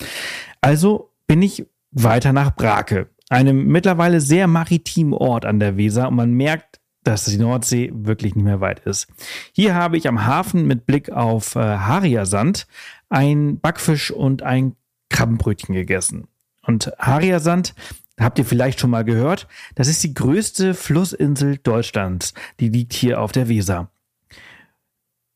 Also 0.62 1.12
bin 1.28 1.44
ich 1.44 1.68
weiter 1.92 2.34
nach 2.34 2.56
Brake, 2.56 3.12
einem 3.30 3.68
mittlerweile 3.68 4.20
sehr 4.20 4.48
maritimen 4.48 5.14
Ort 5.14 5.46
an 5.46 5.60
der 5.60 5.78
Weser 5.78 6.08
und 6.08 6.16
man 6.16 6.32
merkt, 6.32 6.77
dass 7.08 7.24
die 7.24 7.38
Nordsee 7.38 7.89
wirklich 7.93 8.36
nicht 8.36 8.43
mehr 8.43 8.60
weit 8.60 8.82
ist. 8.82 9.08
Hier 9.53 9.76
habe 9.76 9.95
ich 9.95 10.10
am 10.10 10.26
Hafen 10.26 10.68
mit 10.68 10.86
Blick 10.86 11.10
auf 11.10 11.55
äh, 11.55 11.60
Hariasand 11.60 12.68
ein 13.10 13.60
Backfisch 13.60 14.12
und 14.12 14.43
ein 14.43 14.76
Krabbenbrötchen 15.10 15.74
gegessen. 15.74 16.28
Und 16.64 16.91
Hariasand, 16.99 17.74
habt 18.20 18.39
ihr 18.39 18.45
vielleicht 18.45 18.82
schon 18.82 18.89
mal 18.89 19.05
gehört, 19.05 19.47
das 19.76 19.88
ist 19.88 20.03
die 20.03 20.14
größte 20.14 20.74
Flussinsel 20.74 21.58
Deutschlands. 21.58 22.34
Die 22.60 22.68
liegt 22.68 22.91
hier 22.91 23.22
auf 23.22 23.32
der 23.32 23.47
Weser. 23.47 23.89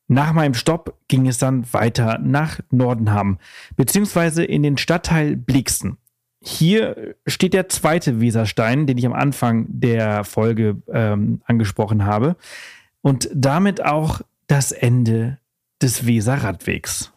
Nach 0.10 0.34
meinem 0.34 0.56
Stopp 0.56 0.98
ging 1.08 1.26
es 1.26 1.38
dann 1.38 1.72
weiter 1.72 2.20
nach 2.22 2.60
Nordenham, 2.70 3.40
beziehungsweise 3.78 4.44
in 4.44 4.62
den 4.62 4.78
Stadtteil 4.78 5.38
Blixen. 5.38 5.98
Hier 6.44 7.16
steht 7.28 7.54
der 7.54 7.70
zweite 7.70 8.20
Weserstein, 8.20 8.88
den 8.88 8.98
ich 8.98 9.06
am 9.06 9.14
Anfang 9.14 9.68
der 9.70 10.24
Folge 10.24 10.82
ähm, 10.92 11.42
angesprochen 11.46 12.06
habe. 12.06 12.36
Und 13.02 13.30
damit 13.34 13.84
auch 13.84 14.22
das 14.48 14.72
Ende 14.72 15.38
des 15.82 16.06
Weser-Radwegs. 16.06 17.12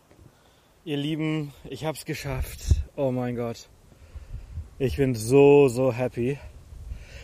Ihr 0.84 0.98
Lieben, 0.98 1.52
ich 1.68 1.86
hab's 1.86 2.04
geschafft. 2.04 2.60
Oh 2.96 3.10
mein 3.10 3.36
Gott. 3.36 3.68
Ich 4.78 4.98
bin 4.98 5.14
so, 5.14 5.68
so 5.68 5.92
happy. 5.92 6.38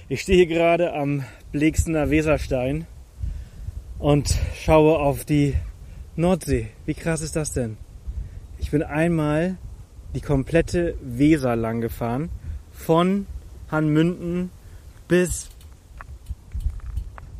Ich 0.08 0.22
stehe 0.22 0.38
hier 0.38 0.46
gerade 0.46 0.94
am 0.94 1.24
Blexener 1.52 2.10
Weserstein 2.10 2.86
und 3.98 4.34
schaue 4.56 4.98
auf 4.98 5.24
die 5.24 5.54
Nordsee. 6.16 6.68
Wie 6.86 6.94
krass 6.94 7.20
ist 7.20 7.36
das 7.36 7.52
denn? 7.52 7.76
Ich 8.58 8.70
bin 8.70 8.82
einmal 8.82 9.58
die 10.14 10.20
komplette 10.20 10.94
Weser 11.02 11.56
lang 11.56 11.80
gefahren. 11.80 12.30
Von 12.72 13.26
Hanmünden 13.70 14.50
bis 15.08 15.50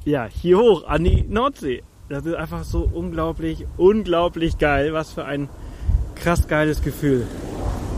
ja, 0.05 0.27
hier 0.27 0.59
hoch 0.59 0.87
an 0.87 1.05
die 1.05 1.23
Nordsee. 1.23 1.83
Das 2.09 2.27
ist 2.27 2.35
einfach 2.35 2.65
so 2.65 2.89
unglaublich, 2.93 3.67
unglaublich 3.77 4.59
geil. 4.59 4.93
Was 4.93 5.13
für 5.13 5.25
ein 5.25 5.49
krass 6.15 6.49
geiles 6.49 6.83
Gefühl. 6.83 7.27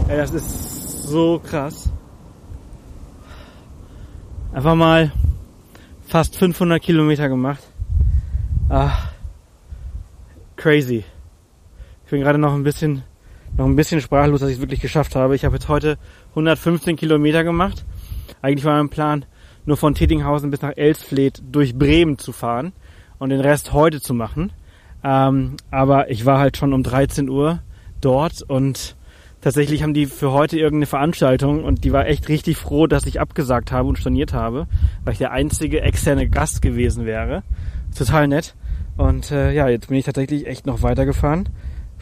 Ey, 0.09 0.17
das 0.17 0.33
ist 0.33 1.05
so 1.05 1.39
krass. 1.39 1.91
Einfach 4.53 4.75
mal 4.75 5.13
fast 6.07 6.37
500 6.37 6.83
Kilometer 6.83 7.29
gemacht. 7.29 7.63
Ah, 8.69 8.93
crazy. 10.57 11.05
Ich 12.05 12.11
bin 12.11 12.21
gerade 12.21 12.39
noch 12.39 12.53
ein 12.53 12.65
bisschen, 12.65 13.03
noch 13.57 13.67
ein 13.67 13.77
bisschen 13.77 14.01
sprachlos, 14.01 14.41
dass 14.41 14.49
ich 14.49 14.57
es 14.57 14.61
wirklich 14.61 14.81
geschafft 14.81 15.15
habe. 15.15 15.35
Ich 15.35 15.45
habe 15.45 15.57
jetzt 15.57 15.69
heute 15.69 15.99
115 16.31 16.97
Kilometer 16.97 17.45
gemacht. 17.45 17.85
Eigentlich 18.41 18.65
war 18.65 18.77
mein 18.77 18.89
Plan, 18.89 19.25
nur 19.67 19.77
von 19.77 19.95
Tettinghausen 19.95 20.51
bis 20.51 20.63
nach 20.63 20.73
Elsfleth 20.77 21.43
durch 21.51 21.75
Bremen 21.75 22.19
zu 22.19 22.33
fahren 22.33 22.73
und 23.19 23.31
den 23.31 23.41
Rest 23.41 23.73
heute 23.73 24.01
zu 24.01 24.15
machen. 24.15 24.53
Ähm, 25.05 25.57
aber 25.71 26.11
ich 26.11 26.27
war 26.27 26.39
halt 26.39 26.57
schon 26.57 26.73
um 26.73 26.83
13 26.83 27.29
Uhr 27.29 27.61
dort 28.01 28.43
und 28.43 28.97
tatsächlich 29.41 29.83
haben 29.83 29.95
die 29.95 30.07
für 30.07 30.33
heute 30.33 30.59
irgendeine 30.59 30.87
Veranstaltung 30.87 31.65
und 31.65 31.85
die 31.85 31.93
war 31.93 32.07
echt 32.07 32.29
richtig 32.29 32.57
froh, 32.57 32.87
dass 32.87 33.07
ich 33.07 33.21
abgesagt 33.21 33.73
habe 33.73 33.89
und 33.89 33.99
storniert 33.99 34.33
habe, 34.33 34.67
weil 35.05 35.13
ich 35.13 35.19
der 35.19 35.33
einzige 35.33 35.83
externe 35.83 36.29
Gast 36.29 36.63
gewesen 36.63 37.05
wäre. 37.05 37.43
Total 37.97 38.29
nett. 38.29 38.55
Und 38.97 39.31
äh, 39.31 39.53
ja, 39.53 39.69
jetzt 39.69 39.89
bin 39.89 39.97
ich 39.97 40.05
tatsächlich 40.05 40.47
echt 40.47 40.67
noch 40.67 40.83
weitergefahren. 40.83 41.49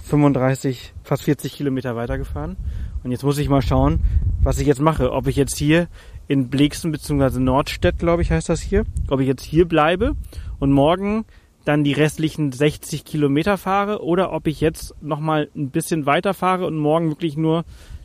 35, 0.03 0.94
fast 1.03 1.24
40 1.24 1.53
Kilometer 1.53 1.96
weitergefahren. 1.96 2.57
Und 3.03 3.11
jetzt 3.11 3.24
muss 3.24 3.38
ich 3.38 3.48
mal 3.48 3.62
schauen, 3.62 4.01
was 4.42 4.59
ich 4.59 4.66
jetzt 4.66 4.80
mache. 4.80 5.12
Ob 5.12 5.26
ich 5.26 5.36
jetzt 5.36 5.57
hier 5.57 5.88
in 6.28 6.48
Blexen 6.48 6.92
bzw. 6.92 7.38
Nordstedt, 7.40 7.98
glaube 7.98 8.22
ich, 8.22 8.30
heißt 8.30 8.48
das 8.48 8.61
hier, 8.61 8.84
ob 9.09 9.20
ich 9.20 9.26
jetzt 9.26 9.42
hier 9.42 9.66
bleibe 9.66 10.16
und 10.59 10.72
morgen 10.72 11.24
dann 11.64 11.84
die 11.84 11.92
restlichen 11.92 12.53
60 12.53 13.05
Kilometer 13.05 13.59
fahre 13.59 14.03
oder 14.03 14.32
ob 14.32 14.46
ich 14.46 14.61
jetzt 14.61 14.94
nochmal 15.03 15.51
ein 15.55 15.70
bisschen 15.70 16.07
weiter 16.07 16.34
fahre 16.34 16.66
und 16.66 16.78
morgen 16.78 17.09
wirklich 17.09 17.36
nur 17.36 17.64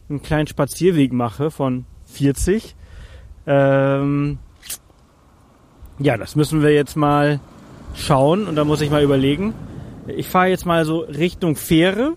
einen 0.10 0.22
kleinen 0.22 0.48
Spazierweg 0.48 1.14
mache 1.14 1.52
von 1.52 1.86
40. 2.06 2.76
Ähm 3.48 4.40
ja, 6.00 6.18
das 6.18 6.36
müssen 6.36 6.62
wir 6.62 6.74
jetzt 6.74 6.96
mal 6.96 7.40
schauen 7.96 8.48
und 8.48 8.56
da 8.56 8.66
muss 8.66 8.82
ich 8.82 8.90
mal 8.90 9.04
überlegen. 9.04 9.54
Ich 10.08 10.28
fahre 10.30 10.48
jetzt 10.48 10.66
mal 10.66 10.86
so 10.86 11.00
Richtung 11.00 11.56
Fähre 11.56 12.16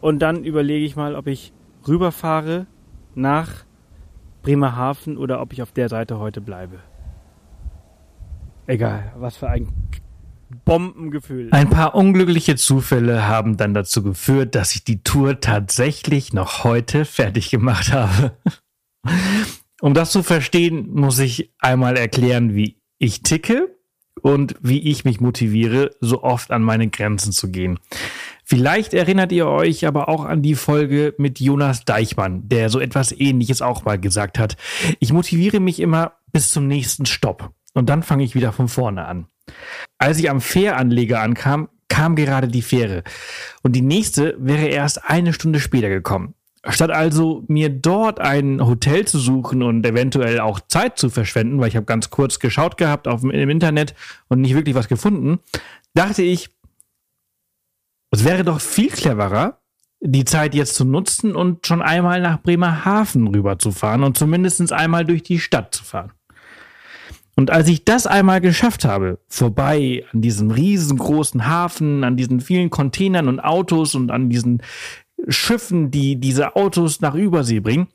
und 0.00 0.20
dann 0.20 0.44
überlege 0.44 0.84
ich 0.84 0.96
mal, 0.96 1.14
ob 1.14 1.26
ich 1.26 1.52
rüberfahre 1.86 2.66
nach 3.14 3.64
Bremerhaven 4.42 5.16
oder 5.18 5.40
ob 5.40 5.52
ich 5.52 5.62
auf 5.62 5.72
der 5.72 5.88
Seite 5.88 6.18
heute 6.18 6.40
bleibe. 6.40 6.78
Egal, 8.66 9.12
was 9.18 9.36
für 9.36 9.48
ein 9.48 9.68
Bombengefühl. 10.64 11.48
Ein 11.50 11.70
paar 11.70 11.94
unglückliche 11.94 12.56
Zufälle 12.56 13.26
haben 13.26 13.56
dann 13.56 13.74
dazu 13.74 14.02
geführt, 14.02 14.54
dass 14.54 14.74
ich 14.74 14.84
die 14.84 15.02
Tour 15.02 15.40
tatsächlich 15.40 16.32
noch 16.32 16.64
heute 16.64 17.04
fertig 17.04 17.50
gemacht 17.50 17.92
habe. 17.92 18.36
Um 19.82 19.92
das 19.92 20.10
zu 20.10 20.22
verstehen, 20.22 20.88
muss 20.94 21.18
ich 21.18 21.52
einmal 21.58 21.98
erklären, 21.98 22.54
wie 22.54 22.80
ich 22.98 23.22
ticke 23.22 23.75
und 24.22 24.54
wie 24.60 24.80
ich 24.80 25.04
mich 25.04 25.20
motiviere, 25.20 25.90
so 26.00 26.22
oft 26.22 26.50
an 26.50 26.62
meine 26.62 26.88
Grenzen 26.88 27.32
zu 27.32 27.50
gehen. 27.50 27.78
Vielleicht 28.44 28.94
erinnert 28.94 29.32
ihr 29.32 29.48
euch 29.48 29.86
aber 29.86 30.08
auch 30.08 30.24
an 30.24 30.42
die 30.42 30.54
Folge 30.54 31.14
mit 31.18 31.40
Jonas 31.40 31.84
Deichmann, 31.84 32.48
der 32.48 32.70
so 32.70 32.78
etwas 32.78 33.12
ähnliches 33.12 33.60
auch 33.60 33.84
mal 33.84 33.98
gesagt 33.98 34.38
hat. 34.38 34.56
Ich 35.00 35.12
motiviere 35.12 35.60
mich 35.60 35.80
immer 35.80 36.12
bis 36.32 36.50
zum 36.50 36.68
nächsten 36.68 37.06
Stopp 37.06 37.50
und 37.74 37.88
dann 37.88 38.02
fange 38.02 38.22
ich 38.24 38.34
wieder 38.34 38.52
von 38.52 38.68
vorne 38.68 39.06
an. 39.06 39.26
Als 39.98 40.18
ich 40.18 40.30
am 40.30 40.40
Fähranleger 40.40 41.20
ankam, 41.20 41.68
kam 41.88 42.14
gerade 42.14 42.48
die 42.48 42.62
Fähre 42.62 43.02
und 43.62 43.74
die 43.74 43.82
nächste 43.82 44.36
wäre 44.38 44.66
erst 44.66 45.08
eine 45.08 45.32
Stunde 45.32 45.60
später 45.60 45.88
gekommen. 45.88 46.35
Statt 46.68 46.90
also 46.90 47.44
mir 47.46 47.68
dort 47.68 48.20
ein 48.20 48.64
Hotel 48.64 49.04
zu 49.06 49.18
suchen 49.18 49.62
und 49.62 49.86
eventuell 49.86 50.40
auch 50.40 50.58
Zeit 50.60 50.98
zu 50.98 51.10
verschwenden, 51.10 51.60
weil 51.60 51.68
ich 51.68 51.76
habe 51.76 51.86
ganz 51.86 52.10
kurz 52.10 52.38
geschaut 52.38 52.76
gehabt 52.76 53.06
auf, 53.06 53.22
im 53.22 53.50
Internet 53.50 53.94
und 54.28 54.40
nicht 54.40 54.54
wirklich 54.54 54.74
was 54.74 54.88
gefunden, 54.88 55.38
dachte 55.94 56.22
ich, 56.22 56.50
es 58.10 58.24
wäre 58.24 58.44
doch 58.44 58.60
viel 58.60 58.88
cleverer, 58.88 59.58
die 60.00 60.24
Zeit 60.24 60.54
jetzt 60.54 60.74
zu 60.74 60.84
nutzen 60.84 61.36
und 61.36 61.66
schon 61.66 61.82
einmal 61.82 62.20
nach 62.20 62.42
Bremerhaven 62.42 63.28
rüberzufahren 63.28 64.02
und 64.02 64.18
zumindest 64.18 64.72
einmal 64.72 65.04
durch 65.04 65.22
die 65.22 65.38
Stadt 65.38 65.74
zu 65.74 65.84
fahren. 65.84 66.12
Und 67.36 67.50
als 67.50 67.68
ich 67.68 67.84
das 67.84 68.06
einmal 68.06 68.40
geschafft 68.40 68.86
habe, 68.86 69.18
vorbei 69.28 70.04
an 70.12 70.22
diesem 70.22 70.50
riesengroßen 70.50 71.46
Hafen, 71.46 72.02
an 72.02 72.16
diesen 72.16 72.40
vielen 72.40 72.70
Containern 72.70 73.28
und 73.28 73.40
Autos 73.40 73.94
und 73.94 74.10
an 74.10 74.30
diesen 74.30 74.62
Schiffen, 75.28 75.90
die 75.90 76.20
diese 76.20 76.56
Autos 76.56 77.00
nach 77.00 77.14
Übersee 77.14 77.60
bringen, 77.60 77.88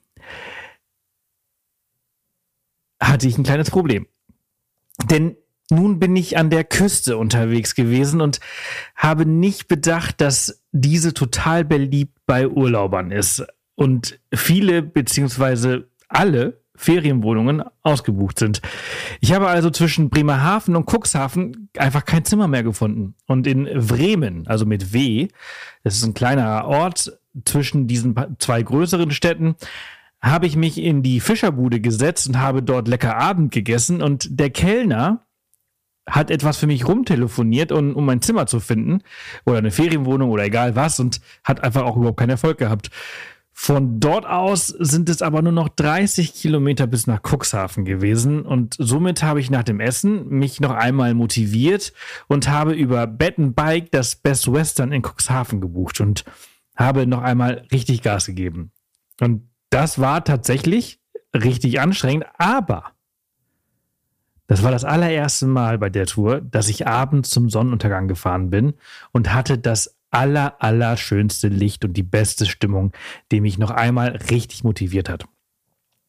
hatte 3.02 3.28
ich 3.28 3.38
ein 3.38 3.44
kleines 3.44 3.72
Problem. 3.72 4.08
Denn 5.10 5.36
nun 5.70 6.00
bin 6.00 6.16
ich 6.16 6.38
an 6.38 6.50
der 6.50 6.64
Küste 6.64 7.18
unterwegs 7.18 7.76
gewesen 7.76 8.22
und 8.22 8.40
habe 8.96 9.26
nicht 9.26 9.68
bedacht, 9.68 10.20
dass 10.20 10.64
diese 10.72 11.14
total 11.14 11.64
beliebt 11.64 12.18
bei 12.26 12.48
Urlaubern 12.48 13.12
ist 13.12 13.46
und 13.76 14.20
viele 14.34 14.82
beziehungsweise 14.82 15.90
alle 16.10 16.61
Ferienwohnungen 16.82 17.64
ausgebucht 17.84 18.40
sind. 18.40 18.62
Ich 19.20 19.34
habe 19.34 19.48
also 19.48 19.70
zwischen 19.70 20.10
Bremerhaven 20.10 20.76
und 20.76 20.90
Cuxhaven 20.90 21.70
einfach 21.78 22.06
kein 22.06 22.26
Zimmer 22.26 22.48
mehr 22.48 22.64
gefunden. 22.64 23.14
Und 23.28 23.46
in 23.46 23.66
Bremen, 23.88 24.48
also 24.48 24.66
mit 24.66 24.92
W, 24.92 25.28
das 25.84 25.96
ist 25.96 26.04
ein 26.04 26.16
kleiner 26.16 26.66
Ort 26.66 27.20
zwischen 27.46 27.86
diesen 27.86 28.16
zwei 28.40 28.64
größeren 28.64 29.12
Städten, 29.12 29.56
habe 30.24 30.48
ich 30.48 30.56
mich 30.56 30.80
in 30.80 31.04
die 31.04 31.20
Fischerbude 31.20 31.82
gesetzt 31.82 32.28
und 32.28 32.40
habe 32.40 32.64
dort 32.64 32.88
lecker 32.88 33.16
Abend 33.16 33.52
gegessen 33.52 34.02
und 34.02 34.40
der 34.40 34.50
Kellner 34.50 35.26
hat 36.10 36.32
etwas 36.32 36.58
für 36.58 36.68
mich 36.68 36.88
rumtelefoniert, 36.88 37.72
um, 37.72 37.96
um 37.96 38.06
mein 38.06 38.22
Zimmer 38.22 38.48
zu 38.48 38.60
finden 38.60 39.04
oder 39.46 39.60
eine 39.60 39.72
Ferienwohnung 39.72 40.32
oder 40.32 40.46
egal 40.46 40.76
was 40.76 41.00
und 41.00 41.22
hat 41.44 41.64
einfach 41.64 41.84
auch 41.84 41.96
überhaupt 41.96 42.20
keinen 42.20 42.32
Erfolg 42.32 42.58
gehabt. 42.58 42.90
Von 43.54 44.00
dort 44.00 44.26
aus 44.26 44.68
sind 44.68 45.10
es 45.10 45.22
aber 45.22 45.42
nur 45.42 45.52
noch 45.52 45.70
30 45.70 46.34
Kilometer 46.34 46.88
bis 46.88 47.06
nach 47.06 47.22
Cuxhaven 47.22 47.86
gewesen 47.86 48.44
und 48.44 48.76
somit 48.80 49.24
habe 49.24 49.40
ich 49.40 49.52
nach 49.52 49.64
dem 49.64 49.80
Essen 49.80 50.30
mich 50.30 50.62
noch 50.62 50.72
einmal 50.72 51.14
motiviert 51.14 51.94
und 52.28 52.48
habe 52.48 52.74
über 52.74 53.08
Bed 53.08 53.36
Bike 53.38 53.92
das 53.92 54.16
Best 54.16 54.52
Western 54.52 54.92
in 54.92 55.04
Cuxhaven 55.04 55.62
gebucht 55.62 56.02
und 56.02 56.24
habe 56.76 57.06
noch 57.06 57.22
einmal 57.22 57.68
richtig 57.72 58.02
Gas 58.02 58.26
gegeben. 58.26 58.72
Und 59.20 59.50
das 59.70 60.00
war 60.00 60.24
tatsächlich 60.24 61.00
richtig 61.36 61.80
anstrengend, 61.80 62.26
aber 62.38 62.94
das 64.48 64.64
war 64.64 64.72
das 64.72 64.84
allererste 64.84 65.48
Mal 65.48 65.78
bei 65.78 65.90
der 65.90 66.08
Tour, 66.08 66.42
dass 66.42 66.68
ich 66.68 66.86
abends 66.86 67.30
zum 67.30 67.50
Sonnenuntergang 67.50 68.10
gefahren 68.10 68.50
bin 68.50 68.74
und 69.14 69.34
hatte 69.34 69.58
das 69.58 69.98
aller, 70.12 70.56
aller 70.60 70.98
schönste 70.98 71.48
Licht 71.48 71.84
und 71.86 71.94
die 71.94 72.04
beste 72.04 72.46
Stimmung, 72.46 72.94
die 73.32 73.42
mich 73.42 73.58
noch 73.58 73.72
einmal 73.72 74.10
richtig 74.30 74.64
motiviert 74.64 75.10
hat. 75.10 75.26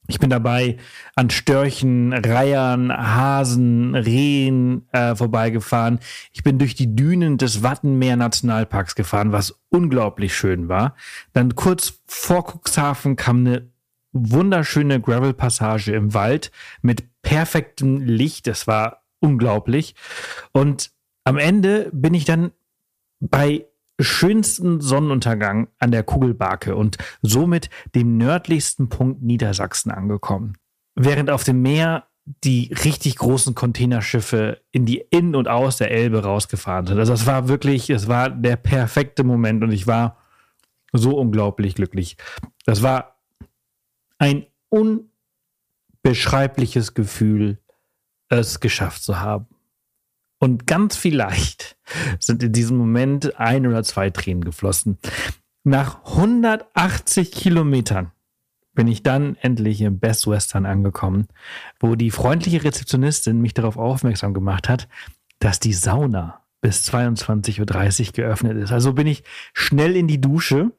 Ich 0.09 0.19
bin 0.19 0.31
dabei 0.31 0.79
an 1.15 1.31
Störchen, 1.31 2.13
Reihern, 2.13 2.93
Hasen, 2.93 3.95
Rehen 3.95 4.89
äh, 4.93 5.15
vorbeigefahren. 5.15 6.01
Ich 6.33 6.43
bin 6.43 6.59
durch 6.59 6.75
die 6.75 6.95
Dünen 6.97 7.39
des 7.39 7.63
Wattenmeer 7.63 8.17
Nationalparks 8.17 8.97
gefahren, 8.97 9.31
was 9.31 9.61
unglaublich 9.69 10.35
schön 10.35 10.69
war. 10.69 10.97
Dann 11.33 11.55
kurz 11.55 12.01
vor 12.07 12.45
Cuxhaven 12.45 13.15
kam 13.15 13.47
eine 13.47 13.71
wunderschöne 14.13 15.01
Gravel-Passage 15.01 15.93
im 15.95 16.15
Wald 16.15 16.51
mit 16.83 17.05
perfektem 17.23 18.03
Licht. 18.03 18.49
Das 18.49 18.67
war 18.67 19.05
unglaublich. 19.21 19.95
Und 20.51 20.91
am 21.25 21.39
Ende 21.39 21.91
bin 21.93 22.13
ich 22.13 22.25
dann 22.25 22.51
bei 23.21 23.67
schönsten 24.05 24.81
Sonnenuntergang 24.81 25.69
an 25.79 25.91
der 25.91 26.03
Kugelbarke 26.03 26.77
und 26.77 26.99
somit 27.23 27.71
dem 27.95 28.19
nördlichsten 28.19 28.89
Punkt 28.89 29.23
Niedersachsen 29.23 29.91
angekommen. 29.91 30.59
Während 30.95 31.31
auf 31.31 31.45
dem 31.45 31.63
Meer 31.63 32.07
die 32.45 32.73
richtig 32.85 33.17
großen 33.17 33.55
Containerschiffe 33.55 34.61
in 34.71 34.87
die 34.87 35.05
In- 35.11 35.35
und 35.35 35.49
Aus 35.49 35.79
der 35.79 35.91
Elbe 35.91 36.23
rausgefahren 36.23 36.87
sind. 36.87 36.99
Also 36.99 37.13
das 37.13 37.27
war 37.27 37.49
wirklich, 37.49 37.91
es 37.91 38.07
war 38.07 38.31
der 38.31 38.57
perfekte 38.57 39.25
Moment 39.25 39.65
und 39.65 39.73
ich 39.73 39.87
war 39.87 40.19
so 40.93 41.19
unglaublich 41.19 41.75
glücklich. 41.75 42.17
Das 42.65 42.83
war 42.83 43.17
ein 44.19 44.47
unbeschreibliches 44.69 46.95
Gefühl, 46.95 47.59
es 48.29 48.61
geschafft 48.61 49.03
zu 49.03 49.21
haben. 49.21 49.47
Und 50.43 50.67
ganz 50.67 50.97
vielleicht 50.97 51.77
sind 52.19 52.43
in 52.43 52.53
diesem 52.53 52.77
Moment 52.77 53.39
ein 53.39 53.65
oder 53.65 53.85
zwei 53.85 54.11
Tränen 54.11 54.43
geflossen. 54.43 54.99
Nach 55.63 56.05
180 56.05 57.31
Kilometern 57.31 58.11
bin 58.75 58.89
ich 58.89 59.05
dann 59.05 59.37
endlich 59.37 59.81
im 59.83 60.01
Best 60.01 60.27
Western 60.27 60.67
angekommen, 60.67 61.29
wo 61.79 61.95
die 61.95 62.11
freundliche 62.11 62.65
Rezeptionistin 62.65 63.41
mich 63.41 63.55
darauf 63.55 63.77
aufmerksam 63.77 64.35
gemacht 64.35 64.69
hat, 64.69 64.89
dass 65.39 65.61
die 65.61 65.75
Sauna 65.75 66.43
bis 66.61 66.89
22.30 66.93 68.07
Uhr 68.09 68.13
geöffnet 68.13 68.57
ist. 68.57 68.73
Also 68.73 68.95
bin 68.95 69.07
ich 69.07 69.23
schnell 69.53 69.95
in 69.95 70.09
die 70.09 70.21
Dusche 70.21 70.73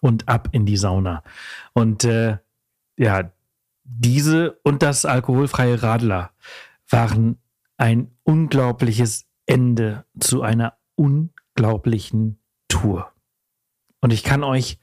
und 0.00 0.28
ab 0.28 0.50
in 0.52 0.66
die 0.66 0.76
Sauna. 0.76 1.24
Und 1.72 2.04
äh, 2.04 2.36
ja, 2.98 3.32
diese 3.84 4.58
und 4.64 4.82
das 4.82 5.06
alkoholfreie 5.06 5.82
Radler 5.82 6.32
waren 6.90 7.38
ein 7.78 8.10
unglaubliches 8.30 9.26
Ende 9.44 10.04
zu 10.20 10.42
einer 10.42 10.78
unglaublichen 10.94 12.40
Tour. 12.68 13.12
Und 14.00 14.12
ich 14.12 14.22
kann 14.22 14.44
euch 14.44 14.78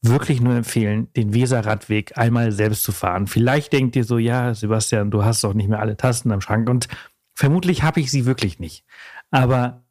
wirklich 0.00 0.40
nur 0.40 0.54
empfehlen, 0.54 1.12
den 1.12 1.34
Weser-Radweg 1.34 2.16
einmal 2.16 2.50
selbst 2.50 2.82
zu 2.82 2.92
fahren. 2.92 3.26
Vielleicht 3.26 3.74
denkt 3.74 3.94
ihr 3.94 4.04
so, 4.04 4.16
ja, 4.16 4.54
Sebastian, 4.54 5.10
du 5.10 5.22
hast 5.22 5.44
doch 5.44 5.52
nicht 5.52 5.68
mehr 5.68 5.80
alle 5.80 5.98
Tasten 5.98 6.32
am 6.32 6.40
Schrank 6.40 6.70
und 6.70 6.88
vermutlich 7.34 7.82
habe 7.82 8.00
ich 8.00 8.10
sie 8.10 8.24
wirklich 8.24 8.58
nicht. 8.58 8.86
Aber 9.30 9.84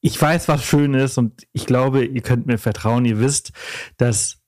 ich 0.00 0.20
weiß, 0.22 0.46
was 0.46 0.64
schön 0.64 0.94
ist 0.94 1.18
und 1.18 1.48
ich 1.52 1.66
glaube, 1.66 2.04
ihr 2.04 2.22
könnt 2.22 2.46
mir 2.46 2.58
vertrauen. 2.58 3.04
Ihr 3.04 3.18
wisst, 3.18 3.50
dass 3.96 4.39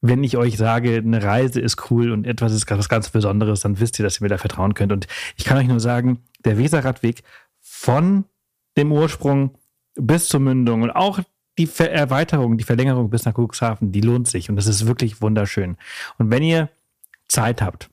wenn 0.00 0.22
ich 0.22 0.36
euch 0.36 0.56
sage, 0.56 0.96
eine 0.96 1.22
Reise 1.22 1.60
ist 1.60 1.90
cool 1.90 2.12
und 2.12 2.26
etwas 2.26 2.52
ist 2.52 2.70
was 2.70 2.88
ganz 2.88 3.10
Besonderes, 3.10 3.60
dann 3.60 3.80
wisst 3.80 3.98
ihr, 3.98 4.04
dass 4.04 4.20
ihr 4.20 4.24
mir 4.24 4.28
da 4.28 4.38
vertrauen 4.38 4.74
könnt. 4.74 4.92
Und 4.92 5.06
ich 5.36 5.44
kann 5.44 5.58
euch 5.58 5.66
nur 5.66 5.80
sagen, 5.80 6.22
der 6.44 6.58
Weserradweg 6.58 7.22
von 7.60 8.24
dem 8.76 8.92
Ursprung 8.92 9.58
bis 9.96 10.28
zur 10.28 10.40
Mündung 10.40 10.82
und 10.82 10.90
auch 10.90 11.20
die 11.58 11.66
Ver 11.66 11.90
Erweiterung, 11.90 12.56
die 12.56 12.64
Verlängerung 12.64 13.10
bis 13.10 13.24
nach 13.24 13.34
Cuxhaven, 13.34 13.90
die 13.90 14.00
lohnt 14.00 14.28
sich 14.28 14.48
und 14.48 14.56
das 14.56 14.68
ist 14.68 14.86
wirklich 14.86 15.20
wunderschön. 15.20 15.76
Und 16.18 16.30
wenn 16.30 16.44
ihr 16.44 16.70
Zeit 17.26 17.60
habt, 17.60 17.90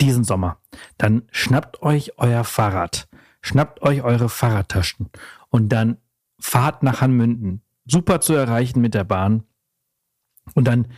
diesen 0.00 0.24
Sommer, 0.24 0.58
dann 0.98 1.22
schnappt 1.30 1.82
euch 1.82 2.18
euer 2.18 2.44
Fahrrad, 2.44 3.08
schnappt 3.40 3.82
euch 3.82 4.02
eure 4.02 4.28
Fahrradtaschen 4.28 5.08
und 5.48 5.70
dann 5.70 5.96
fahrt 6.38 6.82
nach 6.82 7.00
Hanmünden. 7.00 7.62
Super 7.86 8.20
zu 8.20 8.34
erreichen 8.34 8.80
mit 8.80 8.94
der 8.94 9.04
Bahn. 9.04 9.44
Und 10.54 10.68
dann 10.68 10.88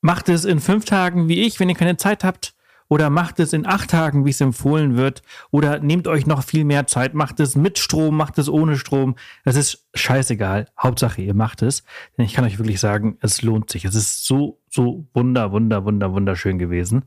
macht 0.00 0.28
es 0.28 0.44
in 0.44 0.60
fünf 0.60 0.84
Tagen 0.84 1.28
wie 1.28 1.42
ich, 1.42 1.60
wenn 1.60 1.68
ihr 1.68 1.74
keine 1.74 1.96
Zeit 1.96 2.24
habt. 2.24 2.54
Oder 2.90 3.10
macht 3.10 3.38
es 3.38 3.52
in 3.52 3.66
acht 3.66 3.90
Tagen, 3.90 4.24
wie 4.24 4.30
es 4.30 4.40
empfohlen 4.40 4.96
wird. 4.96 5.22
Oder 5.50 5.78
nehmt 5.78 6.08
euch 6.08 6.26
noch 6.26 6.42
viel 6.42 6.64
mehr 6.64 6.86
Zeit. 6.86 7.12
Macht 7.12 7.38
es 7.38 7.54
mit 7.54 7.78
Strom, 7.78 8.16
macht 8.16 8.38
es 8.38 8.48
ohne 8.48 8.78
Strom. 8.78 9.16
Das 9.44 9.56
ist 9.56 9.86
scheißegal. 9.94 10.68
Hauptsache, 10.82 11.20
ihr 11.20 11.34
macht 11.34 11.60
es. 11.60 11.84
Denn 12.16 12.24
ich 12.24 12.32
kann 12.32 12.46
euch 12.46 12.58
wirklich 12.58 12.80
sagen, 12.80 13.18
es 13.20 13.42
lohnt 13.42 13.68
sich. 13.68 13.84
Es 13.84 13.94
ist 13.94 14.24
so, 14.24 14.58
so 14.70 15.06
wunder, 15.12 15.52
wunder, 15.52 15.84
wunder, 15.84 16.12
wunderschön 16.12 16.58
gewesen. 16.58 17.04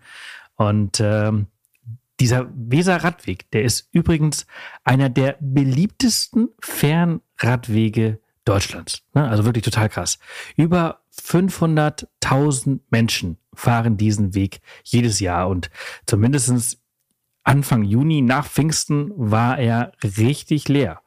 Und 0.55 0.99
ähm, 0.99 1.47
dieser 2.19 2.47
Weser-Radweg, 2.53 3.49
der 3.49 3.63
ist 3.63 3.89
übrigens 3.91 4.45
einer 4.83 5.09
der 5.09 5.37
beliebtesten 5.39 6.49
Fernradwege 6.61 8.19
Deutschlands. 8.51 9.01
Ne? 9.13 9.27
Also 9.27 9.45
wirklich 9.45 9.63
total 9.63 9.87
krass. 9.87 10.19
Über 10.57 10.99
500.000 11.17 12.81
Menschen 12.89 13.37
fahren 13.53 13.95
diesen 13.95 14.35
Weg 14.35 14.59
jedes 14.83 15.21
Jahr 15.21 15.47
und 15.47 15.69
zumindest 16.05 16.79
Anfang 17.43 17.83
Juni 17.83 18.21
nach 18.21 18.45
Pfingsten 18.45 19.11
war 19.15 19.57
er 19.57 19.93
richtig 20.03 20.67
leer. 20.67 21.01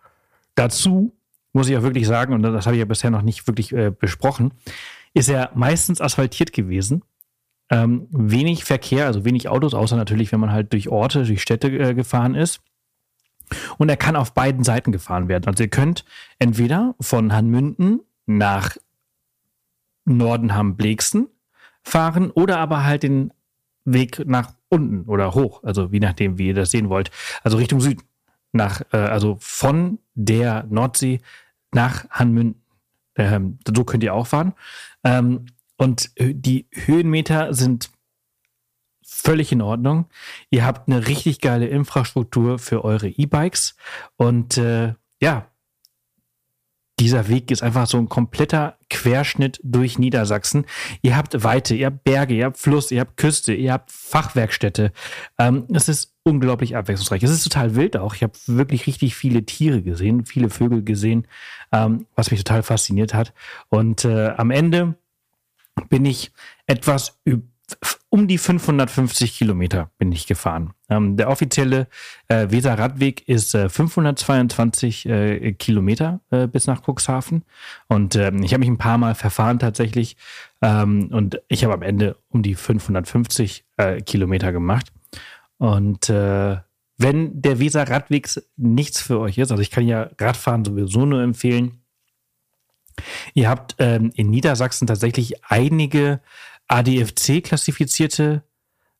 Dazu 0.54 1.14
muss 1.52 1.68
ich 1.68 1.76
auch 1.76 1.82
wirklich 1.82 2.06
sagen, 2.06 2.32
und 2.32 2.42
das 2.42 2.64
habe 2.64 2.76
ich 2.76 2.80
ja 2.80 2.86
bisher 2.86 3.10
noch 3.10 3.22
nicht 3.22 3.46
wirklich 3.46 3.72
äh, 3.72 3.90
besprochen, 3.90 4.54
ist 5.12 5.28
er 5.28 5.50
meistens 5.54 6.00
asphaltiert 6.00 6.52
gewesen. 6.52 7.02
Ähm, 7.70 8.08
wenig 8.10 8.64
Verkehr, 8.64 9.06
also 9.06 9.24
wenig 9.24 9.48
Autos, 9.48 9.74
außer 9.74 9.96
natürlich, 9.96 10.32
wenn 10.32 10.40
man 10.40 10.50
halt 10.50 10.72
durch 10.72 10.88
Orte, 10.88 11.24
durch 11.24 11.42
Städte 11.42 11.68
äh, 11.68 11.94
gefahren 11.94 12.34
ist. 12.34 12.60
Und 13.78 13.88
er 13.88 13.96
kann 13.96 14.16
auf 14.16 14.32
beiden 14.32 14.64
Seiten 14.64 14.92
gefahren 14.92 15.28
werden. 15.28 15.46
Also 15.46 15.64
ihr 15.64 15.70
könnt 15.70 16.04
entweder 16.38 16.94
von 17.00 17.32
Hanmünden 17.32 18.00
nach 18.26 18.76
Nordenham-Blexen 20.04 21.28
fahren 21.82 22.30
oder 22.30 22.58
aber 22.58 22.84
halt 22.84 23.02
den 23.02 23.32
Weg 23.84 24.26
nach 24.26 24.54
unten 24.68 25.08
oder 25.08 25.34
hoch, 25.34 25.62
also 25.62 25.88
je 25.92 26.00
nachdem, 26.00 26.38
wie 26.38 26.48
ihr 26.48 26.54
das 26.54 26.70
sehen 26.70 26.88
wollt. 26.88 27.10
Also 27.42 27.58
Richtung 27.58 27.80
Süden. 27.80 28.02
Nach, 28.52 28.82
äh, 28.92 28.96
also 28.96 29.36
von 29.40 29.98
der 30.14 30.64
Nordsee 30.70 31.20
nach 31.72 32.08
Hanmünden. 32.10 32.62
Ähm, 33.16 33.58
so 33.66 33.84
könnt 33.84 34.04
ihr 34.04 34.14
auch 34.14 34.26
fahren. 34.26 34.54
Ähm, 35.02 35.46
und 35.76 36.12
die 36.18 36.66
Höhenmeter 36.70 37.52
sind 37.52 37.90
völlig 39.04 39.52
in 39.52 39.62
Ordnung. 39.62 40.06
Ihr 40.50 40.64
habt 40.64 40.88
eine 40.88 41.06
richtig 41.06 41.40
geile 41.40 41.66
Infrastruktur 41.66 42.58
für 42.58 42.84
eure 42.84 43.08
E-Bikes 43.08 43.76
und 44.16 44.56
äh, 44.56 44.94
ja, 45.20 45.48
dieser 47.00 47.28
Weg 47.28 47.50
ist 47.50 47.62
einfach 47.62 47.88
so 47.88 47.98
ein 47.98 48.08
kompletter 48.08 48.78
Querschnitt 48.88 49.58
durch 49.64 49.98
Niedersachsen. 49.98 50.64
Ihr 51.02 51.16
habt 51.16 51.42
Weite, 51.42 51.74
ihr 51.74 51.86
habt 51.86 52.04
Berge, 52.04 52.34
ihr 52.34 52.44
habt 52.44 52.58
Fluss, 52.58 52.92
ihr 52.92 53.00
habt 53.00 53.16
Küste, 53.16 53.52
ihr 53.52 53.72
habt 53.72 53.90
Fachwerkstätte. 53.90 54.92
Ähm, 55.38 55.66
es 55.72 55.88
ist 55.88 56.14
unglaublich 56.22 56.76
abwechslungsreich. 56.76 57.22
Es 57.24 57.32
ist 57.32 57.42
total 57.42 57.74
wild 57.74 57.96
auch. 57.96 58.14
Ich 58.14 58.22
habe 58.22 58.34
wirklich 58.46 58.86
richtig 58.86 59.16
viele 59.16 59.44
Tiere 59.44 59.82
gesehen, 59.82 60.24
viele 60.24 60.50
Vögel 60.50 60.84
gesehen, 60.84 61.26
ähm, 61.72 62.06
was 62.14 62.30
mich 62.30 62.44
total 62.44 62.62
fasziniert 62.62 63.12
hat. 63.12 63.34
Und 63.68 64.04
äh, 64.04 64.28
am 64.28 64.52
Ende 64.52 64.94
bin 65.88 66.04
ich 66.04 66.30
etwas 66.66 67.20
um 68.10 68.28
die 68.28 68.38
550 68.38 69.36
Kilometer 69.36 69.90
bin 69.98 70.12
ich 70.12 70.26
gefahren. 70.26 70.72
Ähm, 70.88 71.16
der 71.16 71.28
offizielle 71.28 71.88
äh, 72.28 72.46
Weser-Radweg 72.48 73.28
ist 73.28 73.54
äh, 73.54 73.68
522 73.68 75.06
äh, 75.06 75.52
Kilometer 75.54 76.20
äh, 76.30 76.46
bis 76.46 76.68
nach 76.68 76.82
Cuxhaven. 76.86 77.42
Und 77.88 78.14
ähm, 78.14 78.42
ich 78.44 78.52
habe 78.52 78.60
mich 78.60 78.68
ein 78.68 78.78
paar 78.78 78.98
Mal 78.98 79.16
verfahren 79.16 79.58
tatsächlich. 79.58 80.16
Ähm, 80.62 81.08
und 81.10 81.40
ich 81.48 81.64
habe 81.64 81.74
am 81.74 81.82
Ende 81.82 82.16
um 82.28 82.42
die 82.42 82.54
550 82.54 83.64
äh, 83.78 84.00
Kilometer 84.02 84.52
gemacht. 84.52 84.92
Und 85.58 86.08
äh, 86.08 86.58
wenn 86.96 87.42
der 87.42 87.58
Weser-Radweg 87.58 88.28
nichts 88.56 89.00
für 89.00 89.18
euch 89.18 89.38
ist, 89.38 89.50
also 89.50 89.60
ich 89.60 89.72
kann 89.72 89.88
ja 89.88 90.10
Radfahren 90.20 90.64
sowieso 90.64 91.04
nur 91.04 91.22
empfehlen, 91.22 91.80
Ihr 93.34 93.48
habt 93.48 93.74
ähm, 93.78 94.12
in 94.14 94.30
Niedersachsen 94.30 94.86
tatsächlich 94.86 95.44
einige 95.44 96.20
ADFC-klassifizierte 96.68 98.42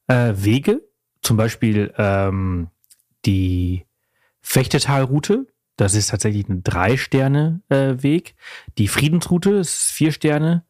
äh, 0.07 0.33
Wege, 0.37 0.83
zum 1.23 1.37
Beispiel 1.37 1.93
ähm, 1.97 2.69
die 3.25 3.87
Fechtetalroute, 4.43 5.47
das 5.77 5.95
ist 5.95 6.11
tatsächlich 6.11 6.49
ein 6.49 6.62
Drei-Sterne-Weg. 6.62 8.29
Äh, 8.31 8.35
die 8.79 8.89
Friedensroute 8.89 9.51
ist 9.51 9.91
vier 9.91 10.12
Sterne. 10.12 10.65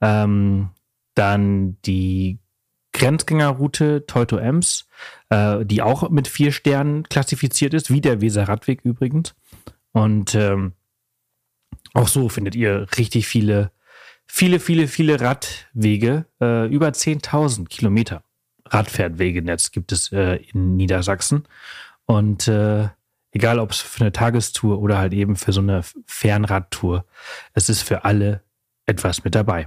Ähm, 0.00 0.70
dann 1.14 1.76
die 1.84 2.38
Grenzgängerroute 2.92 4.06
Teuto-Ems, 4.06 4.86
äh, 5.30 5.64
die 5.64 5.82
auch 5.82 6.10
mit 6.10 6.28
vier 6.28 6.52
Sternen 6.52 7.04
klassifiziert 7.04 7.72
ist, 7.74 7.90
wie 7.90 8.00
der 8.00 8.20
Weser-Radweg 8.20 8.80
übrigens. 8.82 9.34
Und 9.92 10.34
ähm, 10.34 10.72
auch 11.94 12.08
so 12.08 12.28
findet 12.28 12.54
ihr 12.54 12.86
richtig 12.98 13.26
viele, 13.26 13.70
viele, 14.30 14.60
viele, 14.60 14.88
viele 14.88 15.20
Radwege. 15.20 16.24
Äh, 16.40 16.66
über 16.68 16.88
10.000 16.88 17.68
Kilometer 17.68 18.22
Radfährtwegenetz 18.66 19.72
gibt 19.72 19.92
es 19.92 20.12
äh, 20.12 20.36
in 20.52 20.76
Niedersachsen. 20.76 21.44
Und 22.06 22.48
äh, 22.48 22.88
egal, 23.32 23.58
ob 23.58 23.72
es 23.72 23.80
für 23.80 24.02
eine 24.02 24.12
Tagestour 24.12 24.80
oder 24.80 24.98
halt 24.98 25.12
eben 25.12 25.36
für 25.36 25.52
so 25.52 25.60
eine 25.60 25.82
Fernradtour, 26.06 27.04
es 27.54 27.68
ist 27.68 27.82
für 27.82 28.04
alle 28.04 28.42
etwas 28.86 29.24
mit 29.24 29.34
dabei. 29.34 29.66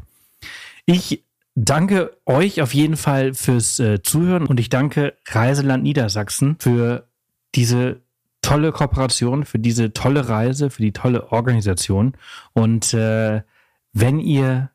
Ich 0.86 1.24
danke 1.56 2.18
euch 2.26 2.62
auf 2.62 2.74
jeden 2.74 2.98
Fall 2.98 3.34
fürs 3.34 3.80
äh, 3.80 4.02
Zuhören 4.02 4.46
und 4.48 4.60
ich 4.60 4.70
danke 4.70 5.16
Reiseland 5.28 5.84
Niedersachsen 5.84 6.58
für 6.60 7.08
diese 7.56 8.02
tolle 8.42 8.72
Kooperation, 8.72 9.46
für 9.46 9.60
diese 9.60 9.94
tolle 9.94 10.28
Reise, 10.28 10.70
für 10.70 10.82
die 10.82 10.92
tolle 10.92 11.32
Organisation. 11.32 12.14
Und 12.54 12.94
äh, 12.94 13.42
wenn 13.94 14.20
ihr 14.20 14.72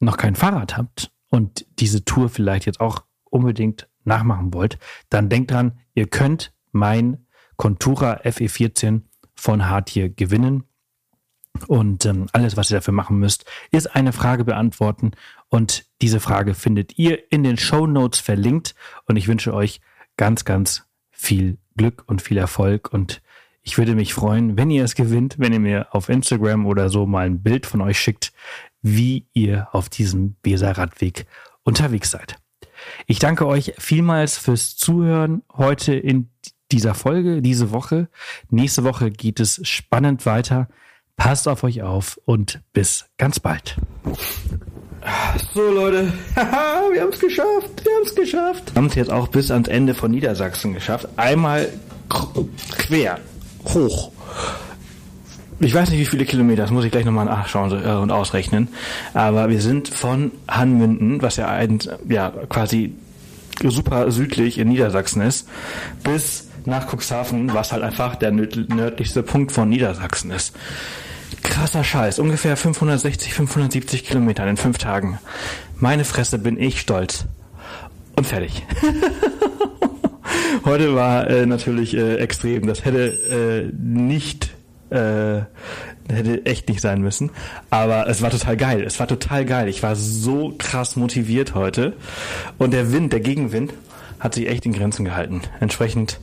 noch 0.00 0.16
kein 0.16 0.34
Fahrrad 0.34 0.76
habt 0.76 1.12
und 1.28 1.66
diese 1.78 2.04
Tour 2.04 2.28
vielleicht 2.28 2.66
jetzt 2.66 2.80
auch 2.80 3.04
unbedingt 3.24 3.88
nachmachen 4.04 4.54
wollt, 4.54 4.78
dann 5.10 5.28
denkt 5.28 5.50
dran, 5.50 5.78
ihr 5.94 6.08
könnt 6.08 6.52
mein 6.72 7.26
Contura 7.56 8.20
FE14 8.22 9.02
von 9.34 9.68
Hartier 9.68 10.08
gewinnen. 10.08 10.64
Und 11.68 12.06
ähm, 12.06 12.26
alles, 12.32 12.56
was 12.56 12.70
ihr 12.70 12.78
dafür 12.78 12.94
machen 12.94 13.18
müsst, 13.18 13.44
ist 13.70 13.94
eine 13.94 14.12
Frage 14.12 14.44
beantworten. 14.44 15.12
Und 15.48 15.86
diese 16.00 16.18
Frage 16.18 16.54
findet 16.54 16.98
ihr 16.98 17.30
in 17.30 17.44
den 17.44 17.58
Show 17.58 17.86
Notes 17.86 18.20
verlinkt. 18.20 18.74
Und 19.04 19.16
ich 19.16 19.28
wünsche 19.28 19.52
euch 19.52 19.80
ganz, 20.16 20.44
ganz 20.44 20.84
viel 21.10 21.58
Glück 21.76 22.04
und 22.06 22.22
viel 22.22 22.38
Erfolg 22.38 22.92
und 22.92 23.22
ich 23.62 23.78
würde 23.78 23.94
mich 23.94 24.12
freuen, 24.12 24.56
wenn 24.56 24.70
ihr 24.70 24.84
es 24.84 24.94
gewinnt, 24.94 25.36
wenn 25.38 25.52
ihr 25.52 25.60
mir 25.60 25.94
auf 25.94 26.08
Instagram 26.08 26.66
oder 26.66 26.88
so 26.88 27.06
mal 27.06 27.26
ein 27.26 27.42
Bild 27.42 27.66
von 27.66 27.80
euch 27.80 27.98
schickt, 27.98 28.32
wie 28.82 29.26
ihr 29.32 29.68
auf 29.72 29.88
diesem 29.88 30.36
Weser-Radweg 30.42 31.26
unterwegs 31.62 32.10
seid. 32.10 32.36
Ich 33.06 33.20
danke 33.20 33.46
euch 33.46 33.74
vielmals 33.78 34.36
fürs 34.36 34.76
Zuhören 34.76 35.42
heute 35.56 35.94
in 35.94 36.30
dieser 36.72 36.94
Folge, 36.94 37.42
diese 37.42 37.70
Woche. 37.70 38.08
Nächste 38.50 38.82
Woche 38.82 39.10
geht 39.10 39.38
es 39.38 39.60
spannend 39.68 40.26
weiter. 40.26 40.68
Passt 41.16 41.46
auf 41.46 41.62
euch 41.62 41.82
auf 41.82 42.18
und 42.24 42.60
bis 42.72 43.06
ganz 43.18 43.38
bald. 43.38 43.76
So 45.54 45.70
Leute, 45.70 46.12
wir 46.34 47.02
haben 47.02 47.12
es 47.12 47.20
geschafft, 47.20 47.84
wir 47.84 47.92
haben 47.92 48.06
es 48.06 48.14
geschafft. 48.14 48.74
Wir 48.74 48.76
haben 48.76 48.86
es 48.86 48.94
jetzt 48.94 49.10
auch 49.10 49.28
bis 49.28 49.50
ans 49.50 49.68
Ende 49.68 49.94
von 49.94 50.10
Niedersachsen 50.10 50.74
geschafft. 50.74 51.08
Einmal 51.16 51.68
quer, 52.08 53.18
hoch. 53.66 54.12
ich 55.60 55.74
weiß 55.74 55.90
nicht, 55.90 56.00
wie 56.00 56.06
viele 56.06 56.24
Kilometer, 56.24 56.62
das 56.62 56.70
muss 56.70 56.84
ich 56.84 56.90
gleich 56.90 57.04
nochmal 57.04 57.26
nachschauen 57.26 57.84
äh, 57.84 57.90
und 57.92 58.10
ausrechnen. 58.10 58.68
Aber 59.14 59.48
wir 59.48 59.60
sind 59.60 59.88
von 59.88 60.32
Hanmünden, 60.48 61.22
was 61.22 61.36
ja 61.36 61.48
ein, 61.48 61.78
ja, 62.08 62.32
quasi 62.48 62.94
super 63.62 64.10
südlich 64.10 64.58
in 64.58 64.68
Niedersachsen 64.68 65.22
ist, 65.22 65.48
bis 66.02 66.48
nach 66.64 66.92
Cuxhaven, 66.92 67.52
was 67.54 67.72
halt 67.72 67.82
einfach 67.82 68.16
der 68.16 68.32
nördlichste 68.32 69.22
Punkt 69.22 69.52
von 69.52 69.68
Niedersachsen 69.68 70.30
ist. 70.30 70.54
Krasser 71.42 71.82
Scheiß, 71.82 72.18
ungefähr 72.18 72.56
560, 72.56 73.34
570 73.34 74.04
Kilometer 74.04 74.46
in 74.46 74.56
fünf 74.56 74.78
Tagen. 74.78 75.18
Meine 75.76 76.04
Fresse 76.04 76.38
bin 76.38 76.58
ich 76.60 76.80
stolz. 76.80 77.24
Und 78.14 78.26
fertig. 78.26 78.64
Heute 80.64 80.94
war 80.94 81.28
äh, 81.28 81.46
natürlich 81.46 81.96
äh, 81.96 82.16
extrem. 82.16 82.66
Das 82.66 82.84
hätte 82.84 83.70
äh, 83.70 83.72
nicht 83.76 84.50
äh, 84.90 85.42
hätte 86.10 86.44
echt 86.44 86.68
nicht 86.68 86.80
sein 86.80 87.00
müssen. 87.00 87.30
Aber 87.70 88.08
es 88.08 88.22
war 88.22 88.30
total 88.30 88.56
geil. 88.56 88.82
Es 88.82 89.00
war 89.00 89.06
total 89.06 89.44
geil. 89.44 89.68
Ich 89.68 89.82
war 89.82 89.96
so 89.96 90.54
krass 90.58 90.96
motiviert 90.96 91.54
heute. 91.54 91.94
Und 92.58 92.72
der 92.72 92.92
Wind, 92.92 93.12
der 93.12 93.20
Gegenwind, 93.20 93.72
hat 94.20 94.34
sich 94.34 94.48
echt 94.48 94.66
in 94.66 94.72
Grenzen 94.72 95.04
gehalten. 95.04 95.40
Entsprechend, 95.60 96.20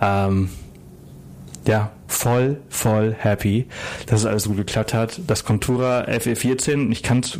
ähm, 0.00 0.48
ja, 1.66 1.90
voll, 2.06 2.58
voll 2.68 3.14
happy, 3.18 3.66
dass 4.06 4.20
es 4.20 4.26
alles 4.26 4.46
gut 4.46 4.56
geklappt 4.56 4.94
hat. 4.94 5.20
Das 5.26 5.44
Contura 5.44 6.04
FE14, 6.04 6.90
ich 6.90 7.02
kann 7.02 7.20
es 7.20 7.38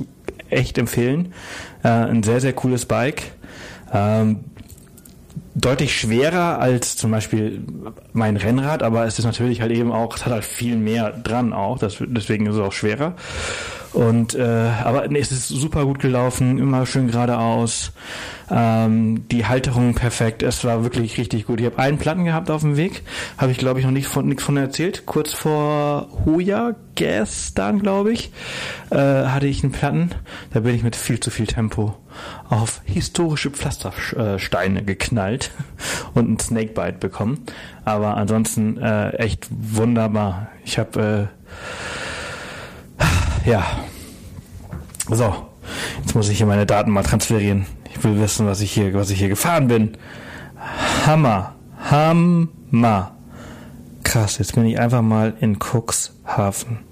echt 0.51 0.79
empfehlen. 0.79 1.33
Äh, 1.83 1.89
ein 1.89 2.23
sehr, 2.23 2.41
sehr 2.41 2.53
cooles 2.53 2.85
Bike. 2.87 3.33
Ähm, 3.93 4.41
deutlich 5.55 5.99
schwerer 5.99 6.59
als 6.59 6.97
zum 6.97 7.11
Beispiel 7.11 7.65
mein 8.13 8.37
Rennrad, 8.37 8.83
aber 8.83 9.05
es 9.07 9.19
ist 9.19 9.25
natürlich 9.25 9.61
halt 9.61 9.73
eben 9.73 9.93
auch, 9.93 10.17
es 10.17 10.25
hat 10.25 10.33
halt 10.33 10.45
viel 10.45 10.77
mehr 10.77 11.11
dran 11.11 11.53
auch, 11.53 11.79
das, 11.79 11.97
deswegen 12.01 12.47
ist 12.47 12.55
es 12.55 12.61
auch 12.61 12.73
schwerer. 12.73 13.15
Und 13.93 14.35
äh, 14.35 14.71
aber 14.83 15.07
nee, 15.09 15.19
es 15.19 15.33
ist 15.33 15.49
super 15.49 15.85
gut 15.85 15.99
gelaufen, 15.99 16.59
immer 16.59 16.87
schön 16.87 17.09
geradeaus. 17.09 17.93
Ähm, 18.51 19.29
die 19.29 19.47
Halterung 19.47 19.95
perfekt, 19.95 20.43
es 20.43 20.65
war 20.65 20.83
wirklich 20.83 21.19
richtig 21.19 21.47
gut. 21.47 21.61
Ich 21.61 21.67
habe 21.67 21.79
einen 21.79 21.99
Platten 21.99 22.25
gehabt 22.25 22.51
auf 22.51 22.63
dem 22.63 22.77
Weg, 22.77 23.03
habe 23.37 23.53
ich 23.53 23.59
glaube 23.59 23.81
ich 23.81 23.85
noch 23.85 23.93
nicht 23.93 24.09
von 24.09 24.27
nichts 24.27 24.45
von 24.45 24.57
erzählt. 24.57 25.05
Kurz 25.05 25.35
vor 25.35 26.09
Hoja 26.25 26.75
gestern, 26.95 27.81
glaube 27.81 28.13
ich, 28.13 28.33
äh, 28.91 28.97
hatte 28.97 29.47
ich 29.47 29.63
einen 29.63 29.73
Platten. 29.73 30.11
Da 30.53 30.61
bin 30.61 30.75
ich 30.75 30.83
mit 30.83 30.97
viel 30.97 31.21
zu 31.21 31.31
viel 31.31 31.47
Tempo 31.47 31.95
auf 32.49 32.81
historische 32.85 33.51
Pflastersteine 33.51 34.85
geknallt 34.85 35.51
und 36.15 36.27
einen 36.27 36.39
Snakebite 36.39 36.99
bekommen. 36.99 37.45
Aber 37.85 38.17
ansonsten 38.17 38.79
äh, 38.79 39.11
echt 39.17 39.49
wunderbar. 39.51 40.49
Ich 40.65 40.79
habe 40.79 41.29
äh, 42.99 43.49
ja. 43.49 43.65
So, 45.09 45.35
jetzt 46.01 46.15
muss 46.15 46.29
ich 46.29 46.39
hier 46.39 46.47
meine 46.47 46.67
Daten 46.67 46.91
mal 46.93 47.03
transferieren. 47.03 47.67
Ich 47.91 48.03
will 48.05 48.21
wissen, 48.21 48.47
was 48.47 48.61
ich 48.61 48.73
hier, 48.73 48.95
was 48.95 49.11
ich 49.11 49.19
hier 49.19 49.29
gefahren 49.29 49.67
bin. 49.67 49.97
Hammer. 51.07 51.55
Hammer. 51.91 53.17
Krass, 54.05 54.39
jetzt 54.39 54.55
bin 54.55 54.67
ich 54.67 54.79
einfach 54.79 55.03
mal 55.03 55.35
in 55.41 55.59
Cuxhaven. 55.59 56.92